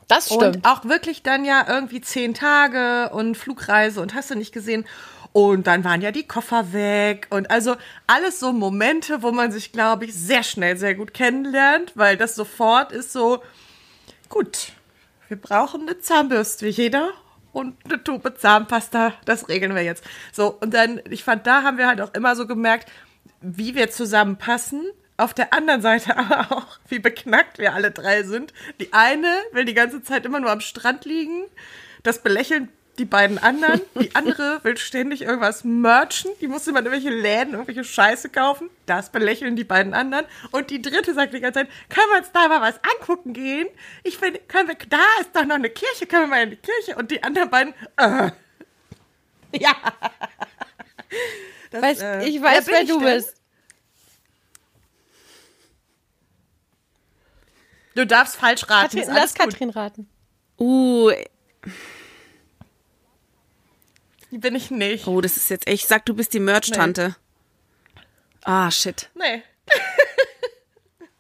Das 0.07 0.27
stimmt. 0.27 0.43
Und 0.59 0.67
auch 0.67 0.85
wirklich 0.85 1.25
dann 1.25 1.45
ja 1.45 1.67
irgendwie 1.69 2.01
zehn 2.01 2.33
Tage 2.33 3.11
und 3.13 3.37
Flugreise 3.37 4.01
und 4.01 4.15
hast 4.15 4.31
du 4.31 4.37
nicht 4.37 4.53
gesehen. 4.53 4.87
Und 5.33 5.67
dann 5.67 5.83
waren 5.83 6.01
ja 6.01 6.13
die 6.13 6.27
Koffer 6.29 6.73
weg. 6.73 7.27
Und 7.31 7.51
also 7.51 7.75
alles 8.07 8.39
so 8.39 8.53
Momente, 8.53 9.25
wo 9.25 9.33
man 9.33 9.51
sich, 9.51 9.73
glaube 9.73 10.05
ich, 10.05 10.15
sehr 10.15 10.45
schnell 10.45 10.77
sehr 10.77 10.95
gut 10.95 11.13
kennenlernt, 11.13 11.91
weil 11.97 12.17
das 12.17 12.37
sofort 12.37 12.93
ist 12.93 13.13
so, 13.13 13.43
gut, 14.35 14.73
wir 15.29 15.37
brauchen 15.37 15.83
eine 15.83 16.01
Zahnbürste, 16.01 16.67
jeder. 16.67 17.11
Und 17.53 17.77
eine 17.85 18.03
Tube 18.03 18.37
Zahnpasta, 18.37 19.15
das 19.27 19.49
regeln 19.49 19.77
wir 19.77 19.85
jetzt. 19.85 20.03
So, 20.33 20.59
und 20.61 20.75
dann, 20.75 21.01
ich 21.09 21.23
fand, 21.23 21.47
da 21.47 21.63
haben 21.63 21.79
wir 21.79 21.87
halt 21.87 22.01
auch 22.01 22.13
immer 22.13 22.35
so 22.35 22.49
gemerkt, 22.49 22.91
wie 23.41 23.77
wir 23.77 23.93
zusammenpassen. 23.93 24.83
Auf 25.17 25.35
der 25.35 25.55
anderen 25.55 25.81
Seite 25.81 26.17
aber 26.17 26.51
auch, 26.51 26.67
wie 26.89 26.99
beknackt 26.99 27.59
wir 27.59 27.75
alle 27.75 27.93
drei 27.93 28.25
sind. 28.25 28.53
Die 28.81 28.93
eine 28.93 29.33
will 29.53 29.65
die 29.65 29.75
ganze 29.75 30.03
Zeit 30.03 30.27
immer 30.27 30.41
nur 30.41 30.51
am 30.51 30.61
Strand 30.61 31.05
liegen. 31.05 31.45
Das 32.03 32.21
belächeln 32.21 32.71
die 32.99 33.05
beiden 33.05 33.39
anderen. 33.39 33.81
Die 34.01 34.15
andere 34.15 34.63
will 34.63 34.77
ständig 34.77 35.23
irgendwas 35.23 35.65
merchen. 35.65 36.31
Die 36.41 36.49
muss 36.49 36.67
immer 36.67 36.81
in 36.81 36.87
irgendwelche 36.87 37.15
Läden, 37.15 37.55
irgendwelche 37.55 37.85
Scheiße 37.85 38.29
kaufen. 38.29 38.71
Das 38.87 39.11
belächeln 39.11 39.57
die 39.57 39.65
beiden 39.65 39.95
anderen. 39.95 40.27
Und 40.53 40.71
die 40.71 40.81
dritte 40.81 41.15
sagt 41.15 41.35
die 41.35 41.41
ganze 41.41 41.61
Zeit, 41.61 41.69
können 41.89 42.07
wir 42.13 42.19
uns 42.19 42.33
da 42.33 42.49
mal 42.49 42.61
was 42.61 42.79
angucken 42.99 43.33
gehen? 43.33 43.69
Ich 44.03 44.19
finde, 44.19 44.41
können 44.41 44.69
wir, 44.69 44.77
da 44.89 45.03
ist 45.21 45.31
doch 45.35 45.45
noch 45.45 45.57
eine 45.57 45.71
Kirche, 45.71 46.07
können 46.07 46.25
wir 46.25 46.29
mal 46.29 46.43
in 46.45 46.51
die 46.51 46.57
Kirche? 46.57 46.97
Und 46.97 47.11
die 47.11 47.23
anderen 47.23 47.51
beiden, 47.51 47.75
äh. 47.97 48.31
Ja. 49.61 49.75
Das, 51.71 51.83
Weiß, 51.83 52.01
äh, 52.03 52.29
ich 52.29 52.43
weiß, 52.43 52.67
wer 52.67 52.83
ich 52.83 52.89
du 52.89 52.99
denn? 52.99 53.17
bist. 53.17 53.37
Du 57.95 58.07
darfst 58.07 58.37
falsch 58.37 58.69
raten. 58.69 58.99
Katrin, 58.99 59.15
lass 59.15 59.35
gut. 59.35 59.51
Katrin 59.51 59.71
raten. 59.71 60.09
Uh, 60.59 61.13
Bin 64.41 64.55
ich 64.55 64.71
nicht. 64.71 65.07
oh, 65.07 65.21
das 65.21 65.37
ist 65.37 65.49
jetzt 65.51 65.67
echt. 65.67 65.87
Sag, 65.89 66.05
du 66.07 66.15
bist 66.15 66.33
die 66.35 66.41
Merch-Tante. 66.41 67.17
Ah, 68.45 68.71
shit. 68.71 69.09
Nee. 69.15 69.43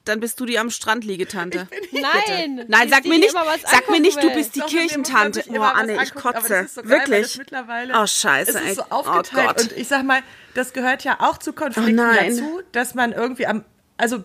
Dann 0.04 0.20
bist 0.20 0.38
du 0.38 0.44
die 0.44 0.58
am 0.58 0.68
Strand 0.68 1.02
liege 1.04 1.26
Tante. 1.26 1.66
Nein. 1.92 2.66
Nein, 2.68 2.88
sag 2.90 3.06
mir 3.06 3.18
nicht, 3.18 3.32
sag 3.64 3.88
mir 3.88 4.00
nicht, 4.00 4.22
du 4.22 4.30
bist 4.34 4.54
die 4.54 4.60
Doch, 4.60 4.66
Kirchentante. 4.68 5.42
Oh, 5.48 5.58
Anne, 5.62 5.94
ich 5.94 5.98
angucken, 6.14 6.18
aber 6.28 6.32
kotze. 6.40 6.48
das 6.52 6.66
ist 6.66 6.74
so 6.74 6.82
geil, 6.82 6.90
Wirklich? 6.90 7.38
mittlerweile 7.38 7.94
Oh, 7.96 8.06
scheiße, 8.06 8.58
Es 8.58 8.64
ist 8.72 8.76
so 8.76 8.82
Oh 8.90 8.96
aufgeteilt. 8.96 9.46
Gott. 9.56 9.62
und 9.62 9.72
ich 9.72 9.88
sag 9.88 10.04
mal, 10.04 10.20
das 10.52 10.74
gehört 10.74 11.04
ja 11.04 11.16
auch 11.20 11.38
zu 11.38 11.54
Konflikten 11.54 11.98
Oh 11.98 12.02
nein. 12.02 12.36
dazu, 12.36 12.60
dass 12.72 12.94
man 12.94 13.12
irgendwie 13.12 13.46
am, 13.46 13.64
also, 13.96 14.22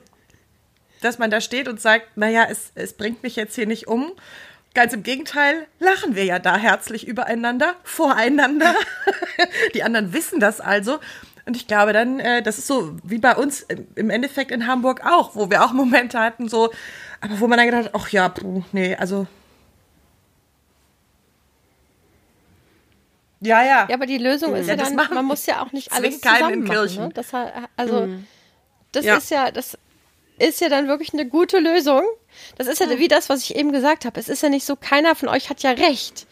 dass 1.00 1.18
man 1.18 1.32
da 1.32 1.40
steht 1.40 1.70
und 1.70 1.80
sagt, 1.80 2.18
naja, 2.18 2.46
es, 2.50 2.72
es 2.76 2.92
bringt 2.92 3.24
mich 3.24 3.38
jetzt 3.38 3.56
hier 3.56 3.66
nicht 3.66 3.88
um. 3.88 4.12
Ganz 4.76 4.94
im 4.94 5.04
Gegenteil, 5.04 5.68
lachen 5.80 6.16
wir 6.16 6.26
ja 6.26 6.38
da 6.40 6.56
herzlich 6.56 7.08
übereinander, 7.08 7.76
voreinander. 7.84 8.76
Die 9.74 9.84
anderen 9.84 10.14
wissen 10.14 10.40
das 10.40 10.62
also. 10.62 11.00
Und 11.46 11.56
ich 11.58 11.66
glaube 11.68 11.92
dann, 11.94 12.20
äh, 12.20 12.44
das 12.44 12.60
ist 12.60 12.68
so 12.68 12.96
wie 13.04 13.18
bei 13.18 13.36
uns 13.36 13.66
im- 13.96 14.10
Endeffekt 14.12 14.52
in 14.52 14.68
Hamburg 14.68 15.04
auch, 15.06 15.36
wo 15.36 15.50
wir 15.50 15.64
auch 15.66 15.74
Momente 15.74 16.20
hatten, 16.20 16.48
so, 16.48 16.72
aber 17.22 17.40
wo 17.40 17.48
man 17.48 17.58
dann 17.58 17.66
gedacht 17.66 17.86
hat, 17.86 17.96
ach 17.96 18.10
ja, 18.10 18.30
puh, 18.30 18.64
nee, 18.72 18.96
also. 18.96 19.26
Ja, 23.42 23.64
ja. 23.64 23.88
Ja, 23.90 23.96
aber 23.96 24.06
die 24.06 24.18
Lösung 24.18 24.54
ist 24.54 24.68
Ja, 24.68 24.76
ja, 24.76 24.84
dann, 24.84 24.96
man 25.14 25.26
muss 25.26 25.46
ja 25.46 25.64
auch 25.64 25.72
nicht 25.72 25.92
alles 25.94 26.20
zusammen 26.20 26.54
in 26.54 26.64
machen. 26.66 26.96
Ne? 26.96 27.10
Das, 27.14 27.34
also, 27.78 28.08
das 28.92 29.06
Ja. 29.06 29.16
ist 29.18 29.32
ja, 29.32 29.50
das 29.50 29.78
ist 30.40 30.62
ja 30.62 30.70
dann 30.70 30.88
wirklich 30.88 31.14
eine 31.14 31.28
gute 31.28 31.60
Lösung. 31.60 32.02
Das 32.58 32.68
ist 32.68 32.80
ja 32.80 32.98
wie 32.98 33.08
das, 33.08 33.30
was 33.30 33.44
ich 33.44 33.56
eben 33.56 33.72
gesagt 33.72 34.06
habe. 34.06 34.20
Es 34.20 34.30
ist 34.30 34.44
ja 34.44 34.50
nicht 34.50 34.66
so, 34.66 34.76
keiner 34.76 35.16
von 35.16 35.30
euch 35.30 35.50
hat 35.50 35.62
ja 35.62 35.72
recht. 35.72 36.28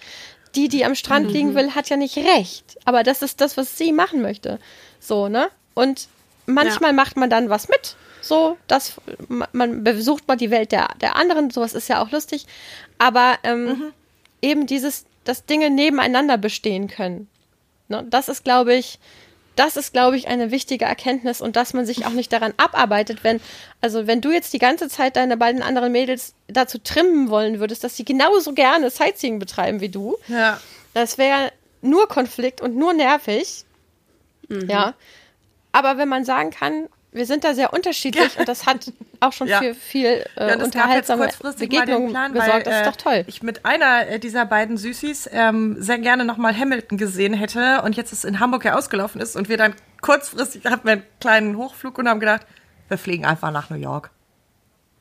Die, 0.55 0.69
die 0.69 0.85
am 0.85 0.95
Strand 0.95 1.31
liegen 1.31 1.55
will, 1.55 1.75
hat 1.75 1.89
ja 1.89 1.97
nicht 1.97 2.17
recht. 2.17 2.77
Aber 2.85 3.03
das 3.03 3.21
ist 3.21 3.41
das, 3.41 3.57
was 3.57 3.77
sie 3.77 3.91
machen 3.91 4.21
möchte. 4.21 4.59
So, 4.99 5.27
ne? 5.27 5.49
Und 5.73 6.07
manchmal 6.45 6.93
macht 6.93 7.17
man 7.17 7.29
dann 7.29 7.49
was 7.49 7.69
mit. 7.69 7.95
So, 8.21 8.57
das, 8.67 8.93
man 9.51 9.83
besucht 9.83 10.27
mal 10.27 10.35
die 10.35 10.51
Welt 10.51 10.71
der, 10.71 10.89
der 10.99 11.15
anderen, 11.15 11.51
sowas 11.51 11.73
ist 11.73 11.87
ja 11.87 12.01
auch 12.01 12.11
lustig. 12.11 12.45
Aber 12.97 13.37
ähm, 13.43 13.93
eben 14.41 14.65
dieses, 14.65 15.05
dass 15.23 15.45
Dinge 15.45 15.69
nebeneinander 15.69 16.37
bestehen 16.37 16.87
können. 16.87 17.29
Ne? 17.87 18.05
Das 18.09 18.29
ist, 18.29 18.43
glaube 18.43 18.73
ich, 18.73 18.99
das 19.59 19.75
ist, 19.75 19.91
glaube 19.91 20.17
ich, 20.17 20.27
eine 20.27 20.51
wichtige 20.51 20.85
Erkenntnis 20.85 21.41
und 21.41 21.55
dass 21.55 21.73
man 21.73 21.85
sich 21.85 22.05
auch 22.05 22.11
nicht 22.11 22.31
daran 22.31 22.53
abarbeitet, 22.57 23.23
wenn, 23.23 23.41
also 23.81 24.07
wenn 24.07 24.21
du 24.21 24.31
jetzt 24.31 24.53
die 24.53 24.59
ganze 24.59 24.87
Zeit 24.87 25.15
deine 25.15 25.35
beiden 25.35 25.61
anderen 25.61 25.91
Mädels 25.91 26.33
dazu 26.47 26.77
trimmen 26.77 27.29
wollen 27.29 27.59
würdest, 27.59 27.83
dass 27.83 27.97
sie 27.97 28.05
genauso 28.05 28.53
gerne 28.53 28.89
Sightseeing 28.89 29.39
betreiben 29.39 29.81
wie 29.81 29.89
du, 29.89 30.15
ja. 30.27 30.59
das 30.93 31.17
wäre 31.17 31.51
nur 31.81 32.07
Konflikt 32.07 32.61
und 32.61 32.75
nur 32.75 32.93
nervig. 32.93 33.65
Ja. 34.49 34.93
Aber 35.71 35.97
wenn 35.97 36.07
man 36.07 36.23
sagen 36.23 36.51
kann, 36.51 36.87
wir 37.11 37.25
sind 37.25 37.43
da 37.43 37.53
sehr 37.53 37.73
unterschiedlich 37.73 38.37
und 38.37 38.47
das 38.47 38.65
hat 38.65 38.91
auch 39.21 39.33
schon 39.33 39.47
Ja. 39.47 39.59
für 39.59 39.73
viel 39.73 40.25
äh, 40.35 40.49
Ja, 40.49 40.63
unterhaltsame 40.63 41.29
Begegnungen 41.57 42.09
Plan, 42.09 42.33
gesorgt. 42.33 42.53
weil, 42.53 42.63
das 42.63 42.73
ist 42.75 42.81
äh, 42.81 42.85
doch 42.85 42.95
toll. 42.95 43.23
ich 43.27 43.41
mit 43.41 43.65
einer 43.65 44.07
äh, 44.07 44.19
dieser 44.19 44.45
beiden 44.45 44.77
Süßis 44.77 45.29
ähm, 45.31 45.77
sehr 45.81 45.99
gerne 45.99 46.25
nochmal 46.25 46.55
Hamilton 46.55 46.97
gesehen 46.97 47.33
hätte 47.33 47.81
und 47.83 47.95
jetzt 47.95 48.11
es 48.13 48.23
in 48.23 48.39
Hamburg 48.39 48.65
ja 48.65 48.75
ausgelaufen 48.75 49.21
ist 49.21 49.35
und 49.35 49.49
wir 49.49 49.57
dann 49.57 49.73
kurzfristig 50.01 50.65
hatten 50.65 50.85
wir 50.85 50.93
einen 50.93 51.03
kleinen 51.19 51.57
Hochflug 51.57 51.97
und 51.97 52.07
haben 52.07 52.19
gedacht, 52.19 52.45
wir 52.89 52.97
fliegen 52.97 53.25
einfach 53.25 53.51
nach 53.51 53.69
New 53.69 53.77
York. 53.77 54.11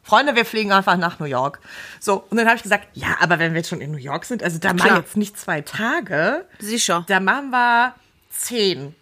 Freunde, 0.03 0.37
wir 0.37 0.45
fliegen 0.45 0.71
einfach 0.73 0.97
nach 0.97 1.19
New 1.19 1.27
York. 1.27 1.59
So, 1.99 2.25
und 2.31 2.37
dann 2.37 2.47
habe 2.47 2.57
ich 2.57 2.63
gesagt, 2.63 2.87
ja, 2.95 3.17
aber 3.21 3.41
wenn 3.41 3.53
wir 3.53 3.59
jetzt 3.59 3.69
schon 3.71 3.81
in 3.81 3.91
New 3.91 3.99
York 3.99 4.25
sind, 4.25 4.41
also 4.43 4.59
da 4.59 4.73
mal 4.73 4.85
klar. 4.85 4.99
jetzt 4.99 5.17
nicht 5.17 5.37
zwei 5.37 5.63
Tage, 5.63 6.45
Sicher. 6.61 7.05
da 7.09 7.19
machen 7.19 7.51
wir 7.51 7.95
zehn. 8.31 8.95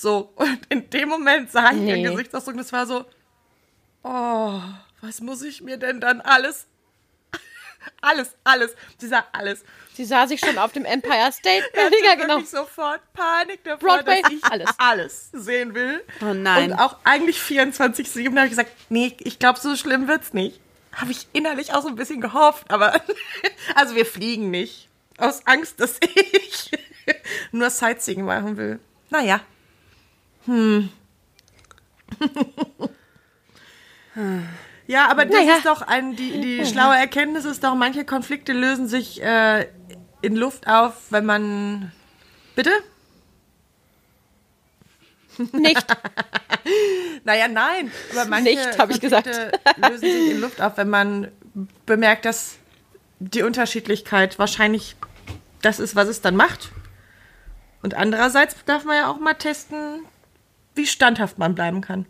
So, 0.00 0.32
und 0.36 0.60
in 0.68 0.88
dem 0.90 1.08
Moment 1.08 1.50
sah 1.50 1.72
ich 1.72 1.78
Nee. 1.78 2.00
ihren 2.02 2.12
Gesichtsausdruck, 2.12 2.56
das 2.56 2.72
war 2.72 2.86
so, 2.86 3.04
oh, 4.04 4.60
was 5.00 5.20
muss 5.20 5.42
ich 5.42 5.60
mir 5.60 5.76
denn 5.76 6.00
dann 6.00 6.20
alles, 6.20 6.68
alles, 8.00 8.36
alles, 8.44 8.76
dieser 9.00 9.24
alles. 9.34 9.64
Sie 9.94 10.04
sah 10.04 10.28
sich 10.28 10.38
schon 10.38 10.56
auf 10.56 10.70
dem 10.70 10.84
Empire 10.84 11.32
State 11.32 11.64
Building, 11.74 12.04
ja 12.04 12.14
genau. 12.14 12.38
sofort 12.42 13.00
Panik 13.12 13.64
davor, 13.64 13.96
Broadway, 13.96 14.22
dass 14.22 14.32
ich 14.32 14.44
alles. 14.44 14.68
alles 14.78 15.30
sehen 15.32 15.74
will. 15.74 16.00
Oh 16.20 16.32
nein. 16.32 16.70
Und 16.70 16.78
auch 16.78 16.98
eigentlich 17.02 17.40
24-7 17.40 18.36
habe 18.36 18.44
ich 18.44 18.50
gesagt, 18.50 18.70
nee, 18.90 19.16
ich 19.18 19.40
glaube, 19.40 19.58
so 19.58 19.74
schlimm 19.74 20.06
wird's 20.06 20.32
nicht. 20.32 20.60
Habe 20.92 21.10
ich 21.10 21.26
innerlich 21.32 21.74
auch 21.74 21.82
so 21.82 21.88
ein 21.88 21.96
bisschen 21.96 22.20
gehofft, 22.20 22.70
aber 22.70 23.00
also 23.74 23.96
wir 23.96 24.06
fliegen 24.06 24.52
nicht. 24.52 24.88
Aus 25.16 25.44
Angst, 25.44 25.80
dass 25.80 25.98
ich 26.00 26.70
nur 27.50 27.68
Sightseeing 27.70 28.24
machen 28.24 28.56
will. 28.56 28.78
Naja. 29.10 29.40
Hm. 30.48 30.88
Ja, 34.88 35.08
aber 35.10 35.26
das 35.26 35.36
Naja. 35.44 35.56
ist 35.58 35.66
doch 35.66 35.82
ein, 35.82 36.16
die, 36.16 36.40
die 36.40 36.66
schlaue 36.66 36.96
Erkenntnis 36.96 37.44
ist 37.44 37.62
doch, 37.62 37.74
manche 37.74 38.04
Konflikte 38.06 38.54
lösen 38.54 38.88
sich 38.88 39.22
äh, 39.22 39.68
in 40.22 40.34
Luft 40.34 40.66
auf, 40.66 40.94
wenn 41.10 41.26
man. 41.26 41.92
Bitte? 42.56 42.70
Nicht. 45.52 45.86
Naja, 47.24 47.48
nein. 47.48 47.90
Aber 48.12 48.24
manche 48.26 48.50
Nicht, 48.50 48.78
hab 48.78 48.90
ich 48.90 49.00
gesagt. 49.00 49.28
Lösen 49.76 50.00
sich 50.00 50.30
in 50.32 50.40
Luft 50.40 50.60
auf, 50.60 50.76
wenn 50.76 50.90
man 50.90 51.28
bemerkt, 51.86 52.24
dass 52.24 52.56
die 53.20 53.42
Unterschiedlichkeit 53.42 54.38
wahrscheinlich 54.38 54.96
das 55.62 55.78
ist, 55.78 55.94
was 55.96 56.08
es 56.08 56.20
dann 56.20 56.36
macht. 56.36 56.70
Und 57.82 57.94
andererseits 57.94 58.56
darf 58.64 58.84
man 58.84 58.96
ja 58.96 59.10
auch 59.10 59.18
mal 59.18 59.34
testen, 59.34 60.04
wie 60.78 60.86
standhaft 60.86 61.36
man 61.38 61.54
bleiben 61.54 61.80
kann. 61.82 62.06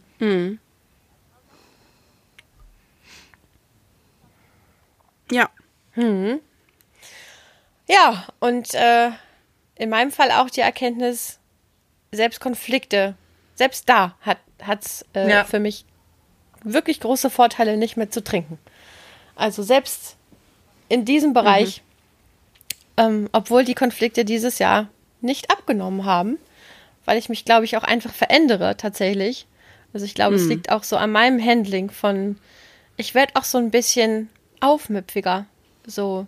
Ja. 5.31 5.49
Ja, 7.89 8.27
und 8.39 8.75
äh, 8.75 9.11
in 9.77 9.91
meinem 9.91 10.13
Fall 10.13 10.31
auch 10.31 10.51
die 10.51 10.61
Erkenntnis, 10.61 11.39
selbst 12.13 12.41
Konflikte, 12.41 13.15
selbst 13.55 13.89
da 13.89 14.15
hat 14.23 14.39
es 14.85 15.05
äh, 15.15 15.29
Ja. 15.29 15.45
für 15.45 15.59
mich 15.59 15.85
wirklich 16.63 17.01
große 17.01 17.31
Vorteile, 17.31 17.77
nicht 17.77 17.97
mehr 17.97 18.11
zu 18.11 18.23
trinken. 18.23 18.59
Also 19.35 19.63
selbst 19.63 20.17
in 20.89 21.05
diesem 21.05 21.33
Bereich, 21.33 21.83
ähm, 22.97 23.29
obwohl 23.33 23.65
die 23.65 23.75
Konflikte 23.75 24.25
dieses 24.25 24.59
Jahr 24.59 24.89
nicht 25.21 25.51
abgenommen 25.51 26.05
haben, 26.05 26.39
weil 27.09 27.17
ich 27.17 27.31
mich, 27.31 27.47
glaube 27.47 27.65
ich, 27.65 27.75
auch 27.79 27.85
einfach 27.85 28.13
verändere 28.13 28.77
tatsächlich. 28.77 29.47
Also 29.95 30.05
ich 30.05 30.15
glaube, 30.15 30.35
es 30.35 30.45
liegt 30.45 30.71
auch 30.71 30.83
so 30.83 30.99
an 30.99 31.11
meinem 31.11 31.43
Handling 31.43 31.91
von, 31.91 32.37
ich 32.99 33.15
werde 33.15 33.33
auch 33.37 33.45
so 33.45 33.57
ein 33.57 33.71
bisschen 33.71 34.29
aufmüpfiger. 34.61 35.47
So. 35.87 36.27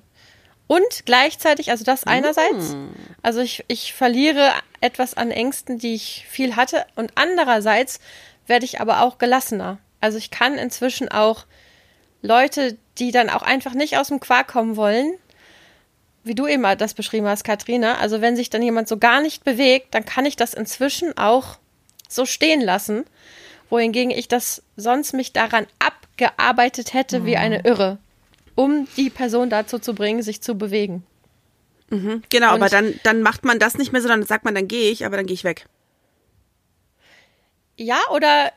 Und 0.67 1.05
gleichzeitig, 1.05 1.71
also 1.71 1.85
das 1.85 2.05
einerseits, 2.05 2.77
also 3.21 3.41
ich, 3.41 3.63
ich 3.69 3.93
verliere 3.93 4.53
etwas 4.81 5.13
an 5.13 5.31
Ängsten, 5.31 5.79
die 5.79 5.93
ich 5.93 6.25
viel 6.31 6.57
hatte. 6.57 6.87
Und 6.97 7.13
andererseits 7.15 8.01
werde 8.47 8.65
ich 8.65 8.81
aber 8.81 9.03
auch 9.03 9.19
gelassener. 9.19 9.77
Also 10.01 10.17
ich 10.17 10.31
kann 10.31 10.55
inzwischen 10.55 11.11
auch 11.11 11.45
Leute, 12.23 12.79
die 12.97 13.11
dann 13.11 13.29
auch 13.29 13.43
einfach 13.43 13.75
nicht 13.75 13.99
aus 13.99 14.09
dem 14.09 14.21
Quark 14.21 14.49
kommen 14.49 14.77
wollen, 14.77 15.13
wie 16.25 16.35
du 16.35 16.47
eben 16.47 16.63
das 16.79 16.95
beschrieben 16.95 17.27
hast, 17.27 17.45
Katrina, 17.45 17.97
also 17.99 18.21
wenn 18.21 18.37
sich 18.37 18.51
dann 18.51 18.63
jemand 18.63 18.89
so 18.89 18.99
gar 18.99 19.21
nicht 19.21 19.45
bewegt, 19.45 19.95
dann 19.95 20.05
kann 20.05 20.27
ich 20.27 20.37
das 20.37 20.53
inzwischen 20.55 21.17
auch 21.17 21.59
so 22.09 22.27
stehen 22.27 22.61
lassen, 22.61 23.05
wohingegen 23.71 24.11
ich 24.11 24.29
das 24.29 24.63
sonst 24.77 25.13
mich 25.15 25.33
daran 25.33 25.67
abgearbeitet 25.79 26.93
hätte 26.93 27.25
wie 27.25 27.37
eine 27.37 27.65
Irre, 27.65 27.99
um 28.55 28.87
die 28.97 29.11
Person 29.11 29.49
dazu 29.49 29.79
zu 29.79 29.95
bringen, 29.95 30.23
sich 30.23 30.43
zu 30.43 30.57
bewegen. 30.57 31.05
Genau, 31.89 32.19
Und- 32.21 32.63
aber 32.63 32.69
dann, 32.69 32.95
dann 33.03 33.23
macht 33.23 33.45
man 33.45 33.59
das 33.59 33.77
nicht 33.79 33.93
mehr 33.93 34.03
so, 34.03 34.09
dann 34.09 34.25
sagt 34.25 34.45
man, 34.45 34.55
dann 34.55 34.69
gehe 34.69 34.91
ich, 34.93 35.05
aber 35.07 35.17
dann 35.17 35.27
gehe 35.27 35.35
ich 35.35 35.43
weg. 35.45 35.67
Ja, 37.77 37.99
oder, 38.13 38.53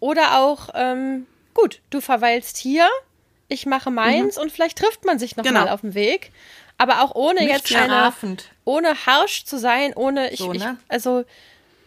oder 0.00 0.38
auch, 0.38 0.68
ähm, 0.74 1.26
gut, 1.54 1.80
du 1.90 2.00
verweilst 2.00 2.56
hier, 2.56 2.88
ich 3.48 3.66
mache 3.66 3.90
meins 3.90 4.38
und 4.38 4.52
vielleicht 4.52 4.78
trifft 4.78 5.04
man 5.04 5.18
sich 5.18 5.36
noch 5.36 5.44
Genau. 5.44 5.60
mal 5.64 5.68
auf 5.70 5.80
dem 5.80 5.94
Weg. 5.94 6.30
Aber 6.78 7.02
auch 7.02 7.14
ohne 7.14 7.40
Nicht 7.40 7.50
jetzt 7.52 7.74
eine, 7.74 7.84
strafend. 7.86 8.50
ohne 8.64 8.94
harsch 9.06 9.44
zu 9.44 9.58
sein, 9.58 9.92
ohne, 9.94 10.30
ich, 10.32 10.40
So, 10.40 10.52
ich, 10.52 10.60
ne? 10.62 10.76
also 10.88 11.24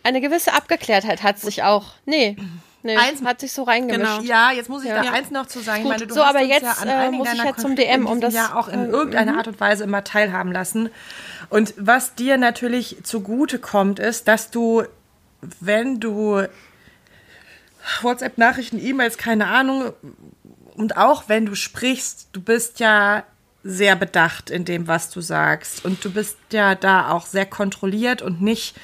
eine 0.03 0.21
gewisse 0.21 0.53
Abgeklärtheit 0.53 1.23
hat 1.23 1.39
sich 1.39 1.63
auch, 1.63 1.87
nee, 2.05 2.37
nee, 2.83 2.95
Eins- 2.95 3.21
hat 3.25 3.41
sich 3.41 3.51
so 3.51 3.63
reingemischt. 3.63 4.19
Genau. 4.19 4.21
Ja, 4.23 4.51
jetzt 4.51 4.69
muss 4.69 4.83
ich 4.83 4.89
Ja. 4.89 5.03
da 5.03 5.11
eins 5.11 5.29
noch 5.29 5.45
zu 5.47 5.59
sagen. 5.59 5.81
Ich 5.81 5.87
meine, 5.89 6.07
du 6.07 6.13
so, 6.13 6.21
hast 6.23 6.29
aber 6.29 6.41
jetzt, 6.41 6.61
ja 6.63 7.05
äh, 7.07 7.11
muss 7.11 7.27
ich 7.33 7.43
ja 7.43 7.55
zum 7.57 7.75
DM, 7.75 8.05
um 8.05 8.21
das, 8.21 8.33
Jahr 8.33 8.55
auch 8.57 8.69
in 8.69 8.85
ähm, 8.85 8.89
irgendeiner 8.91 9.37
Art 9.37 9.47
und 9.49 9.59
Weise 9.59 9.83
immer 9.83 10.05
teilhaben 10.05 10.53
lassen. 10.53 10.89
Und 11.49 11.73
was 11.77 12.15
dir 12.15 12.37
natürlich 12.37 12.97
zugute 13.03 13.59
kommt, 13.59 13.99
ist, 13.99 14.29
dass 14.29 14.51
du, 14.51 14.83
wenn 15.59 15.99
du 15.99 16.47
WhatsApp-Nachrichten, 18.01 18.79
E-Mails, 18.83 19.17
keine 19.17 19.47
Ahnung, 19.47 19.93
und 20.75 20.97
auch 20.97 21.23
wenn 21.27 21.45
du 21.45 21.55
sprichst, 21.55 22.29
du 22.33 22.41
bist 22.41 22.79
ja 22.79 23.23
sehr 23.63 23.95
bedacht 23.95 24.49
in 24.49 24.65
dem, 24.65 24.87
was 24.87 25.09
du 25.09 25.21
sagst. 25.21 25.83
Und 25.83 26.03
du 26.03 26.11
bist 26.11 26.37
ja 26.51 26.75
da 26.75 27.11
auch 27.11 27.25
sehr 27.25 27.45
kontrolliert 27.45 28.21
und 28.21 28.41
nicht 28.41 28.75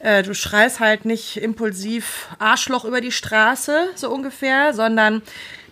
äh, 0.00 0.22
du 0.22 0.34
schreist 0.34 0.80
halt 0.80 1.04
nicht 1.04 1.36
impulsiv 1.36 2.28
Arschloch 2.38 2.84
über 2.84 3.00
die 3.00 3.12
Straße, 3.12 3.90
so 3.94 4.10
ungefähr, 4.10 4.72
sondern 4.72 5.22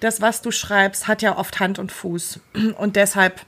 das, 0.00 0.20
was 0.20 0.42
du 0.42 0.50
schreibst, 0.50 1.08
hat 1.08 1.22
ja 1.22 1.36
oft 1.36 1.58
Hand 1.60 1.78
und 1.78 1.90
Fuß. 1.90 2.40
Und 2.78 2.96
deshalb 2.96 3.40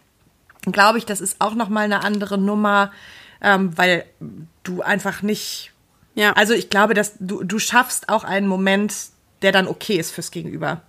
glaube 0.62 0.98
ich, 0.98 1.06
das 1.06 1.20
ist 1.20 1.36
auch 1.38 1.54
nochmal 1.54 1.84
eine 1.84 2.02
andere 2.02 2.38
Nummer, 2.38 2.92
ähm, 3.40 3.76
weil 3.76 4.04
du 4.62 4.82
einfach 4.82 5.22
nicht. 5.22 5.72
Ja. 6.14 6.32
Also 6.32 6.54
ich 6.54 6.70
glaube, 6.70 6.94
dass 6.94 7.14
du, 7.18 7.44
du 7.44 7.58
schaffst 7.58 8.08
auch 8.08 8.24
einen 8.24 8.46
Moment, 8.46 8.94
der 9.42 9.52
dann 9.52 9.68
okay 9.68 9.96
ist 9.96 10.10
fürs 10.10 10.30
Gegenüber. 10.30 10.82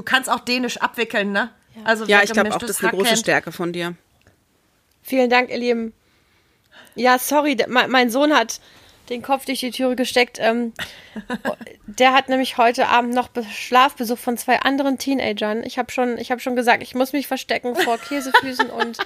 Du 0.00 0.04
kannst 0.04 0.30
auch 0.30 0.40
Dänisch 0.40 0.78
abwickeln, 0.78 1.30
ne? 1.30 1.50
Also 1.84 2.06
ja, 2.06 2.22
ich 2.22 2.32
glaube 2.32 2.54
auch, 2.54 2.58
das 2.58 2.70
ist 2.70 2.82
eine 2.82 2.90
große. 2.92 3.18
Stärke 3.18 3.52
von 3.52 3.70
dir. 3.74 3.96
Vielen 5.02 5.28
Dank, 5.28 5.50
ihr 5.50 5.58
Lieben. 5.58 5.92
Ja, 6.94 7.18
sorry, 7.18 7.54
mein, 7.68 8.08
Sohn 8.10 8.32
hat 8.34 8.62
den 9.10 9.20
Kopf 9.20 9.44
durch 9.44 9.60
die 9.60 9.70
Türe 9.72 9.96
gesteckt. 9.96 10.38
Ähm, 10.40 10.72
der 11.86 12.14
hat 12.14 12.30
nämlich 12.30 12.56
heute 12.56 12.88
Abend 12.88 13.12
noch 13.12 13.28
Be- 13.28 13.44
Schlafbesuch 13.44 14.16
von 14.16 14.38
zwei 14.38 14.58
anderen 14.60 14.96
Teenagern. 14.96 15.62
Ich 15.64 15.78
habe 15.78 15.92
schon, 15.92 16.16
ich 16.16 16.30
hab 16.30 16.40
schon 16.40 16.56
gesagt, 16.56 16.82
ich 16.82 16.94
muss 16.94 17.12
mich 17.12 17.26
verstecken 17.26 17.76
vor 17.76 17.98
Käsefüßen 18.08 18.70
und 18.70 18.96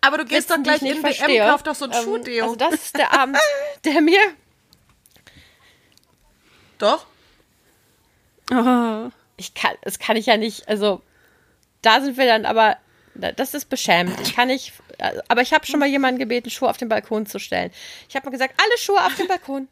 Aber 0.00 0.18
du 0.18 0.24
gehst 0.24 0.50
doch 0.50 0.56
Witzen, 0.58 0.64
die 0.64 0.70
ich 0.70 0.78
gleich 0.80 0.90
in 0.90 0.96
nicht 0.96 1.04
DM, 1.06 1.14
verstehe. 1.14 1.46
kauf 1.48 1.62
doch 1.62 1.74
so 1.76 1.84
ein 1.84 1.92
Ähm, 1.92 2.02
Schuhdeo. 2.02 2.42
Also 2.46 2.56
das 2.56 2.74
ist 2.74 2.98
der 2.98 3.12
Abend, 3.20 3.38
der 3.84 4.00
mir 4.00 4.18
doch? 6.78 7.06
Ich 9.36 9.54
kann, 9.54 9.72
das 9.82 9.98
kann 9.98 10.16
ich 10.16 10.26
ja 10.26 10.36
nicht, 10.36 10.68
also 10.68 11.02
da 11.82 12.00
sind 12.00 12.16
wir 12.16 12.26
dann 12.26 12.46
aber, 12.46 12.76
das 13.14 13.54
ist 13.54 13.68
beschämend. 13.68 14.18
Ich 14.22 14.34
kann 14.34 14.48
nicht, 14.48 14.72
aber 15.28 15.42
ich 15.42 15.52
habe 15.52 15.66
schon 15.66 15.80
mal 15.80 15.88
jemanden 15.88 16.18
gebeten, 16.18 16.50
Schuhe 16.50 16.68
auf 16.70 16.76
den 16.76 16.88
Balkon 16.88 17.26
zu 17.26 17.38
stellen. 17.38 17.70
Ich 18.08 18.16
habe 18.16 18.26
mal 18.26 18.30
gesagt, 18.32 18.54
alle 18.62 18.78
Schuhe 18.78 19.04
auf 19.04 19.14
den 19.16 19.28
Balkon. 19.28 19.68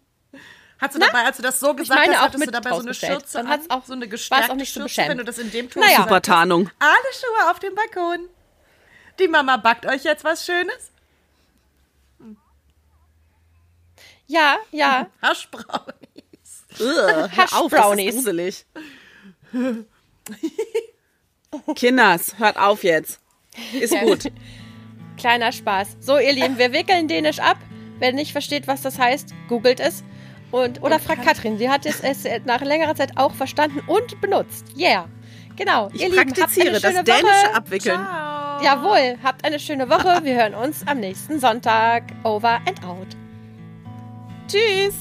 Hast 0.80 0.96
du 0.96 0.98
dabei, 0.98 1.24
als 1.24 1.36
du 1.36 1.44
das 1.44 1.60
so 1.60 1.74
gesagt 1.74 1.98
meine 2.00 2.14
hast, 2.14 2.22
hattest 2.22 2.34
du 2.42 2.46
mit 2.46 2.54
dabei 2.54 2.70
so 2.70 2.80
eine. 2.80 2.92
Schürze 2.92 3.38
an? 3.38 3.48
hat's 3.48 3.70
auch- 3.70 3.84
so 3.84 3.92
eine 3.92 4.08
gestärkte 4.08 4.50
auch 4.50 4.56
nicht 4.56 4.72
so 4.74 4.80
Schürze, 4.80 4.84
beschämend. 4.84 5.10
wenn 5.10 5.18
du 5.18 5.24
das 5.24 5.38
in 5.38 5.50
dem 5.52 5.70
Ton 5.70 5.80
Naja. 5.84 5.98
Super. 5.98 6.20
Tarnung. 6.22 6.70
Alle 6.80 6.92
Schuhe 7.14 7.50
auf 7.52 7.60
dem 7.60 7.72
Balkon. 7.76 8.28
Die 9.20 9.28
Mama 9.28 9.58
backt 9.58 9.86
euch 9.86 10.02
jetzt 10.02 10.24
was 10.24 10.44
Schönes. 10.44 10.90
Ja, 14.26 14.56
ja. 14.70 15.06
Haschbrownies. 15.20 16.64
Ugh, 16.80 16.86
hör 16.86 17.24
auf, 17.24 17.30
das 17.36 17.52
Haschbrownies. 17.52 18.08
ist 18.14 18.24
gruselig. 18.24 18.66
Kinders, 21.74 22.38
hört 22.38 22.57
auf 22.57 22.84
jetzt. 22.84 23.20
Ist 23.78 23.98
gut. 24.00 24.32
Kleiner 25.18 25.53
Spaß. 25.53 25.98
So, 26.00 26.18
ihr 26.18 26.32
Lieben, 26.32 26.59
wir 26.59 26.72
wickeln 26.72 27.09
Dänisch 27.09 27.38
ab. 27.38 27.59
Wer 27.98 28.12
nicht 28.12 28.32
versteht, 28.32 28.66
was 28.66 28.82
das 28.82 28.98
heißt, 28.98 29.34
googelt 29.48 29.78
es. 29.78 30.03
Und, 30.50 30.82
oder 30.82 30.98
fragt 30.98 31.24
Katrin. 31.24 31.59
Sie 31.59 31.70
hat 31.70 31.86
es, 31.86 32.00
es 32.00 32.24
nach 32.44 32.61
längerer 32.61 32.94
Zeit 32.94 33.16
auch 33.16 33.34
verstanden 33.34 33.80
und 33.86 34.20
benutzt. 34.20 34.66
Yeah. 34.76 35.09
Genau. 35.57 35.90
Ich 35.92 36.03
ihr 36.03 36.09
Lieben, 36.09 36.20
habt 36.20 36.34
praktiziere 36.34 36.72
das 36.72 36.82
schöne 36.82 37.05
dänische 37.05 37.24
Woche. 37.24 37.55
Abwickeln. 37.55 38.00
Jawohl. 38.62 39.18
Habt 39.22 39.44
eine 39.44 39.59
schöne 39.59 39.88
Woche. 39.88 40.24
Wir 40.24 40.34
hören 40.34 40.55
uns 40.55 40.86
am 40.86 41.00
nächsten 41.00 41.38
Sonntag. 41.40 42.05
Over 42.24 42.61
and 42.66 42.84
out. 42.84 43.09
Tschüss. 44.48 44.94